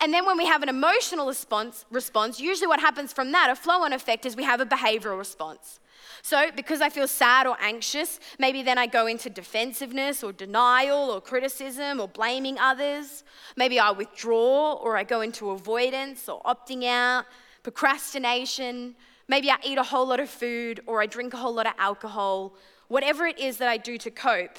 And 0.00 0.12
then 0.12 0.26
when 0.26 0.36
we 0.36 0.46
have 0.46 0.62
an 0.62 0.68
emotional 0.68 1.26
response, 1.26 1.84
response, 1.90 2.38
usually 2.38 2.66
what 2.66 2.80
happens 2.80 3.12
from 3.12 3.32
that, 3.32 3.50
a 3.50 3.56
flow 3.56 3.82
on 3.82 3.92
effect, 3.92 4.26
is 4.26 4.36
we 4.36 4.44
have 4.44 4.60
a 4.60 4.66
behavioral 4.66 5.16
response. 5.16 5.80
So, 6.22 6.50
because 6.54 6.80
I 6.80 6.88
feel 6.88 7.08
sad 7.08 7.46
or 7.46 7.56
anxious, 7.60 8.20
maybe 8.38 8.62
then 8.62 8.78
I 8.78 8.86
go 8.86 9.06
into 9.06 9.30
defensiveness 9.30 10.22
or 10.22 10.32
denial 10.32 11.10
or 11.10 11.20
criticism 11.20 12.00
or 12.00 12.08
blaming 12.08 12.58
others. 12.58 13.24
Maybe 13.56 13.78
I 13.78 13.90
withdraw 13.92 14.74
or 14.74 14.96
I 14.96 15.04
go 15.04 15.20
into 15.20 15.50
avoidance 15.50 16.28
or 16.28 16.42
opting 16.42 16.84
out, 16.84 17.26
procrastination. 17.62 18.96
Maybe 19.28 19.50
I 19.50 19.56
eat 19.64 19.78
a 19.78 19.82
whole 19.82 20.06
lot 20.06 20.20
of 20.20 20.28
food 20.28 20.80
or 20.86 21.00
I 21.00 21.06
drink 21.06 21.32
a 21.32 21.36
whole 21.36 21.54
lot 21.54 21.66
of 21.66 21.74
alcohol 21.78 22.54
whatever 22.88 23.26
it 23.26 23.38
is 23.38 23.58
that 23.58 23.68
I 23.68 23.76
do 23.76 23.98
to 23.98 24.10
cope, 24.10 24.58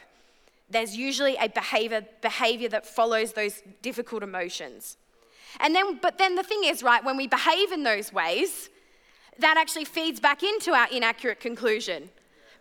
there's 0.69 0.95
usually 0.95 1.35
a 1.37 1.47
behavior, 1.47 2.05
behavior 2.21 2.69
that 2.69 2.85
follows 2.85 3.33
those 3.33 3.61
difficult 3.81 4.23
emotions. 4.23 4.97
And 5.59 5.73
then, 5.73 5.97
but 6.01 6.17
then 6.17 6.35
the 6.35 6.43
thing 6.43 6.63
is, 6.65 6.83
right, 6.83 7.03
when 7.03 7.17
we 7.17 7.27
behave 7.27 7.71
in 7.71 7.83
those 7.83 8.11
ways, 8.11 8.69
that 9.39 9.55
actually 9.57 9.85
feeds 9.85 10.19
back 10.19 10.43
into 10.43 10.73
our 10.73 10.87
inaccurate 10.91 11.39
conclusion. 11.39 12.09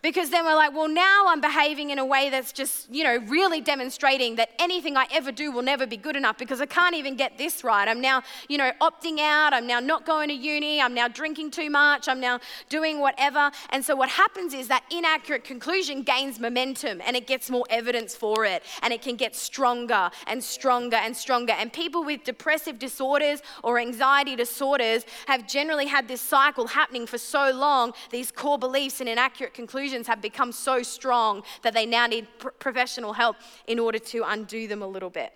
Because 0.02 0.30
then 0.30 0.44
we're 0.44 0.54
like, 0.54 0.72
well, 0.72 0.88
now 0.88 1.24
I'm 1.28 1.40
behaving 1.40 1.90
in 1.90 1.98
a 1.98 2.04
way 2.04 2.30
that's 2.30 2.52
just, 2.52 2.92
you 2.92 3.02
know, 3.02 3.18
really 3.28 3.60
demonstrating 3.60 4.36
that 4.36 4.50
anything 4.58 4.96
I 4.96 5.06
ever 5.10 5.32
do 5.32 5.50
will 5.50 5.62
never 5.62 5.86
be 5.86 5.96
good 5.96 6.16
enough 6.16 6.38
because 6.38 6.60
I 6.60 6.66
can't 6.66 6.94
even 6.94 7.16
get 7.16 7.38
this 7.38 7.64
right. 7.64 7.88
I'm 7.88 8.00
now, 8.00 8.22
you 8.48 8.58
know, 8.58 8.70
opting 8.80 9.20
out. 9.20 9.52
I'm 9.52 9.66
now 9.66 9.80
not 9.80 10.04
going 10.04 10.28
to 10.28 10.34
uni. 10.34 10.80
I'm 10.80 10.94
now 10.94 11.08
drinking 11.08 11.50
too 11.50 11.70
much. 11.70 12.08
I'm 12.08 12.20
now 12.20 12.40
doing 12.68 13.00
whatever. 13.00 13.50
And 13.70 13.84
so 13.84 13.96
what 13.96 14.08
happens 14.08 14.54
is 14.54 14.68
that 14.68 14.84
inaccurate 14.90 15.44
conclusion 15.44 16.02
gains 16.02 16.38
momentum 16.38 17.00
and 17.04 17.16
it 17.16 17.26
gets 17.26 17.50
more 17.50 17.64
evidence 17.70 18.14
for 18.14 18.44
it. 18.44 18.62
And 18.82 18.92
it 18.92 19.02
can 19.02 19.16
get 19.16 19.34
stronger 19.34 20.10
and 20.26 20.42
stronger 20.44 20.96
and 20.96 21.16
stronger. 21.16 21.54
And 21.54 21.72
people 21.72 22.04
with 22.04 22.22
depressive 22.22 22.78
disorders 22.78 23.40
or 23.64 23.78
anxiety 23.78 24.36
disorders 24.36 25.04
have 25.26 25.48
generally 25.48 25.86
had 25.86 26.06
this 26.06 26.20
cycle 26.20 26.66
happening 26.66 27.06
for 27.06 27.18
so 27.18 27.50
long, 27.50 27.92
these 28.10 28.30
core 28.30 28.58
beliefs 28.58 29.00
and 29.00 29.08
inaccurate 29.08 29.54
conclusions 29.54 29.85
have 29.92 30.20
become 30.20 30.52
so 30.52 30.82
strong 30.82 31.42
that 31.62 31.74
they 31.74 31.86
now 31.86 32.06
need 32.06 32.26
pr- 32.38 32.48
professional 32.48 33.12
help 33.12 33.36
in 33.66 33.78
order 33.78 33.98
to 33.98 34.22
undo 34.26 34.66
them 34.66 34.82
a 34.82 34.86
little 34.86 35.10
bit. 35.10 35.32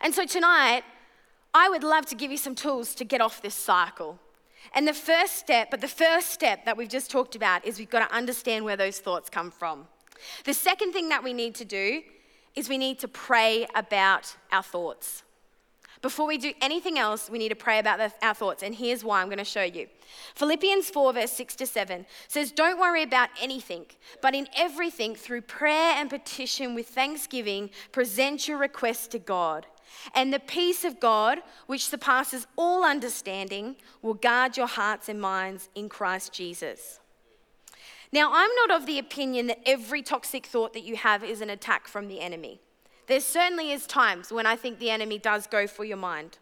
And 0.00 0.14
so 0.14 0.26
tonight, 0.26 0.82
I 1.54 1.68
would 1.68 1.84
love 1.84 2.06
to 2.06 2.14
give 2.14 2.30
you 2.30 2.36
some 2.36 2.54
tools 2.54 2.94
to 2.96 3.04
get 3.04 3.20
off 3.20 3.42
this 3.42 3.54
cycle. 3.54 4.18
And 4.74 4.88
the 4.88 4.94
first 4.94 5.36
step, 5.36 5.70
but 5.70 5.80
the 5.80 5.88
first 5.88 6.30
step 6.30 6.64
that 6.64 6.76
we've 6.76 6.88
just 6.88 7.10
talked 7.10 7.36
about 7.36 7.64
is 7.64 7.78
we've 7.78 7.90
got 7.90 8.08
to 8.08 8.14
understand 8.14 8.64
where 8.64 8.76
those 8.76 8.98
thoughts 8.98 9.28
come 9.28 9.50
from. 9.50 9.86
The 10.44 10.54
second 10.54 10.92
thing 10.92 11.08
that 11.10 11.22
we 11.22 11.32
need 11.32 11.54
to 11.56 11.64
do 11.64 12.02
is 12.54 12.68
we 12.68 12.78
need 12.78 12.98
to 13.00 13.08
pray 13.08 13.66
about 13.74 14.36
our 14.50 14.62
thoughts. 14.62 15.24
Before 16.02 16.26
we 16.26 16.36
do 16.36 16.52
anything 16.60 16.98
else, 16.98 17.30
we 17.30 17.38
need 17.38 17.50
to 17.50 17.54
pray 17.54 17.78
about 17.78 17.98
the, 17.98 18.12
our 18.26 18.34
thoughts. 18.34 18.64
And 18.64 18.74
here's 18.74 19.04
why 19.04 19.22
I'm 19.22 19.28
going 19.28 19.38
to 19.38 19.44
show 19.44 19.62
you. 19.62 19.86
Philippians 20.34 20.90
4, 20.90 21.12
verse 21.12 21.30
6 21.30 21.54
to 21.56 21.66
7 21.66 22.04
says, 22.26 22.50
Don't 22.50 22.80
worry 22.80 23.04
about 23.04 23.28
anything, 23.40 23.86
but 24.20 24.34
in 24.34 24.48
everything, 24.56 25.14
through 25.14 25.42
prayer 25.42 25.94
and 25.96 26.10
petition 26.10 26.74
with 26.74 26.88
thanksgiving, 26.88 27.70
present 27.92 28.48
your 28.48 28.58
requests 28.58 29.06
to 29.08 29.20
God. 29.20 29.66
And 30.12 30.32
the 30.32 30.40
peace 30.40 30.84
of 30.84 30.98
God, 30.98 31.38
which 31.66 31.86
surpasses 31.86 32.48
all 32.56 32.84
understanding, 32.84 33.76
will 34.00 34.14
guard 34.14 34.56
your 34.56 34.66
hearts 34.66 35.08
and 35.08 35.20
minds 35.20 35.68
in 35.76 35.88
Christ 35.88 36.32
Jesus. 36.32 36.98
Now, 38.12 38.30
I'm 38.32 38.50
not 38.56 38.72
of 38.72 38.86
the 38.86 38.98
opinion 38.98 39.46
that 39.46 39.60
every 39.64 40.02
toxic 40.02 40.46
thought 40.46 40.72
that 40.72 40.82
you 40.82 40.96
have 40.96 41.22
is 41.22 41.40
an 41.40 41.48
attack 41.48 41.86
from 41.86 42.08
the 42.08 42.20
enemy. 42.20 42.60
There 43.06 43.20
certainly 43.20 43.72
is 43.72 43.86
times 43.86 44.32
when 44.32 44.46
I 44.46 44.56
think 44.56 44.78
the 44.78 44.90
enemy 44.90 45.18
does 45.18 45.46
go 45.46 45.66
for 45.66 45.84
your 45.84 45.96
mind. 45.96 46.38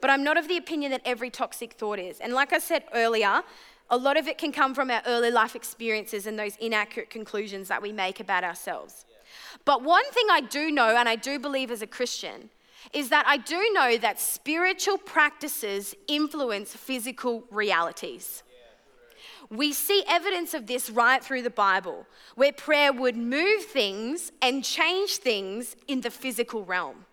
But 0.00 0.10
I'm 0.10 0.22
not 0.22 0.36
of 0.36 0.48
the 0.48 0.56
opinion 0.56 0.92
that 0.92 1.02
every 1.04 1.30
toxic 1.30 1.72
thought 1.72 1.98
is. 1.98 2.20
And 2.20 2.32
like 2.32 2.52
I 2.52 2.58
said 2.58 2.84
earlier, 2.94 3.42
a 3.90 3.96
lot 3.96 4.16
of 4.16 4.28
it 4.28 4.38
can 4.38 4.52
come 4.52 4.74
from 4.74 4.90
our 4.90 5.02
early 5.06 5.30
life 5.30 5.56
experiences 5.56 6.26
and 6.26 6.38
those 6.38 6.56
inaccurate 6.56 7.10
conclusions 7.10 7.68
that 7.68 7.82
we 7.82 7.92
make 7.92 8.20
about 8.20 8.44
ourselves. 8.44 9.04
But 9.64 9.82
one 9.82 10.04
thing 10.12 10.26
I 10.30 10.40
do 10.40 10.70
know, 10.70 10.96
and 10.96 11.08
I 11.08 11.16
do 11.16 11.38
believe 11.38 11.70
as 11.70 11.82
a 11.82 11.86
Christian, 11.86 12.50
is 12.92 13.08
that 13.08 13.24
I 13.26 13.38
do 13.38 13.70
know 13.72 13.96
that 13.98 14.20
spiritual 14.20 14.98
practices 14.98 15.94
influence 16.06 16.76
physical 16.76 17.44
realities. 17.50 18.43
We 19.50 19.72
see 19.72 20.02
evidence 20.08 20.54
of 20.54 20.66
this 20.66 20.90
right 20.90 21.22
through 21.22 21.42
the 21.42 21.50
Bible, 21.50 22.06
where 22.34 22.52
prayer 22.52 22.92
would 22.92 23.16
move 23.16 23.64
things 23.64 24.32
and 24.40 24.64
change 24.64 25.16
things 25.16 25.76
in 25.86 26.00
the 26.00 26.10
physical 26.10 26.64
realm. 26.64 27.06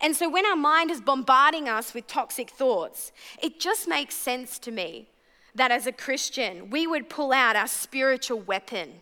And 0.00 0.14
so 0.14 0.28
when 0.28 0.46
our 0.46 0.56
mind 0.56 0.90
is 0.90 1.00
bombarding 1.00 1.68
us 1.68 1.94
with 1.94 2.06
toxic 2.06 2.50
thoughts, 2.50 3.12
it 3.42 3.58
just 3.58 3.88
makes 3.88 4.14
sense 4.14 4.58
to 4.60 4.70
me 4.70 5.08
that 5.54 5.70
as 5.70 5.86
a 5.86 5.92
Christian, 5.92 6.70
we 6.70 6.86
would 6.86 7.08
pull 7.08 7.32
out 7.32 7.56
our 7.56 7.66
spiritual 7.66 8.40
weapon 8.40 9.00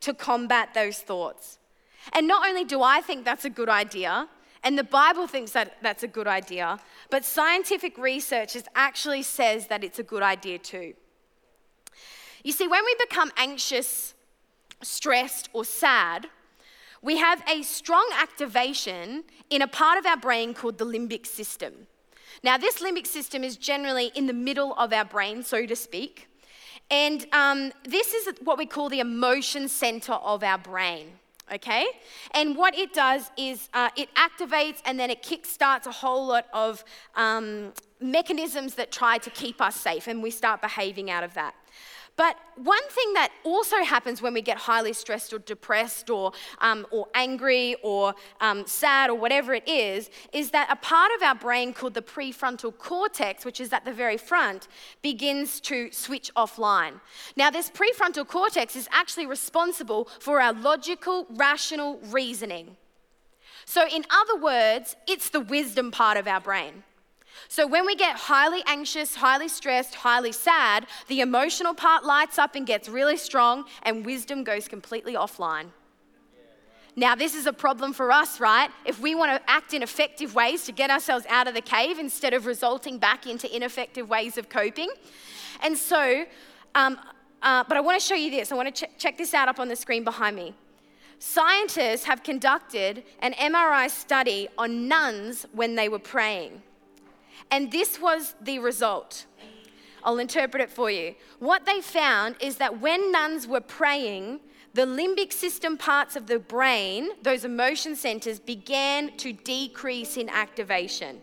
to 0.00 0.14
combat 0.14 0.72
those 0.72 0.98
thoughts. 0.98 1.58
And 2.12 2.26
not 2.26 2.48
only 2.48 2.64
do 2.64 2.80
I 2.82 3.00
think 3.00 3.24
that's 3.24 3.44
a 3.44 3.50
good 3.50 3.68
idea, 3.68 4.28
and 4.62 4.78
the 4.78 4.84
Bible 4.84 5.26
thinks 5.26 5.52
that 5.52 5.76
that's 5.82 6.02
a 6.02 6.08
good 6.08 6.28
idea, 6.28 6.78
but 7.10 7.24
scientific 7.24 7.98
research 7.98 8.56
actually 8.74 9.22
says 9.22 9.66
that 9.66 9.82
it's 9.82 9.98
a 9.98 10.02
good 10.02 10.22
idea 10.22 10.58
too. 10.58 10.94
You 12.42 12.52
see, 12.52 12.66
when 12.66 12.84
we 12.84 12.94
become 12.98 13.30
anxious, 13.36 14.14
stressed, 14.82 15.48
or 15.52 15.64
sad, 15.64 16.28
we 17.02 17.16
have 17.16 17.42
a 17.48 17.62
strong 17.62 18.08
activation 18.20 19.24
in 19.48 19.62
a 19.62 19.68
part 19.68 19.98
of 19.98 20.06
our 20.06 20.16
brain 20.16 20.54
called 20.54 20.78
the 20.78 20.86
limbic 20.86 21.26
system. 21.26 21.86
Now, 22.42 22.56
this 22.58 22.80
limbic 22.80 23.06
system 23.06 23.42
is 23.44 23.56
generally 23.56 24.10
in 24.14 24.26
the 24.26 24.32
middle 24.32 24.74
of 24.74 24.92
our 24.92 25.04
brain, 25.04 25.42
so 25.42 25.66
to 25.66 25.76
speak. 25.76 26.28
And 26.90 27.26
um, 27.32 27.72
this 27.84 28.14
is 28.14 28.28
what 28.42 28.58
we 28.58 28.66
call 28.66 28.88
the 28.88 29.00
emotion 29.00 29.68
center 29.68 30.12
of 30.12 30.42
our 30.42 30.58
brain 30.58 31.20
okay? 31.52 31.86
And 32.32 32.56
what 32.56 32.76
it 32.76 32.92
does 32.92 33.30
is 33.36 33.68
uh, 33.74 33.90
it 33.96 34.08
activates 34.14 34.80
and 34.84 34.98
then 34.98 35.10
it 35.10 35.22
kickstarts 35.22 35.86
a 35.86 35.90
whole 35.90 36.26
lot 36.26 36.46
of 36.52 36.84
um, 37.16 37.72
mechanisms 38.00 38.74
that 38.76 38.92
try 38.92 39.18
to 39.18 39.30
keep 39.30 39.60
us 39.60 39.76
safe, 39.76 40.06
and 40.06 40.22
we 40.22 40.30
start 40.30 40.60
behaving 40.60 41.10
out 41.10 41.24
of 41.24 41.34
that. 41.34 41.54
But 42.20 42.36
one 42.56 42.86
thing 42.90 43.14
that 43.14 43.30
also 43.44 43.76
happens 43.82 44.20
when 44.20 44.34
we 44.34 44.42
get 44.42 44.58
highly 44.58 44.92
stressed 44.92 45.32
or 45.32 45.38
depressed 45.38 46.10
or, 46.10 46.32
um, 46.58 46.86
or 46.90 47.06
angry 47.14 47.76
or 47.82 48.14
um, 48.42 48.66
sad 48.66 49.08
or 49.08 49.14
whatever 49.14 49.54
it 49.54 49.66
is, 49.66 50.10
is 50.34 50.50
that 50.50 50.68
a 50.70 50.76
part 50.76 51.10
of 51.16 51.22
our 51.22 51.34
brain 51.34 51.72
called 51.72 51.94
the 51.94 52.02
prefrontal 52.02 52.76
cortex, 52.76 53.46
which 53.46 53.58
is 53.58 53.72
at 53.72 53.86
the 53.86 53.92
very 53.94 54.18
front, 54.18 54.68
begins 55.00 55.60
to 55.60 55.90
switch 55.92 56.30
offline. 56.34 57.00
Now, 57.36 57.48
this 57.48 57.70
prefrontal 57.70 58.28
cortex 58.28 58.76
is 58.76 58.86
actually 58.92 59.24
responsible 59.24 60.06
for 60.18 60.42
our 60.42 60.52
logical, 60.52 61.26
rational 61.30 62.00
reasoning. 62.10 62.76
So, 63.64 63.88
in 63.88 64.04
other 64.10 64.36
words, 64.36 64.94
it's 65.08 65.30
the 65.30 65.40
wisdom 65.40 65.90
part 65.90 66.18
of 66.18 66.28
our 66.28 66.40
brain. 66.40 66.82
So 67.48 67.66
when 67.66 67.86
we 67.86 67.96
get 67.96 68.16
highly 68.16 68.62
anxious, 68.66 69.14
highly 69.14 69.48
stressed, 69.48 69.94
highly 69.94 70.32
sad, 70.32 70.86
the 71.08 71.20
emotional 71.20 71.74
part 71.74 72.04
lights 72.04 72.38
up 72.38 72.54
and 72.54 72.66
gets 72.66 72.88
really 72.88 73.16
strong, 73.16 73.64
and 73.82 74.04
wisdom 74.04 74.44
goes 74.44 74.68
completely 74.68 75.14
offline. 75.14 75.66
Now, 76.96 77.14
this 77.14 77.34
is 77.34 77.46
a 77.46 77.52
problem 77.52 77.92
for 77.92 78.10
us, 78.10 78.40
right? 78.40 78.70
If 78.84 79.00
we 79.00 79.14
want 79.14 79.32
to 79.32 79.50
act 79.50 79.74
in 79.74 79.82
effective 79.82 80.34
ways 80.34 80.64
to 80.66 80.72
get 80.72 80.90
ourselves 80.90 81.24
out 81.28 81.46
of 81.46 81.54
the 81.54 81.60
cave 81.60 81.98
instead 81.98 82.34
of 82.34 82.46
resulting 82.46 82.98
back 82.98 83.26
into 83.26 83.54
ineffective 83.54 84.08
ways 84.08 84.36
of 84.36 84.48
coping. 84.48 84.90
And 85.62 85.76
so, 85.76 86.24
um, 86.74 86.98
uh, 87.42 87.64
but 87.68 87.76
I 87.76 87.80
want 87.80 88.00
to 88.00 88.06
show 88.06 88.14
you 88.14 88.30
this. 88.30 88.52
I 88.52 88.54
want 88.54 88.74
to 88.74 88.86
ch- 88.86 88.90
check 88.98 89.16
this 89.16 89.34
out 89.34 89.48
up 89.48 89.60
on 89.60 89.68
the 89.68 89.76
screen 89.76 90.04
behind 90.04 90.36
me. 90.36 90.54
Scientists 91.20 92.04
have 92.04 92.22
conducted 92.22 93.04
an 93.20 93.34
MRI 93.34 93.88
study 93.88 94.48
on 94.58 94.88
nuns 94.88 95.46
when 95.52 95.74
they 95.74 95.88
were 95.88 95.98
praying. 95.98 96.62
And 97.50 97.70
this 97.72 98.00
was 98.00 98.34
the 98.40 98.58
result. 98.58 99.26
I'll 100.04 100.18
interpret 100.18 100.62
it 100.62 100.70
for 100.70 100.90
you. 100.90 101.14
What 101.38 101.66
they 101.66 101.80
found 101.80 102.36
is 102.40 102.56
that 102.56 102.80
when 102.80 103.12
nuns 103.12 103.46
were 103.46 103.60
praying, 103.60 104.40
the 104.72 104.86
limbic 104.86 105.32
system 105.32 105.76
parts 105.76 106.16
of 106.16 106.26
the 106.26 106.38
brain, 106.38 107.10
those 107.22 107.44
emotion 107.44 107.96
centers, 107.96 108.38
began 108.38 109.16
to 109.18 109.32
decrease 109.32 110.16
in 110.16 110.28
activation. 110.28 111.20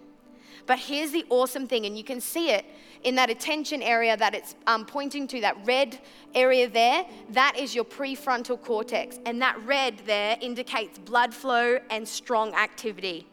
But 0.65 0.79
here's 0.79 1.11
the 1.11 1.25
awesome 1.29 1.65
thing, 1.65 1.85
and 1.85 1.97
you 1.97 2.03
can 2.03 2.19
see 2.19 2.51
it 2.51 2.65
in 3.03 3.15
that 3.15 3.29
attention 3.29 3.81
area 3.81 4.17
that 4.17 4.35
it's 4.35 4.55
um, 4.67 4.85
pointing 4.85 5.27
to, 5.27 5.39
that 5.41 5.55
red 5.65 5.97
area 6.35 6.69
there, 6.69 7.05
that 7.29 7.57
is 7.57 7.73
your 7.73 7.85
prefrontal 7.85 8.61
cortex. 8.61 9.17
And 9.25 9.41
that 9.41 9.57
red 9.65 9.99
there 10.05 10.37
indicates 10.41 10.99
blood 10.99 11.33
flow 11.33 11.79
and 11.89 12.05
strong 12.05 12.53
activity. 12.53 13.25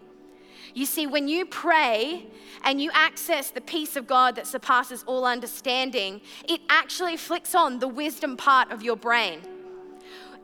You 0.74 0.86
see, 0.86 1.06
when 1.06 1.28
you 1.28 1.46
pray 1.46 2.26
and 2.64 2.80
you 2.80 2.90
access 2.92 3.50
the 3.50 3.60
peace 3.60 3.96
of 3.96 4.06
God 4.06 4.36
that 4.36 4.46
surpasses 4.46 5.04
all 5.06 5.24
understanding, 5.24 6.20
it 6.48 6.60
actually 6.68 7.16
flicks 7.16 7.54
on 7.54 7.78
the 7.78 7.88
wisdom 7.88 8.36
part 8.36 8.70
of 8.70 8.82
your 8.82 8.96
brain 8.96 9.40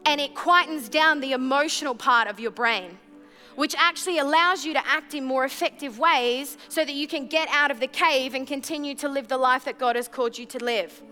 and 0.06 0.20
it 0.20 0.34
quietens 0.34 0.90
down 0.90 1.20
the 1.20 1.32
emotional 1.32 1.94
part 1.94 2.28
of 2.28 2.40
your 2.40 2.50
brain, 2.50 2.98
which 3.56 3.74
actually 3.78 4.18
allows 4.18 4.64
you 4.64 4.72
to 4.72 4.86
act 4.86 5.14
in 5.14 5.24
more 5.24 5.44
effective 5.44 5.98
ways 5.98 6.56
so 6.68 6.84
that 6.84 6.94
you 6.94 7.06
can 7.06 7.26
get 7.26 7.48
out 7.50 7.70
of 7.70 7.80
the 7.80 7.86
cave 7.86 8.34
and 8.34 8.46
continue 8.46 8.94
to 8.94 9.08
live 9.08 9.28
the 9.28 9.36
life 9.36 9.64
that 9.64 9.78
God 9.78 9.96
has 9.96 10.08
called 10.08 10.38
you 10.38 10.46
to 10.46 10.64
live. 10.64 11.02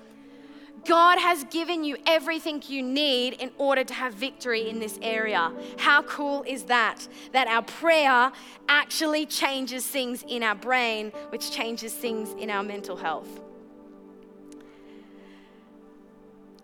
God 0.89 1.19
has 1.19 1.45
given 1.45 1.85
you 1.85 1.99
everything 2.07 2.63
you 2.67 2.83
need 2.83 3.35
in 3.35 3.51
order 3.59 3.85
to 3.85 3.93
have 3.93 4.15
victory 4.15 4.71
in 4.71 4.79
this 4.79 4.99
area. 5.03 5.53
How 5.77 6.01
cool 6.05 6.45
is 6.47 6.63
that? 6.65 7.07
That 7.33 7.47
our 7.47 7.61
prayer 7.61 8.33
actually 8.71 9.27
changes 9.27 9.87
things 9.87 10.25
in 10.27 10.43
our 10.43 10.55
brain, 10.55 11.13
which 11.29 11.51
changes 11.51 11.93
things 11.93 12.33
in 12.39 12.49
our 12.49 12.63
mental 12.63 12.97
health. 12.97 13.29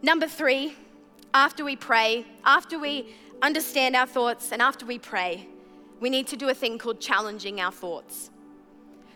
Number 0.00 0.26
three, 0.26 0.74
after 1.34 1.62
we 1.62 1.76
pray, 1.76 2.24
after 2.46 2.78
we 2.78 3.14
understand 3.42 3.94
our 3.94 4.06
thoughts, 4.06 4.52
and 4.52 4.62
after 4.62 4.87
we 4.87 4.98
pray, 4.98 5.46
we 6.00 6.08
need 6.08 6.28
to 6.28 6.37
do 6.38 6.48
a 6.48 6.54
thing 6.54 6.78
called 6.78 6.98
challenging 6.98 7.60
our 7.60 7.72
thoughts. 7.72 8.30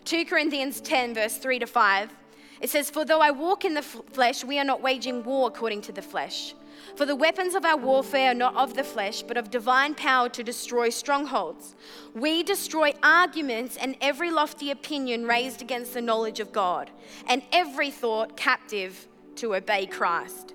2 0.05 0.25
Corinthians 0.25 0.79
10, 0.81 1.15
verse 1.15 1.37
3 1.37 1.57
to 1.57 1.65
5 1.65 2.13
it 2.61 2.69
says, 2.69 2.89
For 2.89 3.05
though 3.05 3.21
I 3.21 3.31
walk 3.31 3.65
in 3.65 3.73
the 3.73 3.81
flesh, 3.81 4.43
we 4.43 4.59
are 4.59 4.65
not 4.65 4.81
waging 4.81 5.23
war 5.23 5.47
according 5.47 5.81
to 5.83 5.91
the 5.91 6.01
flesh. 6.01 6.53
For 6.95 7.05
the 7.05 7.15
weapons 7.15 7.55
of 7.55 7.65
our 7.65 7.77
warfare 7.77 8.31
are 8.31 8.35
not 8.35 8.55
of 8.55 8.75
the 8.75 8.83
flesh, 8.83 9.21
but 9.21 9.37
of 9.37 9.51
divine 9.51 9.95
power 9.95 10.29
to 10.29 10.43
destroy 10.43 10.89
strongholds. 10.89 11.75
We 12.13 12.43
destroy 12.43 12.93
arguments 13.03 13.77
and 13.77 13.95
every 14.01 14.31
lofty 14.31 14.71
opinion 14.71 15.25
raised 15.25 15.61
against 15.61 15.93
the 15.93 16.01
knowledge 16.01 16.39
of 16.39 16.51
God, 16.51 16.89
and 17.27 17.41
every 17.51 17.91
thought 17.91 18.35
captive 18.35 19.07
to 19.35 19.55
obey 19.55 19.85
Christ. 19.85 20.53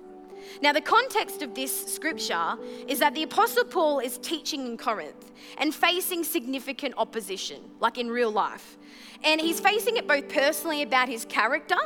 Now, 0.61 0.71
the 0.71 0.81
context 0.81 1.41
of 1.41 1.53
this 1.53 1.93
scripture 1.93 2.55
is 2.87 2.99
that 2.99 3.13
the 3.13 3.23
Apostle 3.23 3.65
Paul 3.65 3.99
is 3.99 4.17
teaching 4.17 4.65
in 4.65 4.77
Corinth 4.77 5.31
and 5.57 5.73
facing 5.73 6.23
significant 6.23 6.93
opposition, 6.97 7.61
like 7.79 7.97
in 7.97 8.09
real 8.09 8.31
life. 8.31 8.77
And 9.23 9.39
he's 9.41 9.59
facing 9.59 9.97
it 9.97 10.07
both 10.07 10.29
personally 10.29 10.81
about 10.81 11.09
his 11.09 11.25
character 11.25 11.77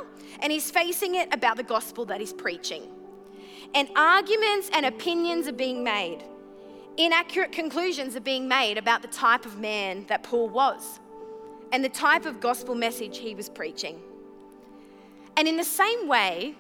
and 0.41 0.52
he's 0.52 0.69
facing 0.72 1.15
it 1.15 1.34
about 1.34 1.58
the 1.58 1.63
gospel 1.63 2.06
that 2.06 2.19
he's 2.19 2.34
preaching. 2.34 2.84
And 3.74 3.89
arguments 3.95 4.69
and 4.74 4.86
opinions 4.86 5.48
are 5.48 5.54
being 5.54 5.84
made. 5.84 6.24
Inaccurate 6.98 7.52
conclusions 7.52 8.15
are 8.15 8.22
being 8.22 8.48
made 8.48 8.78
about 8.78 9.02
the 9.02 9.08
type 9.08 9.45
of 9.45 9.58
man 9.58 10.06
that 10.08 10.24
Paul 10.24 10.50
was 10.50 11.00
and 11.72 11.84
the 11.84 11.89
type 11.89 12.26
of 12.26 12.39
gospel 12.39 12.76
message 12.76 13.17
he 13.19 13.36
was 13.36 13.48
preaching. 13.48 14.02
And 15.38 15.48
in 15.48 15.56
the 15.56 15.63
same 15.63 16.08
way, 16.08 16.56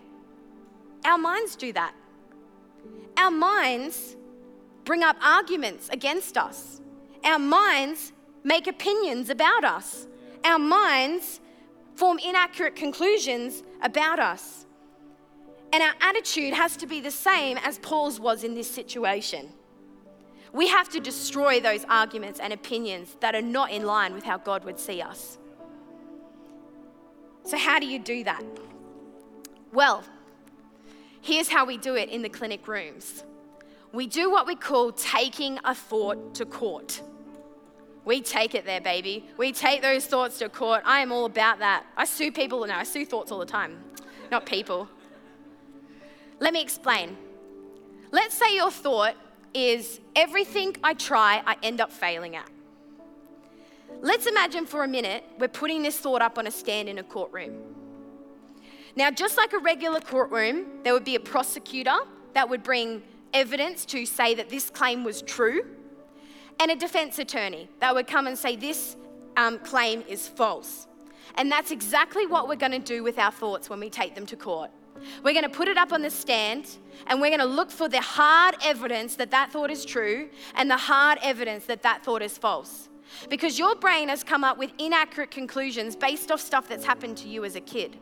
our 1.05 1.17
minds 1.17 1.55
do 1.55 1.73
that. 1.73 1.93
Our 3.17 3.31
minds 3.31 4.15
bring 4.85 5.03
up 5.03 5.17
arguments 5.21 5.89
against 5.89 6.37
us. 6.37 6.81
Our 7.23 7.39
minds 7.39 8.13
make 8.43 8.67
opinions 8.67 9.29
about 9.29 9.63
us. 9.63 10.07
Our 10.43 10.59
minds 10.59 11.41
form 11.95 12.17
inaccurate 12.19 12.75
conclusions 12.75 13.63
about 13.81 14.19
us. 14.19 14.65
And 15.71 15.83
our 15.83 15.93
attitude 16.01 16.53
has 16.53 16.77
to 16.77 16.87
be 16.87 16.99
the 16.99 17.11
same 17.11 17.57
as 17.57 17.77
Paul's 17.79 18.19
was 18.19 18.43
in 18.43 18.55
this 18.55 18.69
situation. 18.69 19.49
We 20.51 20.67
have 20.69 20.89
to 20.89 20.99
destroy 20.99 21.59
those 21.59 21.85
arguments 21.85 22.39
and 22.39 22.51
opinions 22.51 23.15
that 23.19 23.35
are 23.35 23.41
not 23.41 23.71
in 23.71 23.85
line 23.85 24.13
with 24.13 24.23
how 24.23 24.37
God 24.37 24.63
would 24.63 24.79
see 24.79 25.01
us. 25.01 25.37
So, 27.43 27.57
how 27.57 27.79
do 27.79 27.85
you 27.85 27.99
do 27.99 28.23
that? 28.23 28.43
Well, 29.71 30.03
here's 31.21 31.49
how 31.49 31.65
we 31.65 31.77
do 31.77 31.95
it 31.95 32.09
in 32.09 32.21
the 32.21 32.29
clinic 32.29 32.67
rooms 32.67 33.23
we 33.91 34.05
do 34.05 34.29
what 34.29 34.45
we 34.45 34.55
call 34.55 34.91
taking 34.91 35.59
a 35.63 35.73
thought 35.73 36.35
to 36.35 36.45
court. 36.45 37.01
We 38.05 38.21
take 38.21 38.55
it 38.55 38.65
there, 38.65 38.81
baby. 38.81 39.25
We 39.37 39.51
take 39.51 39.81
those 39.81 40.05
thoughts 40.05 40.39
to 40.39 40.49
court. 40.49 40.81
I 40.85 40.99
am 40.99 41.11
all 41.11 41.25
about 41.25 41.59
that. 41.59 41.85
I 41.97 42.05
sue 42.05 42.31
people 42.31 42.65
now, 42.65 42.79
I 42.79 42.83
sue 42.83 43.05
thoughts 43.05 43.31
all 43.31 43.39
the 43.39 43.45
time, 43.45 43.83
not 44.31 44.45
people. 44.45 44.87
Let 46.39 46.53
me 46.53 46.61
explain. 46.61 47.17
Let's 48.11 48.35
say 48.35 48.55
your 48.55 48.71
thought 48.71 49.15
is 49.53 49.99
everything 50.15 50.75
I 50.83 50.93
try, 50.93 51.41
I 51.45 51.55
end 51.63 51.81
up 51.81 51.91
failing 51.91 52.35
at. 52.35 52.49
Let's 54.01 54.27
imagine 54.27 54.65
for 54.65 54.83
a 54.83 54.87
minute 54.87 55.23
we're 55.39 55.47
putting 55.47 55.81
this 55.81 55.97
thought 55.99 56.21
up 56.21 56.37
on 56.37 56.47
a 56.47 56.51
stand 56.51 56.87
in 56.87 56.99
a 56.99 57.03
courtroom. 57.03 57.78
Now, 58.95 59.11
just 59.11 59.37
like 59.37 59.53
a 59.53 59.59
regular 59.59 59.99
courtroom, 59.99 60.65
there 60.83 60.93
would 60.93 61.05
be 61.05 61.15
a 61.15 61.19
prosecutor 61.19 61.97
that 62.33 62.49
would 62.49 62.63
bring 62.63 63.03
evidence 63.33 63.85
to 63.85 64.05
say 64.05 64.33
that 64.35 64.49
this 64.49 64.69
claim 64.69 65.03
was 65.03 65.21
true, 65.21 65.61
and 66.59 66.71
a 66.71 66.75
defense 66.75 67.19
attorney 67.19 67.69
that 67.79 67.93
would 67.93 68.07
come 68.07 68.27
and 68.27 68.37
say 68.37 68.55
this 68.55 68.97
um, 69.37 69.59
claim 69.59 70.03
is 70.07 70.27
false. 70.27 70.87
And 71.35 71.51
that's 71.51 71.71
exactly 71.71 72.25
what 72.25 72.47
we're 72.47 72.55
going 72.55 72.71
to 72.71 72.79
do 72.79 73.03
with 73.03 73.17
our 73.17 73.31
thoughts 73.31 73.69
when 73.69 73.79
we 73.79 73.89
take 73.89 74.15
them 74.15 74.25
to 74.25 74.35
court. 74.35 74.71
We're 75.23 75.33
going 75.33 75.43
to 75.43 75.49
put 75.49 75.67
it 75.67 75.77
up 75.77 75.93
on 75.93 76.01
the 76.01 76.09
stand 76.09 76.77
and 77.07 77.21
we're 77.21 77.29
going 77.29 77.39
to 77.39 77.45
look 77.45 77.71
for 77.71 77.87
the 77.87 78.01
hard 78.01 78.55
evidence 78.61 79.15
that 79.15 79.31
that 79.31 79.51
thought 79.51 79.71
is 79.71 79.85
true 79.85 80.29
and 80.55 80.69
the 80.69 80.75
hard 80.75 81.19
evidence 81.21 81.65
that 81.65 81.83
that 81.83 82.03
thought 82.03 82.21
is 82.21 82.37
false. 82.37 82.89
Because 83.29 83.57
your 83.57 83.75
brain 83.75 84.09
has 84.09 84.23
come 84.23 84.43
up 84.43 84.57
with 84.57 84.71
inaccurate 84.77 85.31
conclusions 85.31 85.95
based 85.95 86.31
off 86.31 86.41
stuff 86.41 86.67
that's 86.67 86.85
happened 86.85 87.17
to 87.17 87.29
you 87.29 87.45
as 87.45 87.55
a 87.55 87.61
kid. 87.61 87.97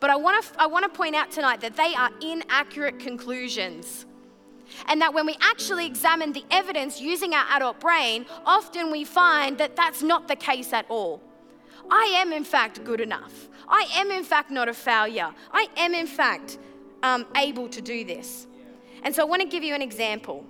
But 0.00 0.10
I 0.10 0.16
want 0.16 0.44
to 0.44 0.60
I 0.60 0.66
want 0.66 0.84
to 0.84 0.96
point 0.96 1.14
out 1.14 1.30
tonight 1.30 1.60
that 1.60 1.76
they 1.76 1.94
are 1.94 2.10
inaccurate 2.20 2.98
conclusions. 2.98 4.06
And 4.86 5.00
that 5.02 5.12
when 5.12 5.26
we 5.26 5.36
actually 5.40 5.86
examine 5.86 6.32
the 6.32 6.44
evidence 6.50 7.00
using 7.00 7.34
our 7.34 7.44
adult 7.50 7.78
brain, 7.80 8.26
often 8.46 8.90
we 8.90 9.04
find 9.04 9.58
that 9.58 9.76
that's 9.76 10.02
not 10.02 10.28
the 10.28 10.36
case 10.36 10.72
at 10.72 10.86
all. 10.88 11.20
I 11.90 12.04
am, 12.16 12.32
in 12.32 12.44
fact, 12.44 12.84
good 12.84 13.00
enough. 13.00 13.48
I 13.68 13.86
am, 13.94 14.10
in 14.10 14.24
fact, 14.24 14.50
not 14.50 14.68
a 14.68 14.74
failure. 14.74 15.30
I 15.52 15.68
am, 15.76 15.94
in 15.94 16.06
fact, 16.06 16.58
um, 17.02 17.26
able 17.36 17.68
to 17.68 17.80
do 17.82 18.04
this. 18.04 18.46
And 19.02 19.14
so 19.14 19.22
I 19.22 19.24
want 19.26 19.42
to 19.42 19.48
give 19.48 19.62
you 19.62 19.74
an 19.74 19.82
example. 19.82 20.46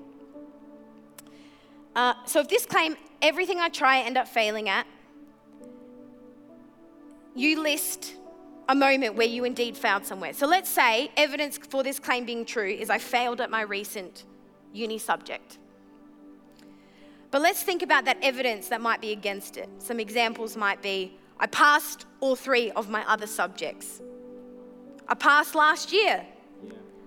Uh, 1.97 2.15
so 2.27 2.41
if 2.41 2.49
this 2.49 2.67
claim, 2.67 2.97
everything 3.21 3.61
I 3.61 3.69
try, 3.69 3.99
I 3.99 4.01
end 4.03 4.17
up 4.17 4.29
failing 4.29 4.69
at, 4.69 4.87
you 7.35 7.63
list 7.63 8.15
a 8.73 8.75
moment 8.75 9.15
where 9.17 9.27
you 9.27 9.45
indeed 9.45 9.77
failed 9.77 10.07
somewhere. 10.07 10.33
So 10.33 10.47
let's 10.47 10.71
say 10.71 11.11
evidence 11.19 11.59
for 11.59 11.83
this 11.83 11.99
claim 11.99 12.25
being 12.25 12.47
true 12.47 12.71
is 12.71 12.89
I 12.89 12.97
failed 12.97 13.43
at 13.43 13.51
my 13.51 13.61
recent 13.61 14.25
uni 14.73 14.99
subject. 14.99 15.59
But 17.31 17.43
let's 17.43 17.63
think 17.63 17.83
about 17.83 18.07
that 18.07 18.17
evidence 18.23 18.69
that 18.69 18.81
might 18.81 19.03
be 19.03 19.13
against 19.13 19.59
it. 19.59 19.69
Some 19.79 20.01
examples 20.01 20.57
might 20.57 20.81
be 20.81 21.19
I 21.39 21.49
passed 21.49 22.07
all 22.21 22.35
three 22.35 22.71
of 22.71 22.89
my 22.89 23.07
other 23.07 23.27
subjects. 23.27 24.01
I 25.07 25.15
passed 25.15 25.55
last 25.55 25.93
year. 25.93 26.25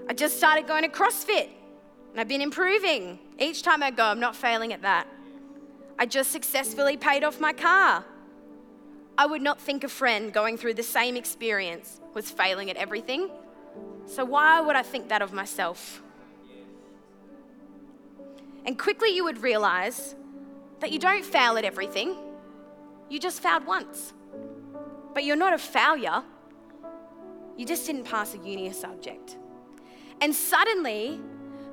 I 0.07 0.13
just 0.13 0.37
started 0.37 0.67
going 0.67 0.83
to 0.83 0.89
CrossFit 0.89 1.49
and 2.11 2.19
I've 2.19 2.27
been 2.27 2.41
improving. 2.41 3.17
Each 3.39 3.63
time 3.63 3.81
I 3.81 3.89
go, 3.89 4.03
I'm 4.03 4.19
not 4.19 4.35
failing 4.35 4.71
at 4.71 4.83
that. 4.83 5.07
I 5.97 6.05
just 6.05 6.31
successfully 6.31 6.95
paid 6.95 7.23
off 7.23 7.39
my 7.39 7.53
car. 7.53 8.05
I 9.17 9.25
would 9.25 9.41
not 9.41 9.59
think 9.59 9.83
a 9.83 9.87
friend 9.87 10.33
going 10.33 10.57
through 10.57 10.73
the 10.73 10.83
same 10.83 11.15
experience 11.15 12.01
was 12.13 12.29
failing 12.29 12.69
at 12.69 12.75
everything. 12.75 13.29
So 14.07 14.25
why 14.25 14.59
would 14.59 14.75
I 14.75 14.81
think 14.81 15.09
that 15.09 15.21
of 15.21 15.31
myself? 15.33 16.01
And 18.65 18.77
quickly 18.77 19.15
you 19.15 19.23
would 19.23 19.41
realize 19.41 20.15
that 20.79 20.91
you 20.91 20.99
don't 20.99 21.23
fail 21.23 21.57
at 21.57 21.63
everything, 21.63 22.15
you 23.09 23.19
just 23.19 23.41
failed 23.41 23.65
once. 23.65 24.13
But 25.13 25.23
you're 25.23 25.37
not 25.37 25.53
a 25.53 25.57
failure. 25.57 26.23
You 27.55 27.65
just 27.65 27.85
didn't 27.85 28.03
pass 28.03 28.33
a 28.33 28.37
uni 28.37 28.71
subject. 28.73 29.37
And 30.19 30.35
suddenly, 30.35 31.21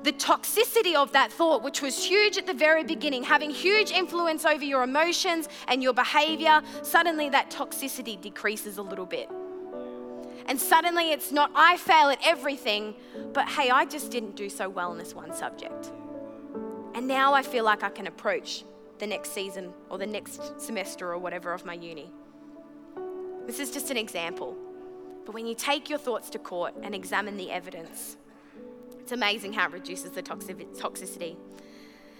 the 0.03 0.13
toxicity 0.13 0.95
of 0.95 1.11
that 1.13 1.31
thought, 1.31 1.63
which 1.63 1.81
was 1.81 2.03
huge 2.03 2.37
at 2.37 2.45
the 2.45 2.53
very 2.53 2.83
beginning, 2.83 3.23
having 3.23 3.49
huge 3.49 3.91
influence 3.91 4.45
over 4.45 4.63
your 4.63 4.83
emotions 4.83 5.47
and 5.67 5.81
your 5.81 5.93
behavior, 5.93 6.61
suddenly 6.81 7.29
that 7.29 7.49
toxicity 7.49 8.19
decreases 8.19 8.77
a 8.77 8.81
little 8.81 9.05
bit. 9.05 9.29
And 10.47 10.59
suddenly 10.59 11.11
it's 11.11 11.31
not, 11.31 11.51
I 11.55 11.77
fail 11.77 12.09
at 12.09 12.19
everything, 12.23 12.95
but 13.31 13.47
hey, 13.47 13.69
I 13.69 13.85
just 13.85 14.11
didn't 14.11 14.35
do 14.35 14.49
so 14.49 14.67
well 14.67 14.91
in 14.91 14.97
this 14.97 15.15
one 15.15 15.33
subject. 15.33 15.91
And 16.95 17.07
now 17.07 17.33
I 17.33 17.41
feel 17.41 17.63
like 17.63 17.81
I 17.81 17.89
can 17.89 18.07
approach 18.07 18.65
the 18.99 19.07
next 19.07 19.33
season 19.33 19.73
or 19.89 19.97
the 19.97 20.05
next 20.05 20.59
semester 20.61 21.11
or 21.11 21.17
whatever 21.17 21.53
of 21.53 21.65
my 21.65 21.73
uni. 21.73 22.11
This 23.47 23.59
is 23.59 23.71
just 23.71 23.89
an 23.89 23.97
example. 23.97 24.57
But 25.25 25.33
when 25.33 25.47
you 25.47 25.55
take 25.55 25.89
your 25.89 25.99
thoughts 25.99 26.29
to 26.31 26.39
court 26.39 26.73
and 26.83 26.93
examine 26.93 27.37
the 27.37 27.49
evidence, 27.49 28.17
it's 29.03 29.11
amazing 29.11 29.51
how 29.51 29.67
it 29.67 29.73
reduces 29.73 30.11
the 30.11 30.23
toxicity. 30.23 31.35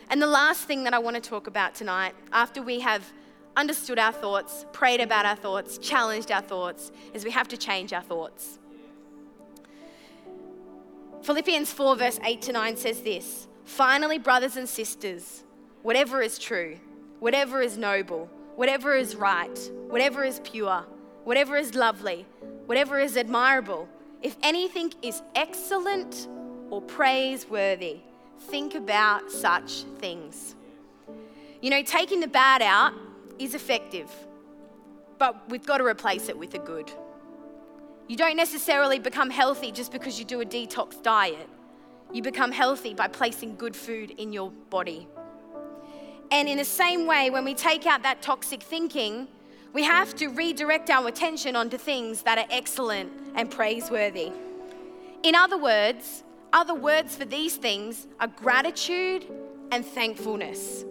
And 0.09 0.21
the 0.21 0.27
last 0.27 0.67
thing 0.67 0.83
that 0.83 0.93
I 0.93 0.99
want 0.99 1.15
to 1.15 1.21
talk 1.21 1.47
about 1.47 1.75
tonight, 1.75 2.13
after 2.33 2.61
we 2.61 2.81
have 2.81 3.09
understood 3.55 3.97
our 3.97 4.11
thoughts, 4.11 4.65
prayed 4.73 4.99
about 4.99 5.25
our 5.25 5.37
thoughts, 5.37 5.77
challenged 5.77 6.29
our 6.29 6.41
thoughts, 6.41 6.91
is 7.13 7.23
we 7.23 7.31
have 7.31 7.47
to 7.47 7.57
change 7.57 7.93
our 7.93 8.01
thoughts. 8.01 8.59
Philippians 11.21 11.71
4, 11.71 11.95
verse 11.95 12.19
8 12.21 12.41
to 12.41 12.51
9 12.51 12.75
says 12.75 13.01
this 13.01 13.47
Finally, 13.63 14.19
brothers 14.19 14.57
and 14.57 14.67
sisters, 14.67 15.45
whatever 15.83 16.21
is 16.21 16.37
true, 16.37 16.77
whatever 17.21 17.61
is 17.61 17.77
noble, 17.77 18.29
whatever 18.57 18.93
is 18.93 19.15
right, 19.15 19.57
whatever 19.87 20.25
is 20.25 20.41
pure, 20.43 20.83
whatever 21.23 21.55
is 21.55 21.75
lovely, 21.75 22.25
whatever 22.65 22.99
is 22.99 23.15
admirable, 23.15 23.87
if 24.21 24.35
anything 24.43 24.91
is 25.01 25.21
excellent 25.33 26.27
or 26.73 26.81
praiseworthy, 26.81 27.97
think 28.39 28.73
about 28.73 29.31
such 29.31 29.83
things. 29.99 30.55
You 31.61 31.69
know, 31.69 31.83
taking 31.83 32.19
the 32.19 32.27
bad 32.27 32.63
out 32.63 32.93
is 33.37 33.53
effective, 33.53 34.09
but 35.19 35.47
we've 35.51 35.67
got 35.67 35.77
to 35.77 35.85
replace 35.85 36.29
it 36.29 36.37
with 36.37 36.49
the 36.49 36.57
good. 36.57 36.91
You 38.07 38.17
don't 38.17 38.35
necessarily 38.35 38.97
become 38.97 39.29
healthy 39.29 39.71
just 39.71 39.91
because 39.91 40.17
you 40.17 40.25
do 40.25 40.41
a 40.41 40.45
detox 40.45 40.99
diet. 41.03 41.47
You 42.11 42.23
become 42.23 42.51
healthy 42.51 42.95
by 42.95 43.07
placing 43.07 43.55
good 43.57 43.75
food 43.75 44.09
in 44.17 44.33
your 44.33 44.49
body. 44.71 45.07
And 46.31 46.49
in 46.49 46.57
the 46.57 46.65
same 46.65 47.05
way, 47.05 47.29
when 47.29 47.45
we 47.45 47.53
take 47.53 47.85
out 47.85 48.01
that 48.01 48.23
toxic 48.23 48.63
thinking, 48.63 49.27
we 49.73 49.83
have 49.83 50.15
to 50.15 50.29
redirect 50.29 50.89
our 50.89 51.07
attention 51.07 51.55
onto 51.55 51.77
things 51.77 52.23
that 52.23 52.39
are 52.39 52.47
excellent 52.49 53.11
and 53.35 53.51
praiseworthy. 53.51 54.31
In 55.21 55.35
other 55.35 55.57
words, 55.57 56.23
other 56.53 56.73
words 56.73 57.15
for 57.15 57.25
these 57.25 57.57
things 57.57 58.07
are 58.19 58.27
gratitude 58.27 59.25
and 59.71 59.85
thankfulness. 59.85 60.85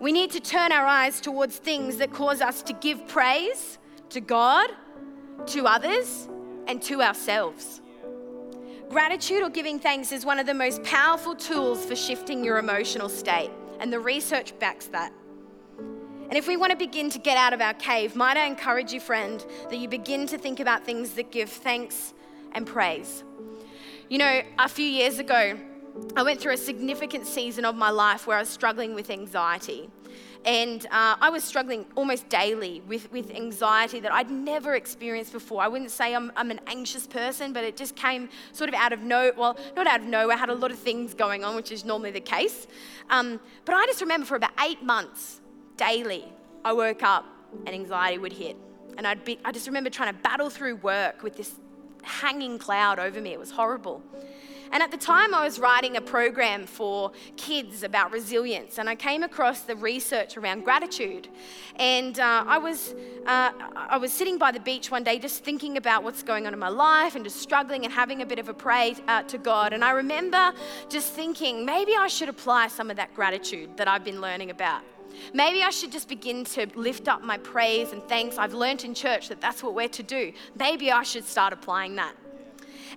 We 0.00 0.10
need 0.10 0.30
to 0.32 0.40
turn 0.40 0.72
our 0.72 0.86
eyes 0.86 1.20
towards 1.20 1.56
things 1.58 1.98
that 1.98 2.12
cause 2.12 2.40
us 2.40 2.62
to 2.62 2.72
give 2.72 3.06
praise 3.06 3.78
to 4.10 4.20
God, 4.20 4.70
to 5.46 5.66
others, 5.66 6.28
and 6.66 6.82
to 6.82 7.02
ourselves. 7.02 7.80
Gratitude 8.88 9.42
or 9.42 9.48
giving 9.48 9.78
thanks 9.78 10.12
is 10.12 10.24
one 10.24 10.38
of 10.38 10.46
the 10.46 10.54
most 10.54 10.82
powerful 10.82 11.34
tools 11.34 11.84
for 11.84 11.96
shifting 11.96 12.44
your 12.44 12.58
emotional 12.58 13.08
state, 13.08 13.50
and 13.80 13.92
the 13.92 13.98
research 14.00 14.58
backs 14.58 14.86
that. 14.86 15.12
And 15.78 16.34
if 16.34 16.46
we 16.46 16.56
want 16.56 16.70
to 16.70 16.76
begin 16.76 17.10
to 17.10 17.18
get 17.18 17.36
out 17.36 17.52
of 17.52 17.60
our 17.60 17.74
cave, 17.74 18.16
might 18.16 18.36
I 18.36 18.46
encourage 18.46 18.92
you, 18.92 19.00
friend, 19.00 19.44
that 19.70 19.76
you 19.76 19.88
begin 19.88 20.26
to 20.28 20.38
think 20.38 20.60
about 20.60 20.84
things 20.84 21.12
that 21.14 21.30
give 21.30 21.50
thanks 21.50 22.14
and 22.52 22.66
praise. 22.66 23.24
You 24.12 24.18
know, 24.18 24.42
a 24.58 24.68
few 24.68 24.84
years 24.84 25.18
ago, 25.18 25.58
I 26.14 26.22
went 26.22 26.38
through 26.38 26.52
a 26.52 26.58
significant 26.58 27.26
season 27.26 27.64
of 27.64 27.76
my 27.76 27.88
life 27.88 28.26
where 28.26 28.36
I 28.36 28.40
was 28.40 28.50
struggling 28.50 28.94
with 28.94 29.08
anxiety. 29.08 29.88
And 30.44 30.84
uh, 30.90 31.16
I 31.18 31.30
was 31.30 31.42
struggling 31.42 31.86
almost 31.96 32.28
daily 32.28 32.82
with, 32.86 33.10
with 33.10 33.30
anxiety 33.30 34.00
that 34.00 34.12
I'd 34.12 34.30
never 34.30 34.74
experienced 34.74 35.32
before. 35.32 35.62
I 35.62 35.68
wouldn't 35.68 35.90
say 35.90 36.14
I'm, 36.14 36.30
I'm 36.36 36.50
an 36.50 36.60
anxious 36.66 37.06
person, 37.06 37.54
but 37.54 37.64
it 37.64 37.74
just 37.74 37.96
came 37.96 38.28
sort 38.52 38.68
of 38.68 38.74
out 38.74 38.92
of 38.92 39.00
no, 39.00 39.32
well, 39.34 39.56
not 39.76 39.86
out 39.86 40.00
of 40.00 40.06
nowhere. 40.06 40.36
I 40.36 40.38
had 40.38 40.50
a 40.50 40.54
lot 40.54 40.70
of 40.70 40.78
things 40.78 41.14
going 41.14 41.42
on, 41.42 41.56
which 41.56 41.72
is 41.72 41.82
normally 41.82 42.10
the 42.10 42.20
case. 42.20 42.66
Um, 43.08 43.40
but 43.64 43.74
I 43.74 43.86
just 43.86 44.02
remember 44.02 44.26
for 44.26 44.36
about 44.36 44.52
eight 44.62 44.82
months, 44.82 45.40
daily, 45.78 46.30
I 46.66 46.74
woke 46.74 47.02
up 47.02 47.24
and 47.64 47.70
anxiety 47.70 48.18
would 48.18 48.34
hit. 48.34 48.58
And 48.98 49.06
I'd 49.06 49.24
be, 49.24 49.38
I 49.42 49.52
just 49.52 49.68
remember 49.68 49.88
trying 49.88 50.14
to 50.14 50.20
battle 50.20 50.50
through 50.50 50.76
work 50.76 51.22
with 51.22 51.34
this 51.34 51.54
hanging 52.02 52.58
cloud 52.58 52.98
over 52.98 53.20
me. 53.20 53.32
It 53.32 53.38
was 53.38 53.50
horrible. 53.50 54.02
And 54.72 54.82
at 54.82 54.90
the 54.90 54.96
time, 54.96 55.34
I 55.34 55.44
was 55.44 55.58
writing 55.58 55.98
a 55.98 56.00
program 56.00 56.64
for 56.64 57.12
kids 57.36 57.82
about 57.82 58.10
resilience, 58.10 58.78
and 58.78 58.88
I 58.88 58.94
came 58.94 59.22
across 59.22 59.60
the 59.60 59.76
research 59.76 60.38
around 60.38 60.64
gratitude. 60.64 61.28
And 61.76 62.18
uh, 62.18 62.44
I, 62.46 62.56
was, 62.56 62.94
uh, 63.26 63.52
I 63.76 63.98
was 63.98 64.14
sitting 64.14 64.38
by 64.38 64.50
the 64.50 64.60
beach 64.60 64.90
one 64.90 65.04
day 65.04 65.18
just 65.18 65.44
thinking 65.44 65.76
about 65.76 66.04
what's 66.04 66.22
going 66.22 66.46
on 66.46 66.54
in 66.54 66.58
my 66.58 66.70
life 66.70 67.16
and 67.16 67.22
just 67.22 67.36
struggling 67.36 67.84
and 67.84 67.92
having 67.92 68.22
a 68.22 68.26
bit 68.26 68.38
of 68.38 68.48
a 68.48 68.54
pray 68.54 68.96
uh, 69.08 69.22
to 69.24 69.36
God. 69.36 69.74
And 69.74 69.84
I 69.84 69.90
remember 69.90 70.54
just 70.88 71.12
thinking, 71.12 71.66
maybe 71.66 71.94
I 71.94 72.08
should 72.08 72.30
apply 72.30 72.68
some 72.68 72.88
of 72.90 72.96
that 72.96 73.14
gratitude 73.14 73.76
that 73.76 73.88
I've 73.88 74.04
been 74.04 74.22
learning 74.22 74.48
about. 74.48 74.80
Maybe 75.32 75.62
I 75.62 75.70
should 75.70 75.92
just 75.92 76.08
begin 76.08 76.44
to 76.44 76.66
lift 76.74 77.08
up 77.08 77.22
my 77.22 77.38
praise 77.38 77.92
and 77.92 78.02
thanks. 78.04 78.38
I've 78.38 78.54
learned 78.54 78.84
in 78.84 78.94
church 78.94 79.28
that 79.28 79.40
that's 79.40 79.62
what 79.62 79.74
we're 79.74 79.88
to 79.88 80.02
do. 80.02 80.32
Maybe 80.58 80.90
I 80.90 81.02
should 81.02 81.24
start 81.24 81.52
applying 81.52 81.96
that. 81.96 82.14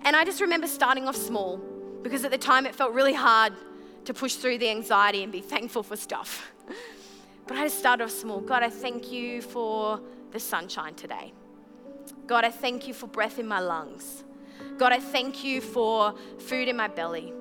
And 0.04 0.14
I 0.14 0.24
just 0.24 0.40
remember 0.40 0.66
starting 0.66 1.08
off 1.08 1.16
small 1.16 1.58
because 2.02 2.24
at 2.24 2.30
the 2.30 2.38
time 2.38 2.66
it 2.66 2.74
felt 2.74 2.92
really 2.92 3.14
hard 3.14 3.52
to 4.04 4.14
push 4.14 4.34
through 4.34 4.58
the 4.58 4.68
anxiety 4.68 5.22
and 5.22 5.32
be 5.32 5.40
thankful 5.40 5.82
for 5.82 5.96
stuff. 5.96 6.52
But 7.46 7.58
I 7.58 7.62
just 7.66 7.78
started 7.78 8.02
off 8.02 8.10
small. 8.10 8.40
God, 8.40 8.64
I 8.64 8.70
thank 8.70 9.12
you 9.12 9.40
for 9.40 10.00
the 10.32 10.40
sunshine 10.40 10.94
today. 10.94 11.32
God, 12.26 12.44
I 12.44 12.50
thank 12.50 12.88
you 12.88 12.94
for 12.94 13.06
breath 13.06 13.38
in 13.38 13.46
my 13.46 13.60
lungs. 13.60 14.24
God, 14.78 14.92
I 14.92 14.98
thank 14.98 15.44
you 15.44 15.60
for 15.60 16.14
food 16.38 16.66
in 16.66 16.76
my 16.76 16.88
belly. 16.88 17.32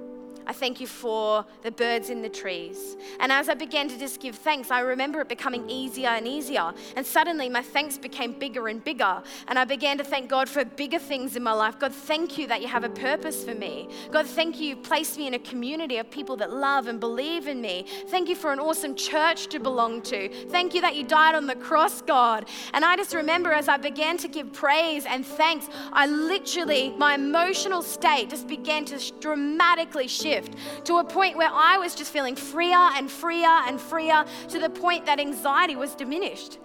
I 0.45 0.53
thank 0.53 0.81
you 0.81 0.87
for 0.87 1.45
the 1.63 1.71
birds 1.71 2.09
in 2.09 2.21
the 2.21 2.29
trees. 2.29 2.97
And 3.19 3.31
as 3.31 3.49
I 3.49 3.53
began 3.53 3.87
to 3.89 3.97
just 3.97 4.19
give 4.19 4.35
thanks, 4.35 4.71
I 4.71 4.81
remember 4.81 5.21
it 5.21 5.29
becoming 5.29 5.69
easier 5.69 6.09
and 6.09 6.27
easier. 6.27 6.73
And 6.95 7.05
suddenly 7.05 7.49
my 7.49 7.61
thanks 7.61 7.97
became 7.97 8.33
bigger 8.33 8.67
and 8.67 8.83
bigger. 8.83 9.23
And 9.47 9.57
I 9.57 9.63
began 9.63 9.97
to 9.99 10.03
thank 10.03 10.29
God 10.29 10.49
for 10.49 10.65
bigger 10.65 10.99
things 10.99 11.35
in 11.35 11.43
my 11.43 11.53
life. 11.53 11.79
God, 11.79 11.93
thank 11.93 12.37
you 12.37 12.47
that 12.47 12.61
you 12.61 12.67
have 12.67 12.83
a 12.83 12.89
purpose 12.89 13.43
for 13.43 13.55
me. 13.55 13.87
God, 14.11 14.27
thank 14.27 14.59
you 14.59 14.65
you've 14.65 14.83
placed 14.83 15.17
me 15.17 15.27
in 15.27 15.33
a 15.35 15.39
community 15.39 15.97
of 15.97 16.09
people 16.09 16.35
that 16.37 16.51
love 16.51 16.87
and 16.87 16.99
believe 16.99 17.47
in 17.47 17.61
me. 17.61 17.85
Thank 18.07 18.27
you 18.27 18.35
for 18.35 18.51
an 18.51 18.59
awesome 18.59 18.95
church 18.95 19.47
to 19.47 19.59
belong 19.59 20.01
to. 20.03 20.29
Thank 20.49 20.73
you 20.73 20.81
that 20.81 20.95
you 20.95 21.03
died 21.03 21.35
on 21.35 21.45
the 21.45 21.55
cross, 21.55 22.01
God. 22.01 22.49
And 22.73 22.83
I 22.83 22.95
just 22.95 23.13
remember 23.13 23.51
as 23.51 23.69
I 23.69 23.77
began 23.77 24.17
to 24.17 24.27
give 24.27 24.51
praise 24.51 25.05
and 25.05 25.25
thanks, 25.25 25.69
I 25.93 26.07
literally, 26.07 26.89
my 26.97 27.15
emotional 27.15 27.81
state 27.81 28.29
just 28.29 28.47
began 28.47 28.85
to 28.85 29.13
dramatically 29.19 30.07
shift 30.07 30.34
shift 30.35 30.55
to 30.85 30.97
a 30.97 31.03
point 31.03 31.37
where 31.37 31.51
I 31.51 31.77
was 31.77 31.95
just 31.95 32.11
feeling 32.11 32.35
freer 32.35 32.89
and 32.95 33.09
freer 33.09 33.61
and 33.67 33.79
freer 33.79 34.25
to 34.49 34.59
the 34.59 34.69
point 34.69 35.05
that 35.05 35.19
anxiety 35.19 35.75
was 35.75 35.95
diminished. 35.95 36.59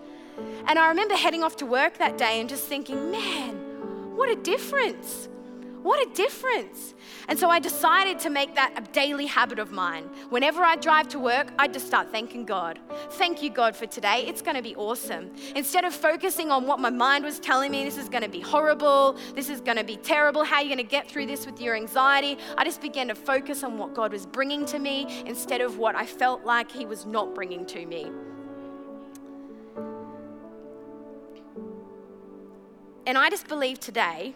And 0.66 0.78
I 0.78 0.88
remember 0.88 1.14
heading 1.14 1.42
off 1.42 1.56
to 1.56 1.66
work 1.66 1.98
that 1.98 2.16
day 2.18 2.40
and 2.40 2.48
just 2.48 2.64
thinking, 2.64 3.10
man, 3.10 4.16
what 4.16 4.30
a 4.30 4.36
difference. 4.36 5.28
What 5.82 6.06
a 6.06 6.12
difference. 6.12 6.94
And 7.28 7.38
so 7.38 7.48
I 7.48 7.58
decided 7.58 8.18
to 8.20 8.30
make 8.30 8.54
that 8.54 8.74
a 8.76 8.82
daily 8.92 9.24
habit 9.24 9.58
of 9.58 9.72
mine. 9.72 10.04
Whenever 10.28 10.62
I 10.62 10.76
drive 10.76 11.08
to 11.08 11.18
work, 11.18 11.52
I 11.58 11.68
just 11.68 11.86
start 11.86 12.10
thanking 12.10 12.44
God. 12.44 12.78
Thank 13.12 13.42
you, 13.42 13.48
God, 13.48 13.74
for 13.74 13.86
today. 13.86 14.24
It's 14.26 14.42
going 14.42 14.56
to 14.56 14.62
be 14.62 14.76
awesome. 14.76 15.30
Instead 15.56 15.86
of 15.86 15.94
focusing 15.94 16.50
on 16.50 16.66
what 16.66 16.80
my 16.80 16.90
mind 16.90 17.24
was 17.24 17.38
telling 17.38 17.70
me, 17.70 17.82
this 17.84 17.96
is 17.96 18.10
going 18.10 18.22
to 18.22 18.28
be 18.28 18.40
horrible, 18.40 19.16
this 19.34 19.48
is 19.48 19.62
going 19.62 19.78
to 19.78 19.84
be 19.84 19.96
terrible, 19.96 20.44
how 20.44 20.56
are 20.56 20.62
you 20.62 20.68
going 20.68 20.78
to 20.78 20.84
get 20.84 21.10
through 21.10 21.26
this 21.26 21.46
with 21.46 21.60
your 21.60 21.74
anxiety? 21.74 22.36
I 22.58 22.64
just 22.64 22.82
began 22.82 23.08
to 23.08 23.14
focus 23.14 23.64
on 23.64 23.78
what 23.78 23.94
God 23.94 24.12
was 24.12 24.26
bringing 24.26 24.66
to 24.66 24.78
me 24.78 25.22
instead 25.24 25.62
of 25.62 25.78
what 25.78 25.94
I 25.94 26.04
felt 26.04 26.44
like 26.44 26.70
He 26.70 26.84
was 26.84 27.06
not 27.06 27.34
bringing 27.34 27.64
to 27.66 27.86
me. 27.86 28.10
And 33.06 33.16
I 33.16 33.30
just 33.30 33.48
believe 33.48 33.80
today 33.80 34.34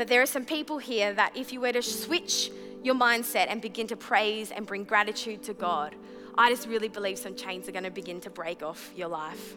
that 0.00 0.08
there 0.08 0.22
are 0.22 0.26
some 0.26 0.46
people 0.46 0.78
here 0.78 1.12
that 1.12 1.36
if 1.36 1.52
you 1.52 1.60
were 1.60 1.72
to 1.72 1.82
switch 1.82 2.50
your 2.82 2.94
mindset 2.94 3.48
and 3.50 3.60
begin 3.60 3.86
to 3.86 3.96
praise 3.96 4.50
and 4.50 4.66
bring 4.66 4.82
gratitude 4.82 5.42
to 5.42 5.52
God, 5.52 5.94
I 6.38 6.48
just 6.48 6.66
really 6.66 6.88
believe 6.88 7.18
some 7.18 7.36
chains 7.36 7.68
are 7.68 7.72
going 7.72 7.84
to 7.84 7.90
begin 7.90 8.18
to 8.22 8.30
break 8.30 8.62
off 8.62 8.90
your 8.96 9.08
life. 9.08 9.56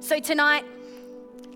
So 0.00 0.18
tonight, 0.18 0.64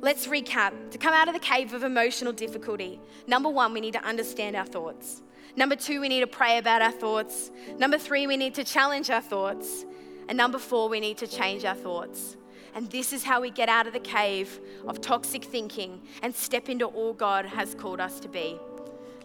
let's 0.01 0.29
recap. 0.29 0.93
To 0.93 0.99
come 0.99 1.13
out 1.13 1.27
of 1.27 1.35
the 1.35 1.41
cave 1.41 1.73
of 1.73 1.83
emotional 1.83 2.33
difficulty, 2.33 3.01
number 3.27 3.49
one, 3.49 3.73
we 3.73 3.81
need 3.81 3.95
to 3.95 4.05
understand 4.05 4.55
our 4.55 4.65
thoughts. 4.65 5.21
Number 5.57 5.75
two, 5.75 6.01
we 6.01 6.09
need 6.09 6.21
to 6.21 6.29
pray 6.29 6.59
about 6.59 6.83
our 6.83 6.93
thoughts. 6.93 7.51
Number 7.81 7.99
three, 7.99 8.29
we 8.29 8.37
need 8.37 8.55
to 8.55 8.63
challenge 8.63 9.11
our 9.11 9.21
thoughts. 9.21 9.85
And 10.29 10.39
number 10.39 10.61
four, 10.61 10.89
we 10.89 11.01
need 11.01 11.19
to 11.19 11.27
change 11.27 11.65
our 11.65 11.75
thoughts. 11.75 12.37
And 12.75 12.91
this 12.91 13.13
is 13.13 13.23
how 13.23 13.41
we 13.41 13.51
get 13.51 13.69
out 13.69 13.87
of 13.87 13.93
the 13.93 14.01
cave 14.01 14.61
of 14.87 15.01
toxic 15.01 15.45
thinking 15.45 16.01
and 16.23 16.35
step 16.35 16.69
into 16.69 16.87
all 16.87 17.13
God 17.13 17.45
has 17.45 17.75
called 17.75 18.01
us 18.01 18.19
to 18.21 18.29
be. 18.29 18.59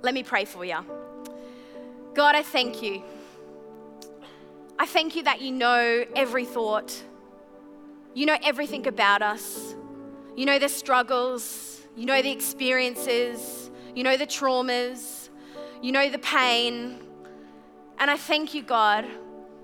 Let 0.01 0.13
me 0.13 0.23
pray 0.23 0.45
for 0.45 0.65
you. 0.65 0.77
God, 2.13 2.35
I 2.35 2.43
thank 2.43 2.81
you. 2.81 3.03
I 4.79 4.85
thank 4.85 5.15
you 5.15 5.23
that 5.23 5.41
you 5.41 5.51
know 5.51 6.05
every 6.15 6.45
thought. 6.45 7.03
You 8.13 8.25
know 8.25 8.37
everything 8.43 8.87
about 8.87 9.21
us. 9.21 9.75
You 10.35 10.45
know 10.45 10.59
the 10.59 10.69
struggles. 10.69 11.81
You 11.95 12.05
know 12.05 12.21
the 12.21 12.31
experiences. 12.31 13.71
You 13.95 14.03
know 14.03 14.17
the 14.17 14.27
traumas. 14.27 15.29
You 15.81 15.91
know 15.91 16.09
the 16.09 16.19
pain. 16.19 16.99
And 17.99 18.11
I 18.11 18.17
thank 18.17 18.53
you, 18.53 18.61
God, 18.61 19.05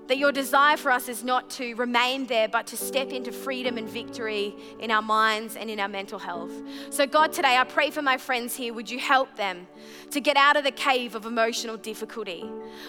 that 0.06 0.18
your 0.18 0.32
desire 0.32 0.76
for 0.76 0.90
us 0.90 1.08
is 1.08 1.24
not 1.24 1.48
to 1.50 1.74
remain 1.74 2.26
there, 2.26 2.48
but 2.48 2.66
to 2.68 2.76
step 2.76 3.10
into 3.10 3.32
freedom 3.32 3.78
and 3.78 3.88
victory 3.88 4.54
in 4.78 4.90
our 4.90 5.02
minds 5.02 5.56
and 5.56 5.70
in 5.70 5.80
our 5.80 5.88
mental 5.88 6.18
health. 6.18 6.52
So, 6.90 7.06
God, 7.06 7.32
today 7.32 7.56
I 7.56 7.64
pray 7.64 7.90
for 7.90 8.02
my 8.02 8.18
friends 8.18 8.54
here. 8.54 8.74
Would 8.74 8.90
you 8.90 8.98
help 8.98 9.34
them 9.36 9.66
to 10.10 10.20
get 10.20 10.36
out 10.36 10.56
of 10.56 10.64
the 10.64 10.70
cave 10.70 11.14
of 11.14 11.24
emotional 11.24 11.76
difficulty? 11.76 12.44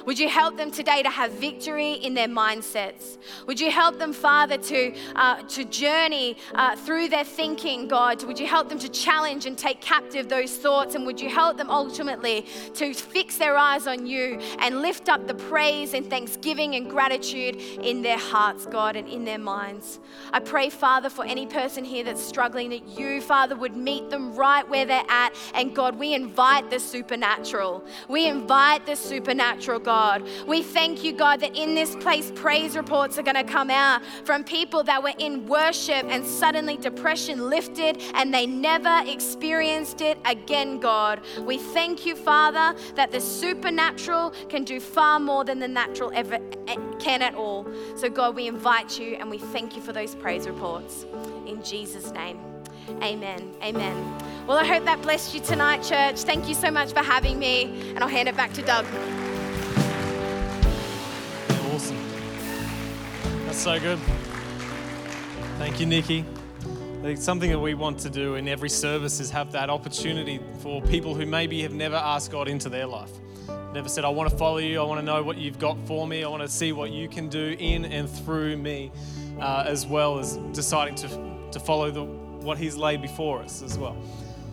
Would 0.06 0.20
you 0.20 0.28
help 0.28 0.58
them 0.58 0.72
today 0.72 1.04
to 1.04 1.10
have 1.10 1.32
victory 1.32 1.94
in 1.94 2.14
their 2.14 2.28
mindsets? 2.28 3.18
Would 3.48 3.60
you 3.60 3.72
help 3.72 3.98
them, 3.98 4.12
Father, 4.12 4.58
to, 4.58 4.96
uh, 5.16 5.42
to 5.44 5.64
journey 5.66 6.38
uh, 6.54 6.76
through 6.76 7.08
their 7.10 7.24
thinking, 7.24 7.88
God? 7.88 8.24
Would 8.24 8.40
you 8.40 8.48
help 8.48 8.68
them 8.68 8.80
to 8.80 8.90
challenge 8.90 9.46
and 9.46 9.58
take 9.58 9.80
captive 9.80 10.28
those 10.28 10.56
thoughts? 10.58 10.96
And 10.96 11.06
would 11.06 11.22
you 11.22 11.30
help 11.30 11.58
them 11.58 11.70
ultimately 11.70 12.46
to 12.74 12.94
fix 12.94 13.38
their 13.38 13.56
eyes 13.56 13.88
on 13.88 14.06
you 14.06 14.40
and 14.60 14.82
lift 14.82 15.08
up 15.08 15.28
the 15.28 15.36
praise 15.36 15.94
and 15.94 16.10
thanksgiving 16.10 16.76
and 16.76 16.90
gratitude? 16.90 17.05
Gratitude 17.06 17.56
in 17.84 18.02
their 18.02 18.18
hearts, 18.18 18.66
God, 18.66 18.96
and 18.96 19.08
in 19.08 19.26
their 19.26 19.38
minds. 19.38 20.00
I 20.34 20.40
pray, 20.40 20.72
Father, 20.72 21.08
for 21.08 21.24
any 21.24 21.46
person 21.46 21.84
here 21.84 22.04
that's 22.04 22.24
struggling, 22.24 22.72
that 22.72 22.88
you, 22.98 23.22
Father, 23.22 23.56
would 23.56 23.76
meet 23.76 24.10
them 24.10 24.34
right 24.36 24.68
where 24.68 24.86
they're 24.86 25.04
at. 25.08 25.36
And 25.54 25.76
God, 25.76 26.00
we 26.00 26.16
invite 26.16 26.72
the 26.72 26.80
supernatural. 26.80 27.84
We 28.10 28.28
invite 28.28 28.88
the 28.88 28.96
supernatural, 28.96 29.80
God. 29.80 30.24
We 30.48 30.64
thank 30.64 31.04
you, 31.04 31.14
God, 31.14 31.42
that 31.42 31.56
in 31.56 31.76
this 31.76 31.96
place, 31.96 32.32
praise 32.34 32.76
reports 32.76 33.20
are 33.20 33.24
going 33.24 33.36
to 33.36 33.44
come 33.44 33.70
out 33.70 34.02
from 34.24 34.44
people 34.44 34.84
that 34.86 35.04
were 35.04 35.14
in 35.20 35.46
worship 35.46 36.06
and 36.10 36.26
suddenly 36.26 36.76
depression 36.76 37.50
lifted 37.52 38.02
and 38.16 38.34
they 38.34 38.48
never 38.48 39.04
experienced 39.06 40.02
it 40.02 40.18
again, 40.26 40.80
God. 40.80 41.22
We 41.42 41.60
thank 41.60 42.04
you, 42.06 42.16
Father, 42.16 42.76
that 42.96 43.12
the 43.12 43.22
supernatural 43.22 44.34
can 44.50 44.64
do 44.64 44.80
far 44.80 45.20
more 45.20 45.44
than 45.44 45.60
the 45.60 45.68
natural 45.68 46.12
ever 46.16 46.40
can 47.00 47.22
at 47.22 47.36
all. 47.36 47.68
So, 47.96 48.10
God, 48.10 48.36
we 48.36 48.48
invite 48.48 49.00
you 49.00 49.16
and 49.16 49.30
we 49.30 49.38
thank 49.38 49.76
you 49.76 49.82
for 49.82 49.94
those 49.94 50.16
praise 50.16 50.48
reports. 50.48 51.06
In 51.46 51.64
Jesus' 51.64 52.12
name, 52.12 52.40
amen. 53.02 53.54
Amen. 53.64 54.46
Well, 54.48 54.58
I 54.58 54.66
hope 54.66 54.86
that 54.86 55.02
blessed 55.02 55.34
you 55.34 55.40
tonight, 55.40 55.84
church. 55.84 56.22
Thank 56.22 56.48
you 56.48 56.54
so 56.54 56.70
much 56.70 56.94
for 56.94 57.00
having 57.00 57.40
me, 57.40 57.92
and 57.92 58.00
I'll 58.00 58.08
hand 58.08 58.30
it 58.30 58.38
back 58.38 58.54
to 58.54 58.62
Doug. 58.62 58.86
Awesome. 61.74 61.98
That's 63.46 63.58
so 63.58 63.80
good. 63.80 64.00
Thank 65.58 65.80
you, 65.80 65.86
Nikki. 65.86 66.26
It's 67.04 67.24
something 67.24 67.52
that 67.52 67.60
we 67.60 67.76
want 67.76 68.00
to 68.00 68.10
do 68.10 68.36
in 68.36 68.48
every 68.48 68.70
service 68.70 69.20
is 69.20 69.30
have 69.30 69.52
that 69.52 69.70
opportunity 69.70 70.40
for 70.60 70.82
people 70.82 71.14
who 71.14 71.26
maybe 71.26 71.62
have 71.62 71.74
never 71.74 71.96
asked 71.96 72.32
God 72.32 72.48
into 72.48 72.68
their 72.68 72.88
life. 72.88 73.12
Never 73.76 73.90
said, 73.90 74.06
I 74.06 74.10
want 74.10 74.30
to 74.30 74.38
follow 74.38 74.60
you. 74.60 74.80
I 74.80 74.86
want 74.86 75.02
to 75.02 75.06
know 75.06 75.22
what 75.22 75.36
you've 75.36 75.60
got 75.60 75.78
for 75.86 76.08
me. 76.08 76.24
I 76.24 76.30
want 76.30 76.42
to 76.42 76.48
see 76.48 76.72
what 76.72 76.92
you 76.92 77.10
can 77.10 77.28
do 77.28 77.58
in 77.60 77.84
and 77.84 78.10
through 78.10 78.56
me, 78.56 78.90
uh, 79.38 79.66
as 79.68 79.86
well 79.86 80.18
as 80.18 80.38
deciding 80.54 80.96
to, 80.96 81.10
to 81.52 81.60
follow 81.60 81.92
the, 81.92 82.06
what 82.06 82.58
He's 82.58 82.78
laid 82.78 83.02
before 83.02 83.42
us 83.42 83.62
as 83.62 83.78
well. 83.78 83.98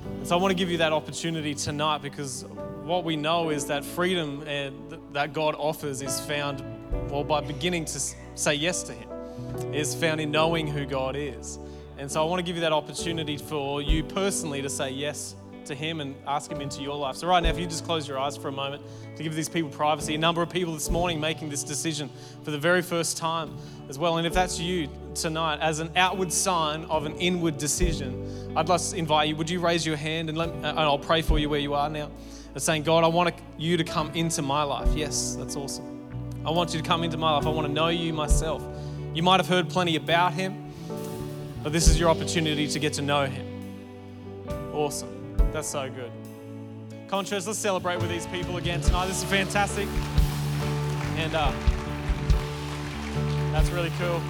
And 0.05 0.27
so 0.27 0.37
I 0.37 0.41
want 0.41 0.51
to 0.51 0.57
give 0.57 0.73
you 0.73 0.79
that 0.79 0.93
opportunity 0.93 1.55
tonight 1.55 2.03
because 2.03 2.45
what 2.83 3.05
we 3.05 3.15
know 3.15 3.51
is 3.51 3.65
that 3.67 3.85
freedom 3.85 4.45
that 5.13 5.33
God 5.33 5.55
offers 5.55 6.03
is 6.03 6.19
found, 6.19 6.65
well, 7.09 7.23
by 7.23 7.43
beginning 7.43 7.85
to 7.85 8.01
say 8.35 8.55
yes 8.55 8.83
to 8.83 8.93
Him 8.93 9.09
is 9.73 9.95
found 9.95 10.21
in 10.21 10.33
knowing 10.33 10.67
who 10.67 10.85
God 10.85 11.15
is. 11.15 11.61
And 11.97 12.11
so 12.11 12.21
I 12.21 12.29
want 12.29 12.41
to 12.41 12.45
give 12.45 12.57
you 12.57 12.63
that 12.63 12.73
opportunity 12.73 13.37
for 13.37 13.81
you 13.81 14.03
personally 14.03 14.63
to 14.63 14.69
say 14.69 14.91
yes 14.91 15.37
to 15.67 15.75
Him 15.75 16.01
and 16.01 16.15
ask 16.27 16.51
Him 16.51 16.61
into 16.61 16.83
your 16.83 16.97
life. 16.97 17.17
So, 17.17 17.27
right 17.27 17.43
now, 17.43 17.51
if 17.51 17.59
you 17.59 17.67
just 17.67 17.85
close 17.85 18.07
your 18.07 18.19
eyes 18.19 18.37
for 18.37 18.49
a 18.49 18.53
moment 18.53 18.83
to 19.17 19.23
give 19.23 19.35
these 19.35 19.49
people 19.49 19.71
privacy, 19.71 20.15
a 20.15 20.19
number 20.19 20.43
of 20.43 20.51
people 20.51 20.75
this 20.75 20.91
morning 20.91 21.21
making 21.21 21.49
this 21.49 21.63
decision 21.63 22.11
for 22.43 22.51
the 22.51 22.59
very 22.59 22.83
first 22.83 23.17
time 23.17 23.57
as 23.89 23.99
well. 23.99 24.19
And 24.19 24.27
if 24.27 24.33
that's 24.33 24.59
you 24.59 24.89
tonight, 25.15 25.61
as 25.61 25.79
an 25.81 25.91
outward 25.97 26.33
sign 26.33 26.85
of 26.87 27.07
an 27.07 27.17
inward 27.17 27.59
decision, 27.59 28.53
I'd 28.57 28.69
like 28.69 28.81
to 28.81 28.97
invite 28.97 29.29
you. 29.29 29.37
Would 29.37 29.51
you 29.51 29.61
raise 29.61 29.87
your 29.87 29.97
hand 29.97 30.29
and, 30.29 30.39
let, 30.39 30.49
uh, 30.49 30.53
and 30.53 30.81
I'll 30.81 30.99
pray 30.99 31.23
for 31.23 31.39
you 31.39 31.49
where 31.49 31.61
you 31.61 31.75
are 31.75 31.89
now? 31.89 32.11
And 32.55 32.63
saying, 32.63 32.83
God, 32.83 33.05
I 33.05 33.09
want 33.09 33.35
you 33.57 33.77
to 33.77 33.85
come 33.85 34.11
into 34.15 34.43
my 34.43 34.63
life. 34.63 34.89
Yes, 34.95 35.37
that's 35.37 35.57
awesome. 35.57 35.93
I 36.45 36.51
want 36.51 36.75
you 36.75 36.81
to 36.81 36.87
come 36.87 37.05
into 37.05 37.17
my 37.17 37.33
life. 37.33 37.47
I 37.47 37.51
want 37.51 37.67
to 37.67 37.73
know 37.73 37.89
you 37.89 38.13
myself. 38.13 38.63
You 39.15 39.23
might 39.23 39.41
have 39.41 39.49
heard 39.49 39.69
plenty 39.69 39.97
about 39.97 40.33
him, 40.33 40.73
but 41.63 41.73
this 41.73 41.87
is 41.87 42.01
your 42.01 42.09
opportunity 42.09 42.67
to 42.67 42.79
get 42.79 42.95
to 42.95 43.03
know 43.03 43.27
him. 43.27 43.47
Awesome. 44.73 45.22
That's 45.53 45.69
so 45.69 45.91
good. 45.91 46.11
Contrast, 47.09 47.47
let's 47.47 47.59
celebrate 47.59 47.97
with 47.97 48.09
these 48.09 48.27
people 48.27 48.57
again 48.57 48.81
tonight. 48.81 49.07
This 49.07 49.19
is 49.23 49.25
fantastic. 49.25 49.87
And 51.17 51.35
uh, 51.35 51.53
that's 53.53 53.69
really 53.69 53.93
cool. 53.99 54.21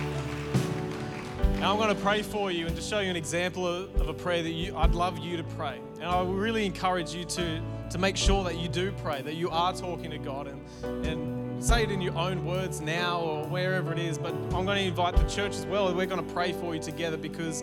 Now 1.61 1.71
I'm 1.71 1.79
going 1.79 1.95
to 1.95 2.03
pray 2.03 2.23
for 2.23 2.51
you 2.51 2.67
and 2.67 2.75
just 2.75 2.91
show 2.91 2.99
you 2.99 3.09
an 3.09 3.15
example 3.15 3.65
of, 3.65 3.95
of 4.01 4.09
a 4.09 4.15
prayer 4.15 4.43
that 4.43 4.51
you, 4.51 4.77
I'd 4.77 4.97
love 4.97 5.19
you 5.19 5.37
to 5.37 5.45
pray. 5.45 5.81
And 6.01 6.07
I 6.07 6.25
really 6.25 6.67
encourage 6.67 7.15
you 7.15 7.25
to, 7.25 7.63
to 7.91 7.99
make 7.99 8.17
sure 8.17 8.43
that 8.43 8.59
you 8.59 8.67
do 8.67 8.91
pray, 8.91 9.23
that 9.23 9.35
you 9.35 9.49
are 9.49 9.73
talking 9.73 10.11
to 10.11 10.19
God 10.19 10.49
and, 10.49 11.07
and 11.07 11.42
say 11.63 11.85
it 11.85 11.93
in 11.93 12.01
your 12.01 12.19
own 12.19 12.45
words 12.45 12.81
now 12.81 13.21
or 13.21 13.45
wherever 13.47 13.93
it 13.93 13.99
is, 13.99 14.19
but 14.19 14.35
I'm 14.35 14.65
going 14.65 14.79
to 14.79 14.83
invite 14.83 15.17
the 15.17 15.23
church 15.25 15.55
as 15.55 15.65
well. 15.65 15.95
We're 15.95 16.07
going 16.07 16.25
to 16.25 16.33
pray 16.33 16.53
for 16.53 16.75
you 16.75 16.83
together 16.83 17.17
because, 17.17 17.63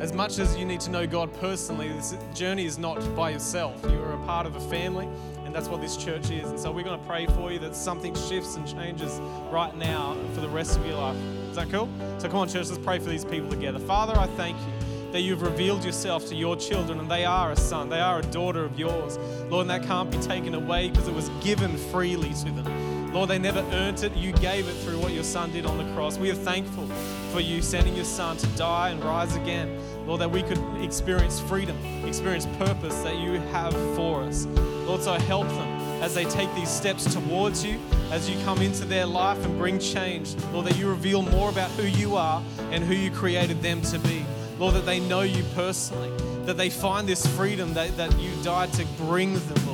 as 0.00 0.12
much 0.12 0.40
as 0.40 0.56
you 0.56 0.64
need 0.64 0.80
to 0.80 0.90
know 0.90 1.06
God 1.06 1.32
personally, 1.34 1.88
this 1.88 2.16
journey 2.34 2.66
is 2.66 2.76
not 2.76 2.98
by 3.14 3.30
yourself. 3.30 3.80
You 3.88 4.02
are 4.02 4.14
a 4.14 4.26
part 4.26 4.46
of 4.46 4.56
a 4.56 4.60
family, 4.60 5.08
and 5.44 5.54
that's 5.54 5.68
what 5.68 5.80
this 5.80 5.96
church 5.96 6.30
is. 6.30 6.50
And 6.50 6.58
so, 6.58 6.72
we're 6.72 6.82
going 6.82 6.98
to 6.98 7.06
pray 7.06 7.26
for 7.26 7.52
you 7.52 7.60
that 7.60 7.76
something 7.76 8.16
shifts 8.16 8.56
and 8.56 8.66
changes 8.66 9.20
right 9.52 9.74
now 9.76 10.16
for 10.34 10.40
the 10.40 10.48
rest 10.48 10.76
of 10.76 10.84
your 10.84 10.96
life. 10.96 11.16
Is 11.50 11.56
that 11.56 11.70
cool? 11.70 11.88
So, 12.18 12.28
come 12.28 12.38
on, 12.38 12.48
church, 12.48 12.68
let's 12.68 12.78
pray 12.78 12.98
for 12.98 13.10
these 13.10 13.24
people 13.24 13.48
together. 13.48 13.78
Father, 13.78 14.18
I 14.18 14.26
thank 14.26 14.58
you 14.58 15.12
that 15.12 15.20
you've 15.20 15.42
revealed 15.42 15.84
yourself 15.84 16.26
to 16.26 16.34
your 16.34 16.56
children 16.56 16.98
and 16.98 17.08
they 17.08 17.24
are 17.24 17.52
a 17.52 17.56
son, 17.56 17.88
they 17.88 18.00
are 18.00 18.18
a 18.18 18.22
daughter 18.22 18.64
of 18.64 18.76
yours. 18.76 19.18
Lord, 19.48 19.62
and 19.62 19.70
that 19.70 19.84
can't 19.84 20.10
be 20.10 20.18
taken 20.18 20.52
away 20.54 20.90
because 20.90 21.06
it 21.06 21.14
was 21.14 21.28
given 21.42 21.76
freely 21.76 22.34
to 22.34 22.50
them. 22.50 22.95
Lord, 23.16 23.30
they 23.30 23.38
never 23.38 23.60
earned 23.72 24.02
it. 24.02 24.14
You 24.14 24.30
gave 24.32 24.68
it 24.68 24.74
through 24.74 24.98
what 24.98 25.10
your 25.12 25.24
son 25.24 25.50
did 25.50 25.64
on 25.64 25.78
the 25.78 25.90
cross. 25.94 26.18
We 26.18 26.30
are 26.30 26.34
thankful 26.34 26.86
for 27.32 27.40
you 27.40 27.62
sending 27.62 27.96
your 27.96 28.04
son 28.04 28.36
to 28.36 28.46
die 28.58 28.90
and 28.90 29.02
rise 29.02 29.34
again. 29.36 29.80
Lord, 30.06 30.20
that 30.20 30.30
we 30.30 30.42
could 30.42 30.60
experience 30.82 31.40
freedom, 31.40 31.78
experience 32.04 32.44
purpose 32.58 32.94
that 33.04 33.16
you 33.16 33.40
have 33.52 33.72
for 33.96 34.20
us. 34.20 34.44
Lord, 34.84 35.00
so 35.00 35.14
help 35.14 35.48
them 35.48 36.02
as 36.02 36.14
they 36.14 36.26
take 36.26 36.54
these 36.54 36.68
steps 36.68 37.10
towards 37.10 37.64
you, 37.64 37.80
as 38.10 38.28
you 38.28 38.38
come 38.44 38.60
into 38.60 38.84
their 38.84 39.06
life 39.06 39.42
and 39.46 39.56
bring 39.56 39.78
change. 39.78 40.36
Lord, 40.52 40.66
that 40.66 40.76
you 40.76 40.86
reveal 40.86 41.22
more 41.22 41.48
about 41.48 41.70
who 41.70 41.84
you 41.84 42.16
are 42.16 42.42
and 42.70 42.84
who 42.84 42.92
you 42.92 43.10
created 43.10 43.62
them 43.62 43.80
to 43.80 43.98
be. 43.98 44.26
Lord, 44.58 44.74
that 44.74 44.84
they 44.84 45.00
know 45.00 45.22
you 45.22 45.42
personally, 45.54 46.10
that 46.44 46.58
they 46.58 46.68
find 46.68 47.08
this 47.08 47.26
freedom 47.34 47.72
that, 47.74 47.96
that 47.96 48.14
you 48.18 48.30
died 48.42 48.74
to 48.74 48.84
bring 48.98 49.32
them, 49.32 49.65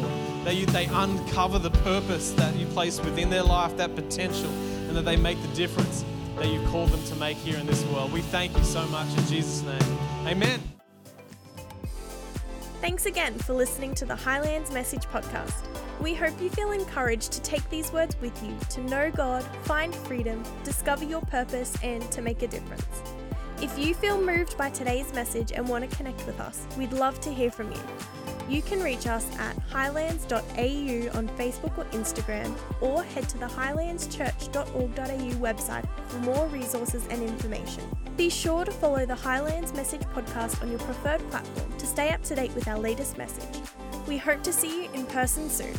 that 0.44 0.56
you, 0.56 0.66
they 0.66 0.86
uncover 0.86 1.58
the 1.58 1.70
purpose 1.70 2.32
that 2.32 2.54
you 2.56 2.66
place 2.66 3.00
within 3.00 3.30
their 3.30 3.42
life, 3.42 3.76
that 3.76 3.94
potential, 3.94 4.50
and 4.88 4.96
that 4.96 5.04
they 5.04 5.16
make 5.16 5.40
the 5.42 5.54
difference 5.54 6.04
that 6.36 6.48
you 6.48 6.60
called 6.68 6.90
them 6.90 7.02
to 7.04 7.14
make 7.16 7.36
here 7.36 7.58
in 7.58 7.66
this 7.66 7.84
world. 7.86 8.12
We 8.12 8.22
thank 8.22 8.56
you 8.56 8.64
so 8.64 8.84
much 8.86 9.08
in 9.16 9.26
Jesus' 9.26 9.62
name. 9.62 9.98
Amen. 10.26 10.60
Thanks 12.80 13.06
again 13.06 13.38
for 13.38 13.52
listening 13.52 13.94
to 13.94 14.04
the 14.04 14.16
Highlands 14.16 14.72
Message 14.72 15.04
Podcast. 15.04 15.64
We 16.00 16.14
hope 16.14 16.40
you 16.40 16.50
feel 16.50 16.72
encouraged 16.72 17.30
to 17.30 17.40
take 17.40 17.68
these 17.70 17.92
words 17.92 18.16
with 18.20 18.42
you 18.42 18.56
to 18.70 18.80
know 18.80 19.12
God, 19.12 19.44
find 19.62 19.94
freedom, 19.94 20.42
discover 20.64 21.04
your 21.04 21.20
purpose, 21.20 21.76
and 21.84 22.02
to 22.10 22.20
make 22.20 22.42
a 22.42 22.48
difference. 22.48 23.02
If 23.60 23.78
you 23.78 23.94
feel 23.94 24.20
moved 24.20 24.58
by 24.58 24.70
today's 24.70 25.12
message 25.14 25.52
and 25.52 25.68
want 25.68 25.88
to 25.88 25.96
connect 25.96 26.26
with 26.26 26.40
us, 26.40 26.66
we'd 26.76 26.92
love 26.92 27.20
to 27.20 27.32
hear 27.32 27.52
from 27.52 27.70
you. 27.70 27.78
You 28.52 28.60
can 28.60 28.82
reach 28.82 29.06
us 29.06 29.26
at 29.38 29.56
highlands.au 29.70 30.38
on 30.38 31.28
Facebook 31.38 31.78
or 31.78 31.86
Instagram, 31.92 32.54
or 32.82 33.02
head 33.02 33.26
to 33.30 33.38
the 33.38 33.46
highlandschurch.org.au 33.46 35.30
website 35.40 35.88
for 36.08 36.18
more 36.18 36.46
resources 36.48 37.06
and 37.08 37.22
information. 37.22 37.82
Be 38.18 38.28
sure 38.28 38.66
to 38.66 38.70
follow 38.70 39.06
the 39.06 39.14
Highlands 39.14 39.72
Message 39.72 40.02
podcast 40.02 40.60
on 40.60 40.68
your 40.68 40.80
preferred 40.80 41.26
platform 41.30 41.72
to 41.78 41.86
stay 41.86 42.10
up 42.10 42.22
to 42.24 42.34
date 42.34 42.54
with 42.54 42.68
our 42.68 42.78
latest 42.78 43.16
message. 43.16 43.62
We 44.06 44.18
hope 44.18 44.42
to 44.42 44.52
see 44.52 44.82
you 44.82 44.90
in 44.92 45.06
person 45.06 45.48
soon. 45.48 45.72